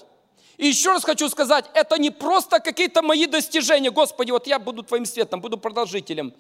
И 0.58 0.68
еще 0.68 0.90
раз 0.90 1.06
хочу 1.06 1.30
сказать, 1.30 1.64
это 1.74 1.98
не 1.98 2.10
просто 2.10 2.60
какие-то 2.60 3.02
мои 3.02 3.26
достижения. 3.26 3.90
Господи, 3.90 4.32
вот 4.32 4.48
я 4.48 4.60
буду 4.60 4.84
Твоим 4.84 5.06
светом, 5.06 5.40
буду 5.40 5.58
продолжителем. 5.58 6.34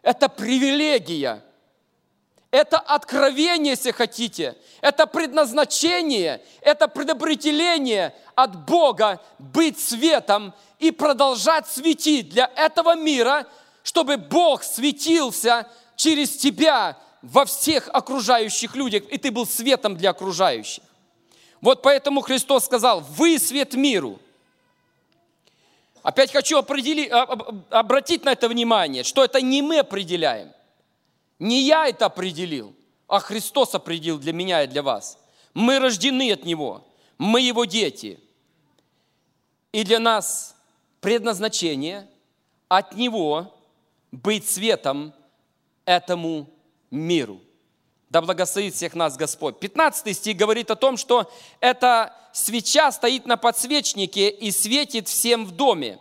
Это 0.00 0.28
привилегия– 0.28 1.42
это 2.50 2.78
откровение, 2.78 3.72
если 3.72 3.90
хотите, 3.90 4.56
это 4.80 5.06
предназначение, 5.06 6.42
это 6.60 6.88
предопределение 6.88 8.14
от 8.34 8.64
Бога 8.64 9.20
быть 9.38 9.78
светом 9.80 10.54
и 10.78 10.90
продолжать 10.90 11.66
светить 11.66 12.28
для 12.28 12.50
этого 12.56 12.94
мира, 12.94 13.46
чтобы 13.82 14.16
Бог 14.16 14.62
светился 14.62 15.68
через 15.96 16.36
тебя 16.36 16.96
во 17.22 17.44
всех 17.44 17.88
окружающих 17.92 18.76
людях, 18.76 19.04
и 19.10 19.18
ты 19.18 19.30
был 19.30 19.46
светом 19.46 19.96
для 19.96 20.10
окружающих. 20.10 20.84
Вот 21.60 21.82
поэтому 21.82 22.20
Христос 22.20 22.66
сказал, 22.66 23.00
вы 23.00 23.38
свет 23.38 23.74
миру. 23.74 24.18
Опять 26.02 26.30
хочу 26.30 26.58
определить, 26.58 27.10
обратить 27.70 28.24
на 28.24 28.30
это 28.30 28.48
внимание, 28.48 29.02
что 29.02 29.24
это 29.24 29.40
не 29.40 29.62
мы 29.62 29.80
определяем. 29.80 30.52
Не 31.38 31.62
я 31.62 31.86
это 31.86 32.06
определил, 32.06 32.74
а 33.06 33.20
Христос 33.20 33.74
определил 33.74 34.18
для 34.18 34.32
меня 34.32 34.62
и 34.62 34.66
для 34.66 34.82
вас. 34.82 35.18
Мы 35.54 35.78
рождены 35.78 36.32
от 36.32 36.44
Него, 36.44 36.86
мы 37.18 37.40
Его 37.40 37.64
дети. 37.64 38.20
И 39.72 39.84
для 39.84 39.98
нас 39.98 40.56
предназначение 41.00 42.08
от 42.68 42.94
Него 42.94 43.54
быть 44.10 44.48
светом 44.48 45.12
этому 45.84 46.48
миру. 46.90 47.40
Да 48.08 48.20
благословит 48.22 48.74
всех 48.74 48.94
нас 48.94 49.16
Господь. 49.16 49.58
15 49.58 50.16
стих 50.16 50.36
говорит 50.36 50.70
о 50.70 50.76
том, 50.76 50.96
что 50.96 51.30
эта 51.60 52.14
свеча 52.32 52.92
стоит 52.92 53.26
на 53.26 53.36
подсвечнике 53.36 54.30
и 54.30 54.50
светит 54.50 55.08
всем 55.08 55.44
в 55.44 55.50
доме. 55.50 55.98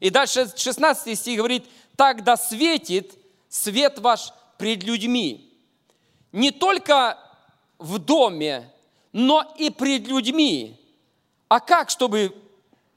И 0.00 0.10
дальше 0.10 0.50
16 0.54 1.18
стих 1.18 1.38
говорит, 1.38 1.66
так 1.96 2.22
да 2.24 2.36
светит 2.36 3.12
свет 3.48 3.98
ваш 3.98 4.32
пред 4.58 4.82
людьми. 4.82 5.50
Не 6.32 6.50
только 6.50 7.18
в 7.78 7.98
доме, 7.98 8.70
но 9.12 9.50
и 9.56 9.70
пред 9.70 10.06
людьми. 10.06 10.78
А 11.48 11.60
как, 11.60 11.88
чтобы, 11.88 12.34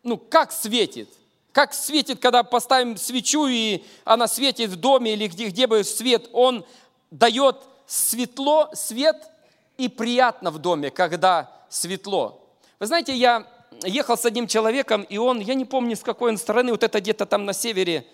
ну, 0.03 0.17
как 0.17 0.51
светит? 0.51 1.07
Как 1.53 1.73
светит, 1.73 2.19
когда 2.19 2.43
поставим 2.43 2.97
свечу, 2.97 3.47
и 3.47 3.83
она 4.03 4.27
светит 4.27 4.69
в 4.69 4.75
доме 4.75 5.13
или 5.13 5.27
где, 5.27 5.47
где 5.47 5.67
бы 5.67 5.83
свет, 5.83 6.29
он 6.33 6.65
дает 7.11 7.57
светло, 7.85 8.69
свет 8.73 9.29
и 9.77 9.87
приятно 9.87 10.51
в 10.51 10.59
доме, 10.59 10.91
когда 10.91 11.51
светло. 11.69 12.41
Вы 12.79 12.87
знаете, 12.87 13.15
я 13.15 13.47
ехал 13.83 14.17
с 14.17 14.25
одним 14.25 14.47
человеком, 14.47 15.03
и 15.03 15.17
он, 15.17 15.39
я 15.39 15.53
не 15.53 15.65
помню, 15.65 15.95
с 15.95 16.01
какой 16.01 16.31
он 16.31 16.37
стороны, 16.37 16.71
вот 16.71 16.83
это 16.83 16.99
где-то 16.99 17.25
там 17.25 17.45
на 17.45 17.53
севере 17.53 18.05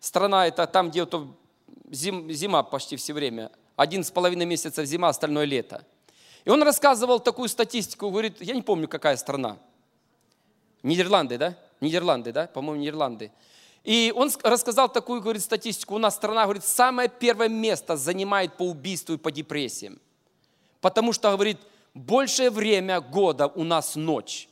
страна, 0.00 0.46
это 0.46 0.66
там 0.66 0.90
где-то 0.90 1.28
зим, 1.90 2.30
зима 2.30 2.62
почти 2.62 2.96
все 2.96 3.12
время. 3.12 3.50
Один 3.76 4.04
с 4.04 4.10
половиной 4.10 4.46
месяцев 4.46 4.86
зима, 4.86 5.08
остальное 5.08 5.44
лето. 5.44 5.84
И 6.44 6.50
он 6.50 6.62
рассказывал 6.62 7.20
такую 7.20 7.48
статистику, 7.48 8.10
говорит, 8.10 8.40
я 8.40 8.54
не 8.54 8.62
помню, 8.62 8.88
какая 8.88 9.16
страна. 9.16 9.58
Нидерланды, 10.82 11.38
да? 11.38 11.58
Нидерланды, 11.80 12.32
да? 12.32 12.46
По-моему, 12.46 12.80
Нидерланды. 12.80 13.32
И 13.82 14.12
он 14.16 14.30
рассказал 14.42 14.88
такую, 14.88 15.20
говорит, 15.20 15.42
статистику. 15.42 15.94
У 15.94 15.98
нас 15.98 16.14
страна, 16.14 16.44
говорит, 16.44 16.64
самое 16.64 17.08
первое 17.08 17.48
место 17.48 17.96
занимает 17.96 18.56
по 18.56 18.62
убийству 18.62 19.14
и 19.14 19.18
по 19.18 19.30
депрессиям. 19.30 20.00
Потому 20.80 21.12
что, 21.12 21.30
говорит, 21.32 21.58
большее 21.94 22.50
время 22.50 23.00
года 23.00 23.48
у 23.48 23.64
нас 23.64 23.96
ночь. 23.96 24.48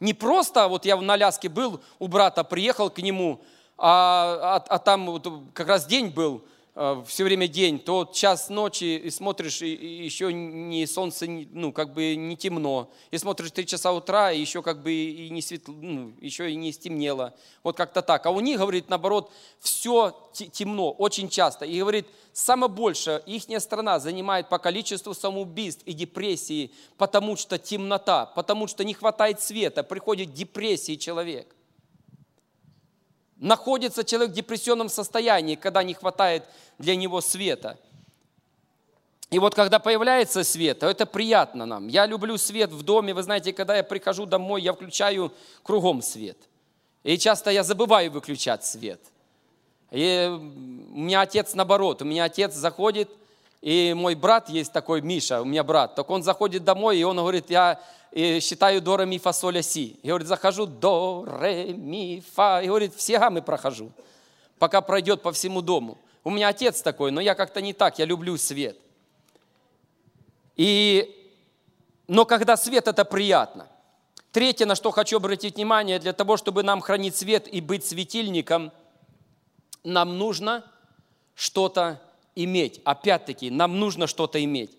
Не 0.00 0.14
просто, 0.14 0.68
вот 0.68 0.84
я 0.84 0.96
на 0.96 1.14
Аляске 1.14 1.48
был, 1.48 1.80
у 1.98 2.08
брата 2.08 2.44
приехал 2.44 2.88
к 2.90 2.98
нему, 2.98 3.42
а, 3.76 4.56
а, 4.56 4.74
а 4.74 4.78
там 4.78 5.06
вот 5.06 5.28
как 5.54 5.68
раз 5.68 5.86
день 5.86 6.08
был, 6.08 6.44
все 7.06 7.24
время 7.24 7.48
день, 7.48 7.80
то 7.80 8.04
час 8.04 8.50
ночи 8.50 8.84
и 8.84 9.10
смотришь, 9.10 9.62
и 9.62 9.68
еще 9.68 10.32
не 10.32 10.86
солнце, 10.86 11.26
ну, 11.26 11.72
как 11.72 11.92
бы 11.92 12.14
не 12.14 12.36
темно. 12.36 12.92
И 13.10 13.18
смотришь 13.18 13.50
три 13.50 13.66
часа 13.66 13.92
утра, 13.92 14.30
и 14.30 14.40
еще 14.40 14.62
как 14.62 14.82
бы 14.82 14.92
и 14.92 15.28
не 15.30 15.42
светло, 15.42 15.74
ну, 15.74 16.12
еще 16.20 16.50
и 16.50 16.54
не 16.54 16.70
стемнело. 16.70 17.34
Вот 17.64 17.76
как-то 17.76 18.00
так. 18.00 18.26
А 18.26 18.30
у 18.30 18.38
них, 18.38 18.60
говорит, 18.60 18.88
наоборот, 18.90 19.32
все 19.58 20.14
темно, 20.32 20.92
очень 20.92 21.28
часто. 21.28 21.64
И 21.64 21.80
говорит, 21.80 22.06
самое 22.32 22.70
большее, 22.70 23.22
их 23.26 23.42
страна 23.60 23.98
занимает 23.98 24.48
по 24.48 24.58
количеству 24.58 25.14
самоубийств 25.14 25.82
и 25.84 25.92
депрессии, 25.92 26.70
потому 26.96 27.36
что 27.36 27.58
темнота, 27.58 28.26
потому 28.26 28.68
что 28.68 28.84
не 28.84 28.94
хватает 28.94 29.40
света, 29.40 29.82
приходит 29.82 30.32
депрессии 30.32 30.94
человек 30.94 31.57
находится 33.38 34.04
человек 34.04 34.32
в 34.32 34.34
депрессионном 34.34 34.88
состоянии, 34.88 35.54
когда 35.54 35.82
не 35.82 35.94
хватает 35.94 36.44
для 36.78 36.96
него 36.96 37.20
света. 37.20 37.78
И 39.30 39.38
вот 39.38 39.54
когда 39.54 39.78
появляется 39.78 40.42
свет, 40.42 40.78
то 40.78 40.88
это 40.88 41.04
приятно 41.04 41.66
нам. 41.66 41.88
Я 41.88 42.06
люблю 42.06 42.38
свет 42.38 42.70
в 42.70 42.82
доме. 42.82 43.12
Вы 43.12 43.22
знаете, 43.22 43.52
когда 43.52 43.76
я 43.76 43.82
прихожу 43.82 44.24
домой, 44.24 44.62
я 44.62 44.72
включаю 44.72 45.32
кругом 45.62 46.00
свет. 46.00 46.38
И 47.02 47.18
часто 47.18 47.50
я 47.50 47.62
забываю 47.62 48.10
выключать 48.10 48.64
свет. 48.64 49.00
И 49.90 50.28
у 50.30 50.98
меня 50.98 51.20
отец 51.20 51.54
наоборот. 51.54 52.02
У 52.02 52.04
меня 52.06 52.24
отец 52.24 52.54
заходит, 52.54 53.10
и 53.60 53.92
мой 53.94 54.14
брат 54.14 54.48
есть 54.48 54.72
такой, 54.72 55.00
Миша, 55.00 55.42
у 55.42 55.44
меня 55.44 55.64
брат. 55.64 55.94
Так 55.94 56.08
он 56.10 56.22
заходит 56.22 56.64
домой, 56.64 56.98
и 56.98 57.02
он 57.02 57.16
говорит, 57.16 57.50
я 57.50 57.80
и 58.12 58.40
считаю 58.40 58.80
до, 58.80 58.96
ре, 58.96 59.06
ми, 59.06 59.18
фа, 59.18 59.32
соль, 59.32 59.62
си. 59.62 59.98
И 60.02 60.08
говорит, 60.08 60.28
захожу 60.28 60.66
до, 60.66 61.26
ре, 61.26 61.72
ми, 61.72 62.22
фа. 62.34 62.62
И 62.62 62.68
говорит, 62.68 62.94
все 62.94 63.18
гаммы 63.18 63.42
прохожу, 63.42 63.92
пока 64.58 64.80
пройдет 64.80 65.22
по 65.22 65.32
всему 65.32 65.60
дому. 65.60 65.98
У 66.24 66.30
меня 66.30 66.48
отец 66.48 66.82
такой, 66.82 67.10
но 67.10 67.20
я 67.20 67.34
как-то 67.34 67.60
не 67.60 67.72
так, 67.72 67.98
я 67.98 68.04
люблю 68.04 68.36
свет. 68.36 68.78
И, 70.56 71.32
но 72.06 72.24
когда 72.24 72.56
свет, 72.56 72.88
это 72.88 73.04
приятно. 73.04 73.68
Третье, 74.32 74.66
на 74.66 74.74
что 74.74 74.90
хочу 74.90 75.16
обратить 75.16 75.56
внимание, 75.56 75.98
для 75.98 76.12
того, 76.12 76.36
чтобы 76.36 76.62
нам 76.62 76.80
хранить 76.80 77.16
свет 77.16 77.48
и 77.48 77.60
быть 77.60 77.84
светильником, 77.84 78.72
нам 79.84 80.18
нужно 80.18 80.64
что-то 81.34 82.00
иметь. 82.44 82.80
Опять-таки, 82.84 83.50
нам 83.50 83.78
нужно 83.78 84.06
что-то 84.06 84.42
иметь. 84.42 84.70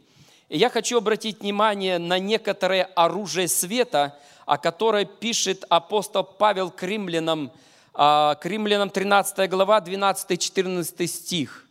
И 0.49 0.57
я 0.57 0.69
хочу 0.69 0.97
обратить 0.97 1.41
внимание 1.41 1.99
на 1.99 2.17
некоторое 2.17 2.83
оружие 2.95 3.47
света, 3.47 4.17
о 4.45 4.57
которой 4.57 5.05
пишет 5.05 5.65
апостол 5.69 6.23
Павел 6.23 6.71
к 6.71 6.81
римлянам, 6.81 7.51
а, 7.93 8.35
к 8.35 8.45
римлянам 8.45 8.89
13 8.89 9.49
глава, 9.49 9.79
12-14 9.79 11.07
стих. 11.07 11.67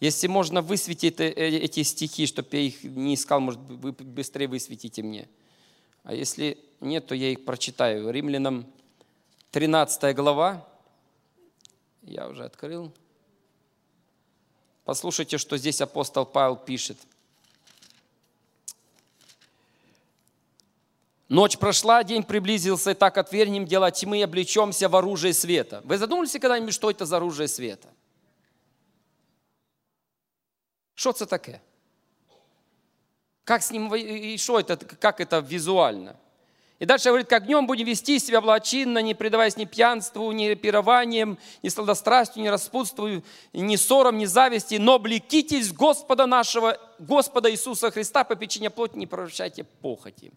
Если 0.00 0.26
можно 0.28 0.62
высветить 0.62 1.18
э, 1.20 1.30
эти 1.30 1.82
стихи, 1.82 2.26
чтобы 2.26 2.48
я 2.52 2.60
их 2.60 2.84
не 2.84 3.14
искал, 3.14 3.40
может, 3.40 3.60
вы 3.60 3.92
быстрее 3.92 4.46
высветите 4.46 5.02
мне. 5.02 5.28
А 6.04 6.14
если 6.14 6.58
нет, 6.80 7.06
то 7.06 7.14
я 7.14 7.30
их 7.30 7.44
прочитаю. 7.44 8.10
Римлянам 8.10 8.66
13 9.50 10.14
глава, 10.14 10.64
я 12.02 12.28
уже 12.28 12.44
открыл. 12.44 12.92
Послушайте, 14.88 15.36
что 15.36 15.58
здесь 15.58 15.82
апостол 15.82 16.24
Павел 16.24 16.56
пишет– 16.56 16.96
Ночь 21.28 21.58
прошла, 21.58 22.02
день 22.02 22.22
приблизился, 22.22 22.92
и 22.92 22.94
так 22.94 23.18
отвергнем 23.18 23.66
дело 23.66 23.90
тьмы 23.90 24.20
и 24.20 24.22
облечемся 24.22 24.88
в 24.88 24.96
оружие 24.96 25.34
света. 25.34 25.82
Вы 25.84 25.98
задумались 25.98 26.32
когда-нибудь, 26.32 26.72
что 26.72 26.90
это 26.90 27.04
за 27.04 27.18
оружие 27.18 27.48
света? 27.48 27.86
Что 30.94 31.10
это 31.10 31.26
такое? 31.26 31.60
Как 33.44 33.62
с 33.62 33.70
ним, 33.70 33.94
и 33.94 34.38
что 34.38 34.58
это, 34.58 34.78
как 34.78 35.20
это 35.20 35.40
визуально? 35.40 36.16
И 36.78 36.84
дальше 36.84 37.08
говорит, 37.08 37.28
как 37.28 37.46
днем 37.46 37.66
будем 37.66 37.86
вести 37.86 38.20
себя 38.20 38.40
благочинно, 38.40 39.00
не 39.00 39.14
предаваясь 39.14 39.56
ни 39.56 39.64
пьянству, 39.64 40.30
ни 40.30 40.54
пированием, 40.54 41.36
ни 41.62 41.68
сладострастию, 41.68 42.44
ни 42.44 42.48
распутству, 42.48 43.08
ни 43.52 43.76
ссорам, 43.76 44.16
ни 44.16 44.26
зависти, 44.26 44.76
но 44.76 44.94
облекитесь 44.94 45.72
Господа 45.72 46.26
нашего, 46.26 46.78
Господа 47.00 47.50
Иисуса 47.50 47.90
Христа, 47.90 48.22
по 48.22 48.36
печенье 48.36 48.70
плоти 48.70 48.96
не 48.96 49.06
превращайте 49.06 49.64
похоти. 49.64 50.30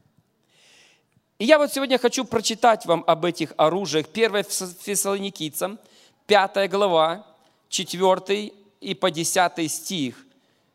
И 1.38 1.46
я 1.46 1.60
вот 1.60 1.72
сегодня 1.72 2.00
хочу 2.00 2.26
прочитать 2.26 2.88
вам 2.88 3.04
об 3.06 3.26
этих 3.26 3.54
оружиях. 3.58 4.08
1 4.12 4.44
Фессалоникийцам, 4.44 5.78
5 6.26 6.70
глава, 6.72 7.26
4 7.70 8.52
и 8.80 8.94
по 8.96 9.12
10 9.12 9.72
стих. 9.72 10.26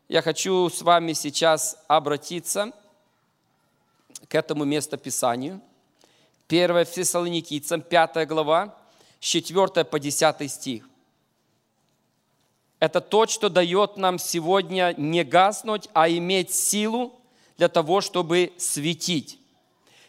Я 0.07 0.21
хочу 0.21 0.69
с 0.69 0.81
вами 0.81 1.11
сейчас 1.11 1.77
обратиться 1.89 2.71
к 4.29 4.35
этому 4.35 4.65
местописанию. 4.65 5.61
1 6.47 6.85
Фессалоникийцам, 6.85 7.81
5 7.81 8.27
глава, 8.27 8.75
с 9.19 9.25
4 9.25 9.83
по 9.85 9.99
10 9.99 10.51
стих. 10.51 10.87
Это 12.79 13.01
то, 13.01 13.25
что 13.25 13.49
дает 13.49 13.97
нам 13.97 14.19
сегодня 14.19 14.93
не 14.97 15.23
гаснуть, 15.23 15.89
а 15.93 16.09
иметь 16.09 16.53
силу 16.53 17.19
для 17.57 17.69
того, 17.69 18.01
чтобы 18.01 18.53
светить. 18.57 19.39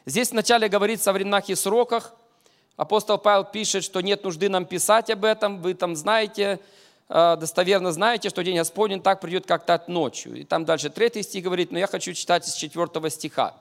Здесь 0.04 0.32
вначале 0.32 0.68
говорится 0.68 1.10
о 1.10 1.12
временах 1.14 1.48
и 1.48 1.54
сроках. 1.54 2.14
Апостол 2.76 3.18
Павел 3.18 3.44
пишет, 3.44 3.84
что 3.84 4.00
нет 4.00 4.22
нужды 4.22 4.48
нам 4.48 4.66
писать 4.66 5.10
об 5.10 5.24
этом, 5.24 5.60
вы 5.60 5.74
там 5.74 5.96
знаете, 5.96 6.60
э, 7.08 7.36
достоверно 7.40 7.90
знаете, 7.90 8.28
что 8.28 8.44
день 8.44 8.58
Господень 8.58 9.02
так 9.02 9.20
придет 9.20 9.46
как-то 9.46 9.74
от 9.74 9.88
ночью. 9.88 10.36
И 10.36 10.44
там 10.44 10.64
дальше 10.64 10.90
третий 10.90 11.22
стих 11.22 11.44
говорит, 11.44 11.72
но 11.72 11.78
я 11.78 11.86
хочу 11.86 12.12
читать 12.12 12.46
из 12.46 12.54
четвертого 12.54 13.10
стиха. 13.10 13.54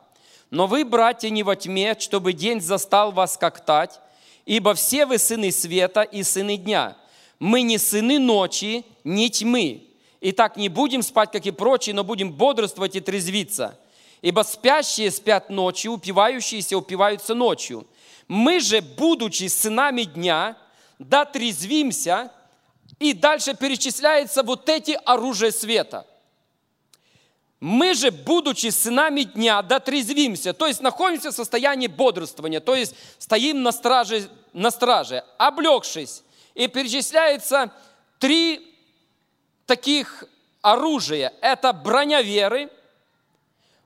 «Но 0.50 0.68
вы, 0.68 0.86
братья, 0.86 1.30
не 1.30 1.44
во 1.44 1.56
тьме, 1.56 1.96
чтобы 2.00 2.34
день 2.34 2.62
застал 2.62 3.12
вас 3.12 3.38
как 3.38 3.66
тать, 3.66 4.00
ибо 4.46 4.74
все 4.74 5.06
вы 5.06 5.18
сыны 5.18 5.52
света 5.52 6.02
и 6.04 6.24
сыны 6.24 6.58
дня. 6.58 6.96
Мы 7.40 7.62
не 7.62 7.78
сыны 7.78 8.18
ночи, 8.18 8.86
не 9.04 9.30
тьмы. 9.30 9.84
Итак, 10.22 10.58
не 10.58 10.70
будем 10.70 11.04
спать, 11.04 11.32
как 11.32 11.46
и 11.46 11.52
прочие, 11.52 11.94
но 11.94 12.04
будем 12.04 12.32
бодрствовать 12.32 12.96
и 12.96 13.02
трезвиться». 13.02 13.78
Ибо 14.22 14.42
спящие 14.42 15.12
спят 15.12 15.50
ночью, 15.50 15.94
упивающиеся 15.94 16.76
упиваются 16.76 17.36
ночью. 17.36 17.86
Мы 18.28 18.60
же, 18.60 18.82
будучи 18.82 19.48
сынами 19.48 20.04
дня, 20.04 20.58
дотрезвимся, 20.98 22.32
и 23.00 23.14
дальше 23.14 23.54
перечисляются 23.54 24.44
вот 24.44 24.68
эти 24.70 24.98
оружия 25.06 25.52
света. 25.52 26.08
Мы 27.60 27.96
же, 27.96 28.12
будучи 28.12 28.68
сынами 28.68 29.22
дня, 29.24 29.62
дотрезвимся, 29.62 30.54
то 30.54 30.68
есть 30.68 30.82
находимся 30.82 31.32
в 31.32 31.36
состоянии 31.36 31.88
бодрствования, 31.88 32.60
то 32.60 32.76
есть 32.76 32.96
стоим 33.18 33.64
на 33.64 33.72
страже, 33.72 34.30
на 34.54 34.70
страже 34.70 35.24
облегшись. 35.38 36.24
И 36.54 36.68
перечисляется 36.68 37.72
три 38.20 38.76
таких 39.66 40.24
оружия. 40.62 41.34
Это 41.42 41.74
броня 41.74 42.22
веры– 42.22 42.70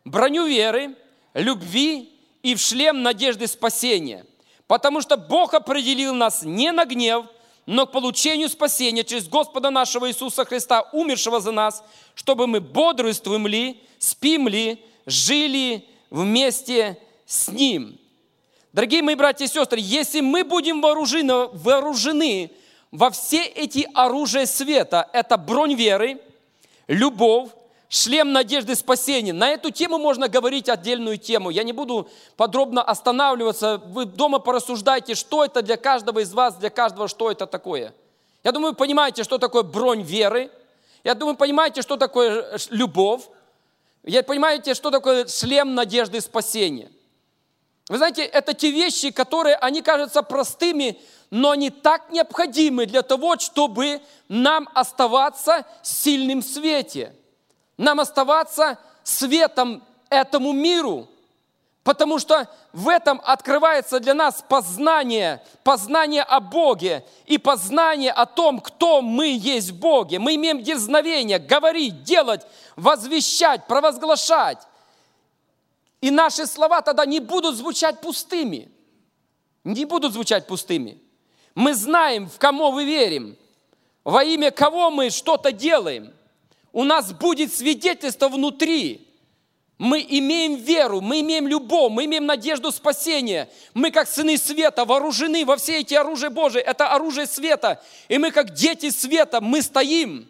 броню 0.05 0.45
веры, 0.45 0.95
любви 1.33 2.09
и 2.41 2.55
в 2.55 2.59
шлем 2.59 3.03
надежды 3.03 3.47
спасения. 3.47 4.25
Потому 4.67 5.01
что 5.01 5.17
Бог 5.17 5.53
определил 5.53 6.13
нас 6.13 6.43
не 6.43 6.71
на 6.71 6.85
гнев, 6.85 7.25
но 7.65 7.85
к 7.85 7.91
получению 7.91 8.49
спасения 8.49 9.03
через 9.03 9.27
Господа 9.27 9.69
нашего 9.69 10.09
Иисуса 10.09 10.45
Христа, 10.45 10.81
умершего 10.91 11.39
за 11.39 11.51
нас, 11.51 11.83
чтобы 12.15 12.47
мы 12.47 12.59
бодрствуем 12.59 13.47
ли, 13.47 13.81
спим 13.99 14.47
ли, 14.47 14.83
жили 15.05 15.85
вместе 16.09 16.97
с 17.25 17.49
Ним. 17.49 17.97
Дорогие 18.73 19.01
мои 19.01 19.15
братья 19.15 19.45
и 19.45 19.47
сестры, 19.47 19.79
если 19.81 20.21
мы 20.21 20.43
будем 20.43 20.81
вооружены, 20.81 21.47
вооружены 21.47 22.51
во 22.91 23.09
все 23.09 23.43
эти 23.43 23.87
оружия 23.93 24.45
света, 24.45 25.09
это 25.13 25.37
бронь 25.37 25.75
веры, 25.75 26.21
любовь, 26.87 27.49
шлем 27.91 28.31
надежды 28.31 28.75
спасения. 28.75 29.33
На 29.33 29.49
эту 29.49 29.69
тему 29.69 29.97
можно 29.97 30.29
говорить 30.29 30.69
отдельную 30.69 31.17
тему. 31.17 31.49
Я 31.49 31.63
не 31.63 31.73
буду 31.73 32.09
подробно 32.37 32.81
останавливаться. 32.81 33.81
Вы 33.87 34.05
дома 34.05 34.39
порассуждайте, 34.39 35.13
что 35.13 35.43
это 35.43 35.61
для 35.61 35.75
каждого 35.75 36.19
из 36.19 36.33
вас, 36.33 36.55
для 36.55 36.69
каждого, 36.69 37.09
что 37.09 37.29
это 37.29 37.45
такое. 37.45 37.93
Я 38.45 38.53
думаю, 38.53 38.71
вы 38.71 38.77
понимаете, 38.77 39.23
что 39.23 39.37
такое 39.37 39.63
бронь 39.63 40.03
веры. 40.03 40.49
Я 41.03 41.15
думаю, 41.15 41.35
понимаете, 41.35 41.81
что 41.81 41.97
такое 41.97 42.57
любовь. 42.69 43.23
Я 44.03 44.23
понимаете, 44.23 44.73
что 44.73 44.89
такое 44.89 45.27
шлем 45.27 45.75
надежды 45.75 46.21
спасения. 46.21 46.89
Вы 47.89 47.97
знаете, 47.97 48.23
это 48.23 48.53
те 48.53 48.71
вещи, 48.71 49.11
которые, 49.11 49.57
они 49.57 49.81
кажутся 49.81 50.23
простыми, 50.23 50.97
но 51.29 51.49
они 51.51 51.69
так 51.69 52.09
необходимы 52.09 52.85
для 52.85 53.01
того, 53.01 53.37
чтобы 53.37 54.01
нам 54.29 54.69
оставаться 54.73 55.65
сильным 55.83 56.39
в 56.39 56.45
свете. 56.45 57.13
Нам 57.77 57.99
оставаться 57.99 58.77
светом 59.03 59.83
этому 60.09 60.51
миру. 60.51 61.07
Потому 61.83 62.19
что 62.19 62.47
в 62.73 62.89
этом 62.89 63.19
открывается 63.23 63.99
для 63.99 64.13
нас 64.13 64.43
познание, 64.47 65.41
познание 65.63 66.21
о 66.21 66.39
Боге 66.39 67.03
и 67.25 67.39
познание 67.39 68.11
о 68.11 68.27
том, 68.27 68.59
кто 68.59 69.01
мы 69.01 69.29
есть 69.29 69.71
в 69.71 69.79
Боге. 69.79 70.19
Мы 70.19 70.35
имеем 70.35 70.61
дерзновение 70.61 71.39
говорить, 71.39 72.03
делать, 72.03 72.45
возвещать, 72.75 73.65
провозглашать. 73.65 74.59
И 76.01 76.11
наши 76.11 76.45
слова 76.45 76.81
тогда 76.83 77.05
не 77.05 77.19
будут 77.19 77.55
звучать 77.55 77.99
пустыми. 77.99 78.71
Не 79.63 79.85
будут 79.85 80.13
звучать 80.13 80.45
пустыми. 80.45 80.99
Мы 81.55 81.73
знаем, 81.73 82.29
в 82.29 82.37
кого 82.37 82.71
мы 82.71 82.85
верим, 82.85 83.37
во 84.03 84.23
имя 84.23 84.51
кого 84.51 84.91
мы 84.91 85.09
что-то 85.09 85.51
делаем. 85.51 86.13
У 86.73 86.83
нас 86.83 87.11
будет 87.11 87.53
свидетельство 87.53 88.29
внутри. 88.29 89.07
Мы 89.77 90.05
имеем 90.07 90.55
веру, 90.55 91.01
мы 91.01 91.21
имеем 91.21 91.47
любовь, 91.47 91.91
мы 91.91 92.05
имеем 92.05 92.27
надежду 92.27 92.71
спасения. 92.71 93.49
Мы, 93.73 93.89
как 93.89 94.07
сыны 94.07 94.37
света, 94.37 94.85
вооружены 94.85 95.43
во 95.43 95.57
все 95.57 95.79
эти 95.79 95.95
оружия 95.95 96.29
Божии. 96.29 96.61
Это 96.61 96.89
оружие 96.89 97.25
света. 97.25 97.81
И 98.07 98.17
мы, 98.17 98.31
как 98.31 98.53
дети 98.53 98.91
света, 98.91 99.41
мы 99.41 99.61
стоим. 99.61 100.29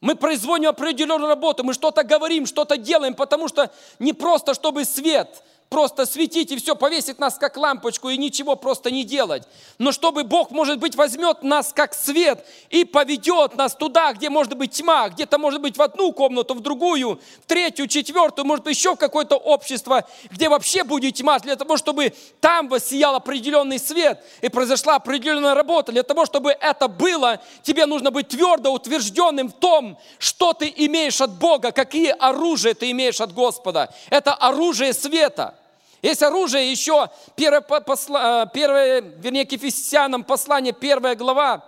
Мы 0.00 0.16
производим 0.16 0.68
определенную 0.68 1.28
работу, 1.28 1.64
мы 1.64 1.72
что-то 1.72 2.02
говорим, 2.02 2.44
что-то 2.44 2.76
делаем, 2.76 3.14
потому 3.14 3.48
что 3.48 3.70
не 3.98 4.12
просто, 4.12 4.52
чтобы 4.52 4.84
свет– 4.84 5.42
просто 5.74 6.06
светить 6.06 6.52
и 6.52 6.56
все, 6.56 6.76
повесить 6.76 7.18
нас 7.18 7.34
как 7.34 7.56
лампочку 7.56 8.08
и 8.08 8.16
ничего 8.16 8.54
просто 8.54 8.92
не 8.92 9.02
делать. 9.02 9.42
Но 9.78 9.90
чтобы 9.90 10.22
Бог, 10.22 10.52
может 10.52 10.78
быть, 10.78 10.94
возьмет 10.94 11.42
нас 11.42 11.72
как 11.72 11.94
свет 11.94 12.46
и 12.70 12.84
поведет 12.84 13.56
нас 13.56 13.74
туда, 13.74 14.12
где 14.12 14.30
может 14.30 14.56
быть 14.56 14.70
тьма, 14.70 15.08
где-то 15.08 15.36
может 15.36 15.60
быть 15.60 15.76
в 15.76 15.82
одну 15.82 16.12
комнату, 16.12 16.54
в 16.54 16.60
другую, 16.60 17.18
в 17.42 17.46
третью, 17.48 17.88
четвертую, 17.88 18.46
может 18.46 18.68
еще 18.68 18.94
в 18.94 18.98
какое-то 18.98 19.34
общество, 19.34 20.04
где 20.30 20.48
вообще 20.48 20.84
будет 20.84 21.16
тьма, 21.16 21.40
для 21.40 21.56
того, 21.56 21.76
чтобы 21.76 22.14
там 22.40 22.68
воссиял 22.68 23.16
определенный 23.16 23.80
свет 23.80 24.24
и 24.42 24.48
произошла 24.48 24.94
определенная 24.94 25.56
работа. 25.56 25.90
Для 25.90 26.04
того, 26.04 26.24
чтобы 26.24 26.52
это 26.52 26.86
было, 26.86 27.40
тебе 27.64 27.86
нужно 27.86 28.12
быть 28.12 28.28
твердо 28.28 28.72
утвержденным 28.72 29.48
в 29.48 29.54
том, 29.54 29.98
что 30.20 30.52
ты 30.52 30.72
имеешь 30.76 31.20
от 31.20 31.32
Бога, 31.32 31.72
какие 31.72 32.14
оружия 32.16 32.74
ты 32.74 32.92
имеешь 32.92 33.20
от 33.20 33.34
Господа. 33.34 33.92
Это 34.08 34.34
оружие 34.34 34.92
света. 34.92 35.56
Есть 36.04 36.22
оружие 36.22 36.70
еще, 36.70 37.08
первое, 37.34 37.62
посла, 37.62 38.42
э, 38.42 38.46
первое 38.52 39.00
вернее, 39.00 39.46
к 39.46 39.52
Ефесянам 39.52 40.22
послание, 40.22 40.74
первая 40.74 41.16
глава, 41.16 41.64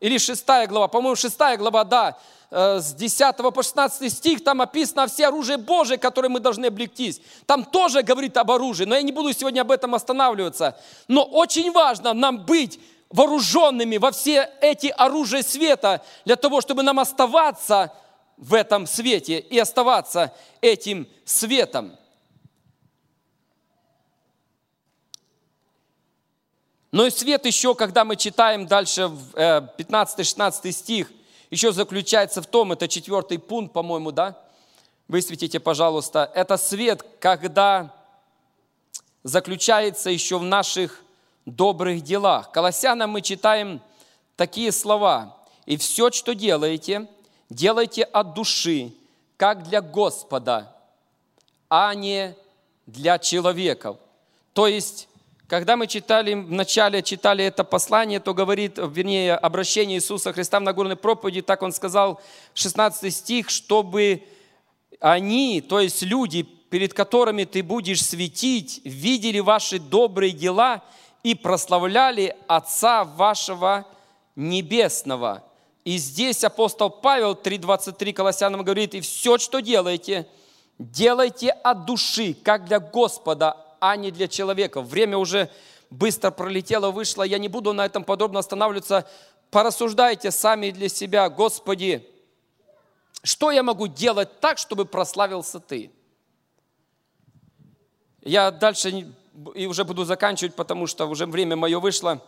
или 0.00 0.18
шестая 0.18 0.66
глава, 0.66 0.86
по-моему, 0.86 1.16
шестая 1.16 1.56
глава, 1.56 1.84
да, 1.84 2.18
э, 2.50 2.78
с 2.78 2.92
10 2.92 3.50
по 3.50 3.62
16 3.62 4.12
стих, 4.12 4.44
там 4.44 4.60
описано 4.60 5.06
все 5.06 5.28
оружие 5.28 5.56
Божие, 5.56 5.96
которое 5.96 6.28
мы 6.28 6.40
должны 6.40 6.66
облегтись. 6.66 7.22
Там 7.46 7.64
тоже 7.64 8.02
говорит 8.02 8.36
об 8.36 8.50
оружии, 8.50 8.84
но 8.84 8.94
я 8.94 9.00
не 9.00 9.12
буду 9.12 9.32
сегодня 9.32 9.62
об 9.62 9.70
этом 9.70 9.94
останавливаться. 9.94 10.78
Но 11.08 11.22
очень 11.22 11.72
важно 11.72 12.12
нам 12.12 12.44
быть 12.44 12.78
вооруженными 13.08 13.96
во 13.96 14.10
все 14.10 14.50
эти 14.60 14.88
оружия 14.88 15.42
света, 15.42 16.04
для 16.26 16.36
того, 16.36 16.60
чтобы 16.60 16.82
нам 16.82 17.00
оставаться 17.00 17.94
в 18.36 18.52
этом 18.52 18.86
свете 18.86 19.38
и 19.38 19.58
оставаться 19.58 20.34
этим 20.60 21.08
светом. 21.24 21.96
Но 26.92 27.06
и 27.06 27.10
свет 27.10 27.46
еще, 27.46 27.74
когда 27.74 28.04
мы 28.04 28.16
читаем 28.16 28.66
дальше 28.66 29.02
15-16 29.34 30.60
э, 30.64 30.72
стих, 30.72 31.12
еще 31.50 31.72
заключается 31.72 32.42
в 32.42 32.46
том, 32.46 32.72
это 32.72 32.88
четвертый 32.88 33.38
пункт, 33.38 33.72
по-моему, 33.72 34.12
да? 34.12 34.38
Высветите, 35.08 35.60
пожалуйста. 35.60 36.30
Это 36.34 36.56
свет, 36.56 37.04
когда 37.20 37.94
заключается 39.22 40.10
еще 40.10 40.38
в 40.38 40.44
наших 40.44 41.02
добрых 41.46 42.02
делах. 42.02 42.52
Колоссянам 42.52 43.10
мы 43.10 43.20
читаем 43.20 43.80
такие 44.36 44.72
слова. 44.72 45.36
«И 45.66 45.76
все, 45.76 46.10
что 46.10 46.34
делаете, 46.34 47.06
делайте 47.48 48.04
от 48.04 48.34
души, 48.34 48.92
как 49.36 49.64
для 49.64 49.80
Господа, 49.80 50.74
а 51.68 51.94
не 51.94 52.34
для 52.86 53.18
человеков». 53.18 53.98
То 54.52 54.66
есть 54.66 55.08
когда 55.50 55.76
мы 55.76 55.88
читали, 55.88 56.34
вначале 56.34 57.02
читали 57.02 57.44
это 57.44 57.64
послание, 57.64 58.20
то 58.20 58.34
говорит, 58.34 58.78
вернее, 58.78 59.34
обращение 59.34 59.98
Иисуса 59.98 60.32
Христа 60.32 60.60
в 60.60 60.62
Нагорной 60.62 60.94
проповеди, 60.94 61.42
так 61.42 61.62
он 61.62 61.72
сказал, 61.72 62.20
16 62.54 63.12
стих, 63.12 63.50
чтобы 63.50 64.22
они, 65.00 65.60
то 65.60 65.80
есть 65.80 66.02
люди, 66.02 66.44
перед 66.44 66.94
которыми 66.94 67.42
ты 67.42 67.64
будешь 67.64 68.04
светить, 68.04 68.80
видели 68.84 69.40
ваши 69.40 69.80
добрые 69.80 70.30
дела 70.30 70.84
и 71.24 71.34
прославляли 71.34 72.36
Отца 72.46 73.02
вашего 73.02 73.88
Небесного. 74.36 75.42
И 75.84 75.96
здесь 75.96 76.44
апостол 76.44 76.90
Павел 76.90 77.32
3.23 77.32 78.12
Колоссянам 78.12 78.62
говорит, 78.62 78.94
и 78.94 79.00
все, 79.00 79.36
что 79.36 79.58
делаете, 79.58 80.28
делайте 80.78 81.50
от 81.50 81.86
души, 81.86 82.34
как 82.34 82.66
для 82.66 82.78
Господа, 82.78 83.56
а 83.80 83.96
не 83.96 84.10
для 84.10 84.28
человека. 84.28 84.80
Время 84.82 85.18
уже 85.18 85.50
быстро 85.90 86.30
пролетело, 86.30 86.90
вышло. 86.90 87.22
Я 87.22 87.38
не 87.38 87.48
буду 87.48 87.72
на 87.72 87.84
этом 87.84 88.04
подробно 88.04 88.38
останавливаться. 88.38 89.08
Порассуждайте 89.50 90.30
сами 90.30 90.70
для 90.70 90.88
себя, 90.88 91.28
Господи, 91.28 92.06
что 93.22 93.50
я 93.50 93.62
могу 93.62 93.88
делать 93.88 94.40
так, 94.40 94.58
чтобы 94.58 94.84
прославился 94.84 95.58
Ты? 95.58 95.90
Я 98.22 98.50
дальше 98.50 99.12
и 99.54 99.66
уже 99.66 99.84
буду 99.84 100.04
заканчивать, 100.04 100.54
потому 100.54 100.86
что 100.86 101.06
уже 101.06 101.26
время 101.26 101.56
мое 101.56 101.80
вышло. 101.80 102.22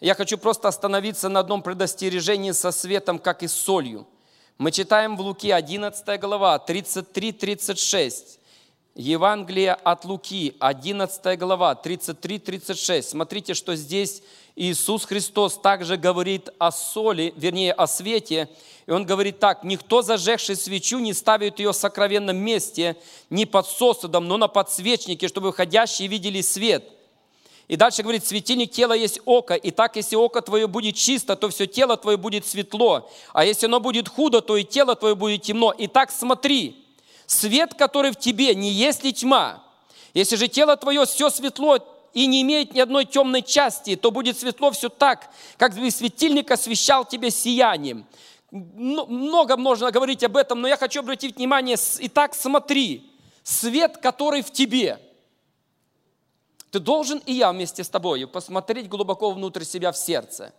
Я 0.00 0.14
хочу 0.14 0.36
просто 0.36 0.68
остановиться 0.68 1.28
на 1.28 1.40
одном 1.40 1.62
предостережении 1.62 2.50
со 2.52 2.70
светом, 2.72 3.18
как 3.18 3.42
и 3.42 3.48
с 3.48 3.52
солью. 3.52 4.06
Мы 4.58 4.70
читаем 4.70 5.16
в 5.16 5.20
Луке 5.20 5.54
11 5.54 6.20
глава, 6.20 6.62
33-36. 6.66 8.38
Евангелие 8.94 9.72
от 9.72 10.04
Луки, 10.04 10.54
11 10.58 11.38
глава, 11.38 11.80
33-36. 11.82 13.02
Смотрите, 13.02 13.54
что 13.54 13.74
здесь 13.74 14.22
Иисус 14.54 15.06
Христос 15.06 15.56
также 15.56 15.96
говорит 15.96 16.50
о 16.58 16.70
соли, 16.70 17.32
вернее, 17.38 17.72
о 17.72 17.86
свете. 17.86 18.50
И 18.86 18.90
Он 18.90 19.06
говорит 19.06 19.38
так, 19.38 19.64
«Никто, 19.64 20.02
зажегший 20.02 20.56
свечу, 20.56 20.98
не 20.98 21.14
ставит 21.14 21.58
ее 21.58 21.72
в 21.72 21.76
сокровенном 21.76 22.36
месте, 22.36 22.96
не 23.30 23.46
под 23.46 23.66
сосудом, 23.66 24.28
но 24.28 24.36
на 24.36 24.48
подсвечнике, 24.48 25.26
чтобы 25.26 25.48
выходящие 25.48 26.08
видели 26.08 26.42
свет». 26.42 26.84
И 27.68 27.76
дальше 27.76 28.02
говорит, 28.02 28.26
светильник 28.26 28.72
тела 28.72 28.92
есть 28.92 29.20
око, 29.24 29.54
и 29.54 29.70
так, 29.70 29.96
если 29.96 30.16
око 30.16 30.42
твое 30.42 30.66
будет 30.66 30.96
чисто, 30.96 31.36
то 31.36 31.48
все 31.48 31.66
тело 31.66 31.96
твое 31.96 32.18
будет 32.18 32.44
светло, 32.44 33.10
а 33.32 33.46
если 33.46 33.64
оно 33.64 33.80
будет 33.80 34.10
худо, 34.10 34.42
то 34.42 34.58
и 34.58 34.64
тело 34.64 34.94
твое 34.96 35.14
будет 35.14 35.40
темно. 35.40 35.70
И 35.70 35.86
так 35.86 36.10
смотри, 36.10 36.81
Свет, 37.26 37.74
который 37.74 38.10
в 38.10 38.16
тебе, 38.16 38.54
не 38.54 38.70
есть 38.70 39.04
ли 39.04 39.12
тьма? 39.12 39.62
Если 40.14 40.36
же 40.36 40.48
тело 40.48 40.76
твое 40.76 41.06
все 41.06 41.30
светло 41.30 41.78
и 42.12 42.26
не 42.26 42.42
имеет 42.42 42.74
ни 42.74 42.80
одной 42.80 43.04
темной 43.04 43.42
части, 43.42 43.96
то 43.96 44.10
будет 44.10 44.38
светло 44.38 44.70
все 44.70 44.88
так, 44.88 45.30
как 45.56 45.74
бы 45.74 45.90
светильник 45.90 46.50
освещал 46.50 47.04
тебе 47.04 47.30
сиянием. 47.30 48.06
Много 48.50 49.56
можно 49.56 49.90
говорить 49.90 50.22
об 50.22 50.36
этом, 50.36 50.60
но 50.60 50.68
я 50.68 50.76
хочу 50.76 51.00
обратить 51.00 51.36
внимание, 51.36 51.76
итак, 52.00 52.34
смотри, 52.34 53.10
свет, 53.42 53.96
который 53.96 54.42
в 54.42 54.50
тебе. 54.50 55.00
Ты 56.70 56.78
должен 56.78 57.18
и 57.24 57.32
я 57.32 57.52
вместе 57.52 57.82
с 57.84 57.88
тобой 57.88 58.26
посмотреть 58.26 58.88
глубоко 58.88 59.30
внутрь 59.30 59.64
себя 59.64 59.92
в 59.92 59.96
сердце. 59.96 60.52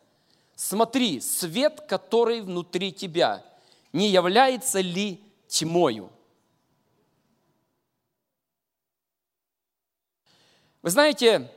Смотри, 0.56 1.20
свет, 1.22 1.82
который 1.88 2.42
внутри 2.42 2.92
тебя, 2.92 3.44
не 3.92 4.10
является 4.10 4.80
ли 4.80 5.22
тьмою? 5.48 6.12
Вы 10.84 10.90
знаете, 10.90 11.50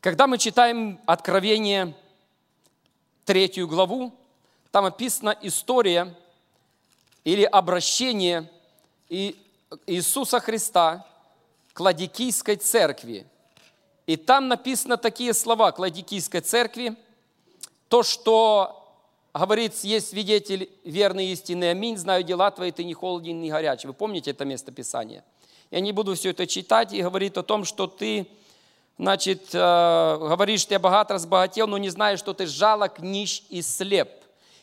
когда 0.00 0.26
мы 0.26 0.38
читаем 0.38 0.98
Откровение, 1.04 1.94
третью 3.26 3.68
главу, 3.68 4.14
Там 4.70 4.86
описана 4.86 5.36
история 5.42 6.16
или 7.22 7.42
обращение 7.42 8.50
Иисуса 9.86 10.40
Христа 10.40 11.06
к 11.74 11.80
Ладикийской 11.80 12.56
церкви. 12.56 13.26
И 14.06 14.16
там 14.16 14.48
написано 14.48 14.96
такие 14.96 15.34
слова 15.34 15.70
к 15.72 15.78
Ладикийской 15.78 16.40
церкви, 16.40 16.96
то, 17.88 18.02
что 18.02 18.81
говорит, 19.34 19.74
есть 19.82 20.10
свидетель 20.10 20.70
верный 20.84 21.26
истины, 21.28 21.70
аминь, 21.70 21.96
знаю 21.96 22.22
дела 22.22 22.50
твои, 22.50 22.70
ты 22.70 22.84
не 22.84 22.94
холоден, 22.94 23.40
не 23.40 23.50
горячий. 23.50 23.86
Вы 23.86 23.94
помните 23.94 24.30
это 24.30 24.44
место 24.44 24.72
Писания? 24.72 25.24
Я 25.70 25.80
не 25.80 25.92
буду 25.92 26.14
все 26.14 26.30
это 26.30 26.46
читать 26.46 26.92
и 26.92 27.02
говорит 27.02 27.38
о 27.38 27.42
том, 27.42 27.64
что 27.64 27.86
ты, 27.86 28.26
значит, 28.98 29.54
э, 29.54 30.16
говоришь, 30.20 30.66
ты 30.66 30.78
богат, 30.78 31.10
разбогател, 31.10 31.66
но 31.66 31.78
не 31.78 31.88
знаешь, 31.88 32.18
что 32.18 32.34
ты 32.34 32.46
жалок, 32.46 32.98
нищ 33.00 33.42
и 33.48 33.62
слеп. 33.62 34.10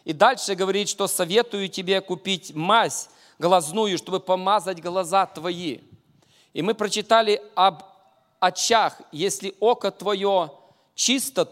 И 0.05 0.13
дальше 0.13 0.53
говорит, 0.53 0.87
что 0.87 1.07
советую 1.07 1.67
тебе 1.67 1.99
купить 2.01 2.53
мазь 2.53 3.09
глазную, 3.39 3.97
чтобы 3.97 4.19
помазать 4.19 4.81
глаза 4.81 5.25
твои. 5.25 5.79
И 6.53 6.61
мы 6.61 6.75
прочитали 6.75 7.41
об 7.55 7.83
очах. 8.39 9.01
Если 9.11 9.55
око 9.59 9.91
твое 9.91 10.51
чисто, 10.93 11.51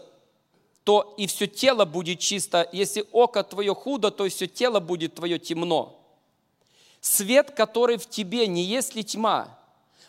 то 0.88 1.14
и 1.18 1.26
все 1.26 1.46
тело 1.46 1.84
будет 1.84 2.18
чисто. 2.18 2.66
Если 2.72 3.04
око 3.12 3.44
твое 3.44 3.74
худо, 3.74 4.10
то 4.10 4.24
и 4.24 4.30
все 4.30 4.46
тело 4.46 4.80
будет 4.80 5.16
твое 5.16 5.38
темно. 5.38 6.00
Свет, 7.02 7.50
который 7.50 7.98
в 7.98 8.08
тебе, 8.08 8.46
не 8.46 8.62
есть 8.62 8.94
ли 8.94 9.04
тьма? 9.04 9.54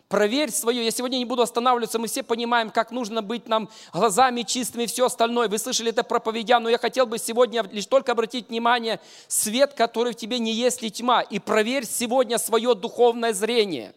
Проверь 0.08 0.52
свое. 0.52 0.86
Я 0.86 0.92
сегодня 0.92 1.18
не 1.18 1.26
буду 1.26 1.42
останавливаться, 1.42 2.00
мы 2.00 2.08
все 2.08 2.24
понимаем, 2.24 2.70
как 2.70 2.92
нужно 2.92 3.22
быть 3.22 3.50
нам 3.50 3.70
глазами 3.92 4.44
чистыми 4.44 4.84
и 4.84 4.88
все 4.88 5.08
остальное. 5.08 5.50
Вы 5.50 5.58
слышали 5.58 5.90
это 5.90 6.04
проповедя, 6.04 6.60
но 6.60 6.70
я 6.70 6.78
хотел 6.78 7.06
бы 7.06 7.18
сегодня 7.18 7.66
лишь 7.74 7.86
только 7.86 8.14
обратить 8.14 8.48
внимание, 8.48 9.02
свет, 9.28 9.74
который 9.74 10.14
в 10.14 10.16
тебе 10.16 10.40
не 10.40 10.54
есть 10.54 10.82
ли 10.82 10.90
тьма. 10.90 11.24
И 11.24 11.40
проверь 11.40 11.86
сегодня 11.86 12.38
свое 12.38 12.74
духовное 12.74 13.34
зрение. 13.34 13.94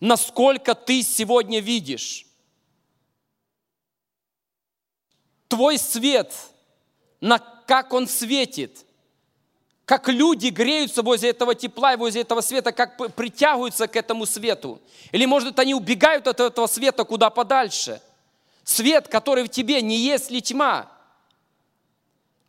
Насколько 0.00 0.74
ты 0.74 1.04
сегодня 1.04 1.60
видишь. 1.60 2.26
Твой 5.52 5.76
свет, 5.76 6.32
на 7.20 7.38
как 7.38 7.92
он 7.92 8.08
светит– 8.08 8.86
как 9.84 10.08
люди 10.08 10.46
греются 10.46 11.02
возле 11.02 11.30
этого 11.30 11.54
тепла 11.54 11.92
и 11.92 11.96
возле 11.96 12.22
этого 12.22 12.40
света, 12.40 12.72
как 12.72 12.96
притягиваются 13.14 13.86
к 13.88 13.96
этому 13.96 14.26
свету. 14.26 14.80
Или, 15.10 15.26
может, 15.26 15.58
они 15.58 15.74
убегают 15.74 16.26
от 16.28 16.40
этого 16.40 16.66
света 16.66 17.04
куда 17.04 17.28
подальше. 17.30 18.00
Свет, 18.64 19.08
который 19.08 19.44
в 19.44 19.48
тебе, 19.48 19.82
не 19.82 19.96
есть 19.96 20.30
ли 20.30 20.40
тьма. 20.40 20.90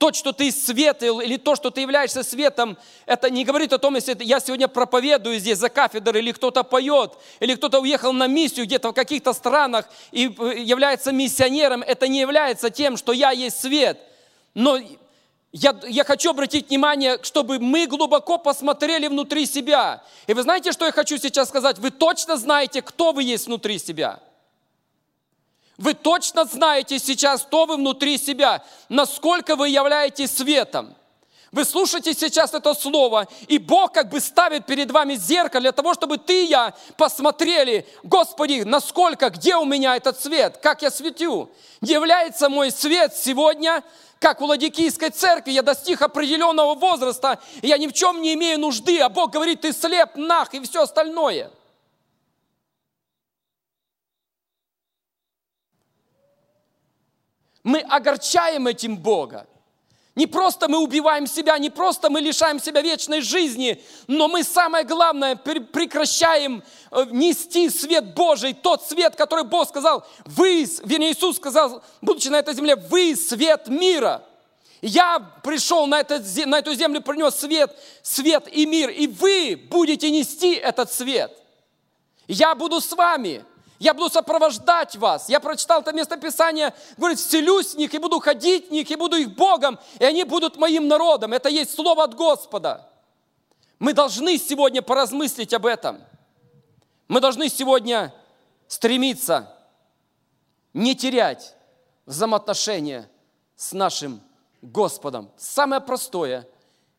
То, 0.04 0.12
что 0.12 0.34
ты 0.34 0.52
свет 0.52 1.02
или 1.02 1.38
то, 1.38 1.56
что 1.56 1.70
ты 1.70 1.80
являешься 1.80 2.24
светом, 2.24 2.78
это 3.06 3.30
не 3.30 3.46
говорит 3.46 3.72
о 3.72 3.78
том, 3.78 3.96
если 3.96 4.18
я 4.20 4.42
сегодня 4.42 4.68
проповедую 4.68 5.40
здесь 5.40 5.58
за 5.58 5.70
кафедрой, 5.70 6.22
или 6.22 6.34
кто-то 6.34 6.66
поет, 6.66 7.14
или 7.40 7.56
кто-то 7.56 7.80
уехал 7.80 8.12
на 8.12 8.28
миссию 8.28 8.66
где-то 8.66 8.90
в 8.90 8.94
каких-то 8.94 9.32
странах 9.32 9.88
и 10.12 10.28
э, 10.28 10.60
является 10.60 11.14
миссионером, 11.14 11.84
это 11.84 12.10
не 12.10 12.20
является 12.20 12.70
тем, 12.70 12.98
что 12.98 13.14
я 13.14 13.32
есть 13.32 13.62
свет. 13.62 13.98
Но 14.54 14.78
я, 15.54 15.74
я 15.88 16.04
хочу 16.04 16.32
обратить 16.32 16.68
внимание, 16.68 17.18
чтобы 17.22 17.60
мы 17.60 17.88
глубоко 17.88 18.38
посмотрели 18.38 19.08
внутри 19.08 19.46
себя. 19.46 20.04
И 20.28 20.34
вы 20.34 20.44
знаете, 20.44 20.74
что 20.74 20.86
я 20.86 20.92
хочу 20.92 21.18
сейчас 21.18 21.48
сказать? 21.48 21.80
Вы 21.80 21.92
точно 21.92 22.36
знаете, 22.36 22.82
кто 22.82 23.14
вы 23.14 23.24
есть 23.24 23.46
внутри 23.46 23.80
себя. 23.80 24.20
Вы 25.78 25.94
точно 25.94 26.46
знаете 26.46 27.00
сейчас, 27.00 27.44
кто 27.44 27.66
вы 27.66 27.78
внутри 27.78 28.18
себя, 28.18 28.64
насколько 28.90 29.56
вы 29.56 29.70
являетесь 29.70 30.36
светом. 30.36 30.96
Вы 31.52 31.66
слушаете 31.66 32.16
сейчас 32.16 32.56
это 32.56 32.74
слово, 32.74 33.28
и 33.48 33.60
Бог 33.60 33.94
как 33.94 34.10
бы 34.10 34.20
ставит 34.20 34.66
перед 34.66 34.90
вами 34.90 35.14
зеркало 35.14 35.62
для 35.62 35.72
того, 35.72 35.94
чтобы 35.94 36.18
ты 36.18 36.46
и 36.46 36.48
я 36.48 36.74
посмотрели, 36.98 37.88
Господи, 38.02 38.64
насколько, 38.66 39.30
где 39.30 39.56
у 39.56 39.64
меня 39.64 39.96
этот 39.96 40.20
свет, 40.20 40.58
как 40.58 40.82
я 40.82 40.90
светю. 40.90 41.52
Является 41.82 42.50
мой 42.50 42.72
свет 42.72 43.16
сегодня 43.16 43.84
как 44.20 44.42
у 44.42 44.46
Ладикийской 44.46 45.10
церкви, 45.12 45.52
я 45.52 45.62
достиг 45.62 46.02
определенного 46.02 46.74
возраста, 46.74 47.40
и 47.62 47.68
я 47.68 47.78
ни 47.78 47.88
в 47.88 47.94
чем 47.94 48.22
не 48.22 48.34
имею 48.34 48.58
нужды, 48.58 49.00
а 49.00 49.10
Бог 49.10 49.32
говорит, 49.32 49.62
ты 49.62 49.74
слеп, 49.74 50.16
нах 50.16 50.54
и 50.54 50.62
все 50.62 50.84
остальное. 50.84 51.52
Мы 57.64 57.80
огорчаем 57.80 58.68
этим 58.68 58.98
Бога. 58.98 59.48
Не 60.16 60.28
просто 60.28 60.70
мы 60.70 60.78
убиваем 60.78 61.26
себя, 61.26 61.58
не 61.58 61.72
просто 61.72 62.10
мы 62.10 62.22
лишаем 62.22 62.60
себя 62.60 62.82
вечной 62.82 63.22
жизни, 63.22 63.82
но 64.06 64.28
мы, 64.28 64.44
самое 64.44 64.86
главное, 64.86 65.36
прекращаем 65.36 66.62
э, 66.92 67.06
нести 67.10 67.68
свет 67.72 68.14
Божий, 68.14 68.54
тот 68.54 68.84
свет, 68.84 69.16
который 69.16 69.44
Бог 69.44 69.68
сказал, 69.68 70.06
вы, 70.26 70.68
вернее, 70.84 71.14
Иисус 71.14 71.38
сказал, 71.38 71.84
будучи 72.00 72.28
на 72.28 72.38
этой 72.38 72.54
земле, 72.54 72.76
вы 72.76 73.16
свет 73.16 73.68
мира. 73.68 74.24
Я 74.84 75.20
пришел 75.42 75.88
на, 75.88 76.02
этот, 76.02 76.24
на 76.46 76.60
эту 76.60 76.76
землю, 76.76 77.02
принес 77.02 77.34
свет, 77.36 77.76
свет 78.04 78.48
и 78.52 78.68
мир, 78.68 78.92
и 78.92 79.08
вы 79.08 79.60
будете 79.70 80.12
нести 80.12 80.54
этот 80.54 80.94
свет. 80.94 81.36
Я 82.28 82.54
буду 82.54 82.82
с 82.82 82.92
вами. 82.92 83.44
Я 83.80 83.94
буду 83.94 84.10
сопровождать 84.10 84.96
вас. 84.96 85.30
Я 85.30 85.40
прочитал 85.40 85.82
это 85.82 85.92
местописание, 85.92 86.74
говорит, 86.98 87.20
вселюсь 87.20 87.74
в 87.74 87.78
них 87.78 87.94
и 87.94 87.98
буду 87.98 88.20
ходить 88.20 88.70
в 88.70 88.72
них, 88.72 88.90
и 88.90 88.96
буду 88.96 89.18
их 89.18 89.36
Богом, 89.36 89.80
и 90.00 90.06
они 90.06 90.24
будут 90.24 90.58
моим 90.58 90.88
народом. 90.88 91.34
Это 91.34 91.50
есть 91.50 91.76
слово 91.76 92.04
от 92.04 92.16
Господа. 92.16 92.90
Мы 93.80 93.94
должны 93.94 94.38
сегодня 94.38 94.82
поразмыслить 94.82 95.54
об 95.54 95.66
этом. 95.66 96.02
Мы 97.08 97.20
должны 97.20 97.50
сегодня 97.50 98.14
стремиться 98.68 99.54
не 100.74 100.96
терять 100.96 101.56
взаимоотношения 102.06 103.10
с 103.56 103.74
нашим 103.74 104.22
Господом. 104.62 105.30
Самое 105.38 105.82
простое, 105.82 106.48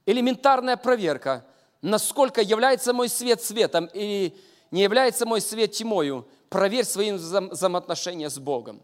элементарная 0.07 0.77
проверка, 0.77 1.45
насколько 1.83 2.41
является 2.43 2.93
мой 2.93 3.09
свет 3.09 3.43
светом 3.43 3.87
или 3.87 4.37
не 4.71 4.83
является 4.83 5.27
мой 5.27 5.41
свет 5.41 5.73
тьмою, 5.73 6.29
проверь 6.55 6.85
свои 6.85 7.11
взаимоотношения 7.11 8.31
с 8.31 8.39
Богом. 8.39 8.81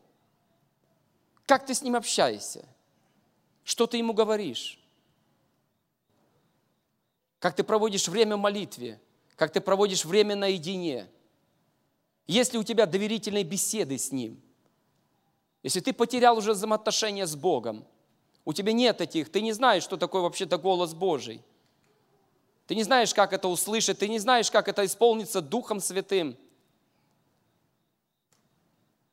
Как 1.47 1.64
ты 1.64 1.73
с 1.73 1.83
Ним 1.83 1.95
общаешься? 1.95 2.66
Что 3.62 3.87
ты 3.87 3.97
Ему 3.99 4.12
говоришь? 4.12 4.81
Как 7.39 7.55
ты 7.55 7.62
проводишь 7.62 8.09
время 8.09 8.37
в 8.37 8.41
молитве? 8.41 9.01
Как 9.37 9.53
ты 9.53 9.61
проводишь 9.61 10.05
время 10.05 10.35
наедине? 10.35 11.07
Есть 12.27 12.53
ли 12.53 12.59
у 12.59 12.64
тебя 12.64 12.87
доверительные 12.87 13.45
беседы 13.45 13.99
с 13.99 14.11
Ним? 14.11 14.43
Если 15.62 15.79
ты 15.79 15.93
потерял 15.93 16.37
уже 16.39 16.55
взаимоотношения 16.55 17.25
с 17.25 17.37
Богом, 17.37 17.87
у 18.45 18.53
тебя 18.53 18.73
нет 18.73 19.01
этих, 19.01 19.31
ты 19.31 19.43
не 19.43 19.53
знаешь, 19.53 19.85
что 19.85 19.97
такое 19.97 20.23
вообще-то 20.23 20.59
голос 20.59 20.93
Божий. 20.93 21.41
Ты 22.66 22.75
не 22.75 22.83
знаешь, 22.83 23.14
как 23.14 23.33
это 23.33 23.47
услышать, 23.47 24.01
ты 24.01 24.09
не 24.09 24.18
знаешь, 24.18 24.51
как 24.51 24.66
это 24.66 24.85
исполнится 24.85 25.41
Духом 25.41 25.79
Святым– 25.79 26.37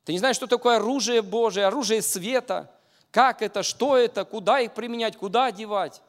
ты 0.07 0.13
не 0.13 0.19
знаешь, 0.19 0.37
что 0.37 0.47
такое 0.47 0.77
оружие 0.77 1.21
Божие, 1.21 1.65
оружие 1.65 2.01
света, 2.01 2.71
как 3.11 3.41
это, 3.41 3.61
что 3.61 3.97
это, 3.97 4.23
куда 4.23 4.61
их 4.61 4.73
применять, 4.73 5.17
куда 5.17 5.47
одевать. 5.47 6.01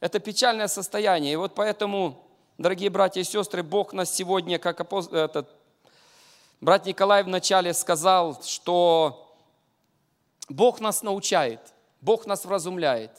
Это 0.00 0.18
печальное 0.18 0.68
состояние. 0.68 1.32
И 1.32 1.36
вот 1.36 1.54
поэтому, 1.54 2.22
дорогие 2.58 2.90
братья 2.90 3.22
и 3.22 3.24
сестры, 3.24 3.62
Бог 3.62 3.94
нас 3.94 4.14
сегодня, 4.14 4.58
как 4.58 4.78
апост... 4.82 5.14
этот, 5.14 5.48
брат 6.60 6.84
Николай 6.84 7.22
вначале 7.22 7.72
сказал, 7.72 8.42
что 8.42 9.34
Бог 10.50 10.78
нас 10.80 11.02
научает, 11.02 11.60
Бог 12.02 12.26
нас 12.26 12.44
вразумляет. 12.44 13.12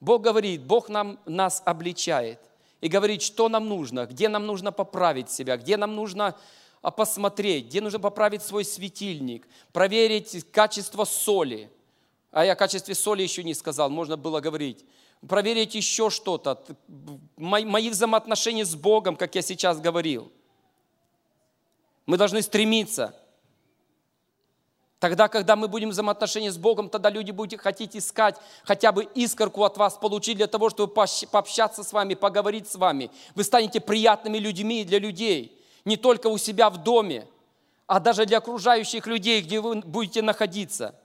Бог 0.00 0.22
говорит, 0.22 0.62
Бог 0.62 0.88
нам, 0.88 1.18
нас 1.26 1.60
обличает 1.66 2.40
и 2.80 2.88
говорит, 2.88 3.20
что 3.20 3.50
нам 3.50 3.68
нужно, 3.68 4.06
где 4.06 4.30
нам 4.30 4.46
нужно 4.46 4.72
поправить 4.72 5.28
себя, 5.28 5.58
где 5.58 5.76
нам 5.76 5.94
нужно 5.94 6.34
а 6.86 6.92
посмотреть, 6.92 7.66
где 7.66 7.80
нужно 7.80 7.98
поправить 7.98 8.42
свой 8.42 8.64
светильник, 8.64 9.48
проверить 9.72 10.48
качество 10.52 11.02
соли. 11.04 11.68
А 12.30 12.44
я 12.44 12.52
о 12.52 12.54
качестве 12.54 12.94
соли 12.94 13.24
еще 13.24 13.42
не 13.42 13.54
сказал, 13.54 13.90
можно 13.90 14.16
было 14.16 14.38
говорить. 14.38 14.84
Проверить 15.28 15.74
еще 15.74 16.10
что-то, 16.10 16.62
мои 17.36 17.90
взаимоотношения 17.90 18.64
с 18.64 18.76
Богом, 18.76 19.16
как 19.16 19.34
я 19.34 19.42
сейчас 19.42 19.80
говорил. 19.80 20.30
Мы 22.06 22.16
должны 22.16 22.40
стремиться. 22.40 23.16
Тогда, 25.00 25.26
когда 25.26 25.56
мы 25.56 25.66
будем 25.66 25.88
в 25.88 25.92
взаимоотношении 25.92 26.50
с 26.50 26.56
Богом, 26.56 26.88
тогда 26.88 27.10
люди 27.10 27.32
будут 27.32 27.60
хотеть 27.60 27.96
искать 27.96 28.36
хотя 28.62 28.92
бы 28.92 29.08
искорку 29.16 29.64
от 29.64 29.76
вас 29.76 29.94
получить 29.94 30.36
для 30.36 30.46
того, 30.46 30.70
чтобы 30.70 30.94
пообщаться 30.94 31.82
с 31.82 31.92
вами, 31.92 32.14
поговорить 32.14 32.70
с 32.70 32.76
вами. 32.76 33.10
Вы 33.34 33.42
станете 33.42 33.80
приятными 33.80 34.38
людьми 34.38 34.84
для 34.84 35.00
людей 35.00 35.56
не 35.86 35.96
только 35.96 36.26
у 36.26 36.36
себя 36.36 36.68
в 36.68 36.82
доме, 36.82 37.26
а 37.86 38.00
даже 38.00 38.26
для 38.26 38.38
окружающих 38.38 39.06
людей, 39.06 39.40
где 39.40 39.60
вы 39.60 39.80
будете 39.80 40.20
находиться. 40.20 41.00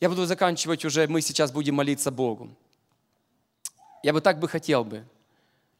Я 0.00 0.08
буду 0.10 0.26
заканчивать 0.26 0.84
уже, 0.84 1.06
мы 1.06 1.20
сейчас 1.20 1.52
будем 1.52 1.76
молиться 1.76 2.10
Богу. 2.10 2.50
Я 4.02 4.12
бы 4.12 4.20
так 4.20 4.40
бы 4.40 4.48
хотел 4.48 4.84
бы, 4.84 5.06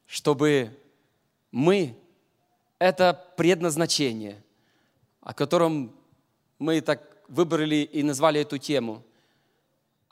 чтобы 0.06 0.70
мы 1.50 1.98
это 2.78 3.12
предназначение, 3.36 4.40
о 5.20 5.34
котором 5.34 5.92
мы 6.60 6.80
так 6.80 7.02
выбрали 7.26 7.76
и 7.76 8.04
назвали 8.04 8.40
эту 8.40 8.56
тему– 8.58 9.02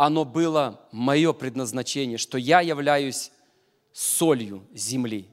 оно 0.04 0.24
было 0.24 0.80
мое 0.90 1.32
предназначение, 1.32 2.18
что 2.18 2.36
я 2.36 2.60
являюсь 2.60 3.30
солью 3.92 4.66
земли. 4.74 5.28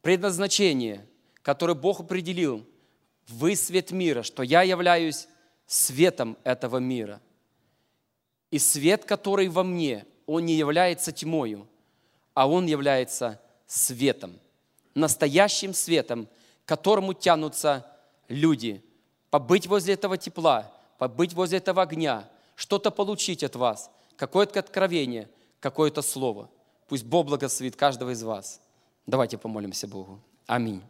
Предназначение, 0.00 1.04
которое 1.42 1.74
Бог 1.74 1.98
определил, 1.98 2.64
вы 3.26 3.56
свет 3.56 3.90
мира, 3.90 4.22
что 4.22 4.44
я 4.44 4.62
являюсь 4.62 5.26
светом 5.66 6.36
этого 6.44 6.76
мира. 6.76 7.20
И 8.52 8.60
свет, 8.60 9.06
который 9.06 9.48
во 9.48 9.64
мне, 9.64 10.06
он 10.26 10.46
не 10.46 10.54
является 10.54 11.10
тьмою, 11.10 11.66
а 12.32 12.48
он 12.48 12.66
является 12.66 13.40
светом, 13.66 14.38
настоящим 14.94 15.74
светом, 15.74 16.28
к 16.64 16.68
которому 16.68 17.12
тянутся 17.12 17.84
люди. 18.28 18.84
Побыть 19.30 19.66
возле 19.66 19.94
этого 19.94 20.16
тепла, 20.16 20.72
побыть 20.96 21.32
возле 21.32 21.58
этого 21.58 21.82
огня, 21.82 22.30
что-то 22.54 22.90
получить 22.90 23.42
от 23.42 23.56
вас, 23.56 23.90
какое-то 24.16 24.60
откровение, 24.60 25.28
какое-то 25.60 26.02
слово. 26.02 26.50
Пусть 26.88 27.04
Бог 27.04 27.26
благословит 27.26 27.76
каждого 27.76 28.10
из 28.10 28.22
вас. 28.22 28.60
Давайте 29.06 29.38
помолимся 29.38 29.86
Богу. 29.86 30.20
Аминь. 30.46 30.82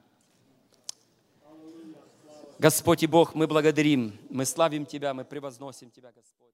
Господь 2.58 3.02
и 3.02 3.06
Бог, 3.06 3.34
мы 3.34 3.46
благодарим, 3.46 4.16
мы 4.30 4.44
славим 4.44 4.86
Тебя, 4.86 5.12
мы 5.12 5.24
превозносим 5.24 5.90
Тебя, 5.90 6.12
Господь. 6.12 6.52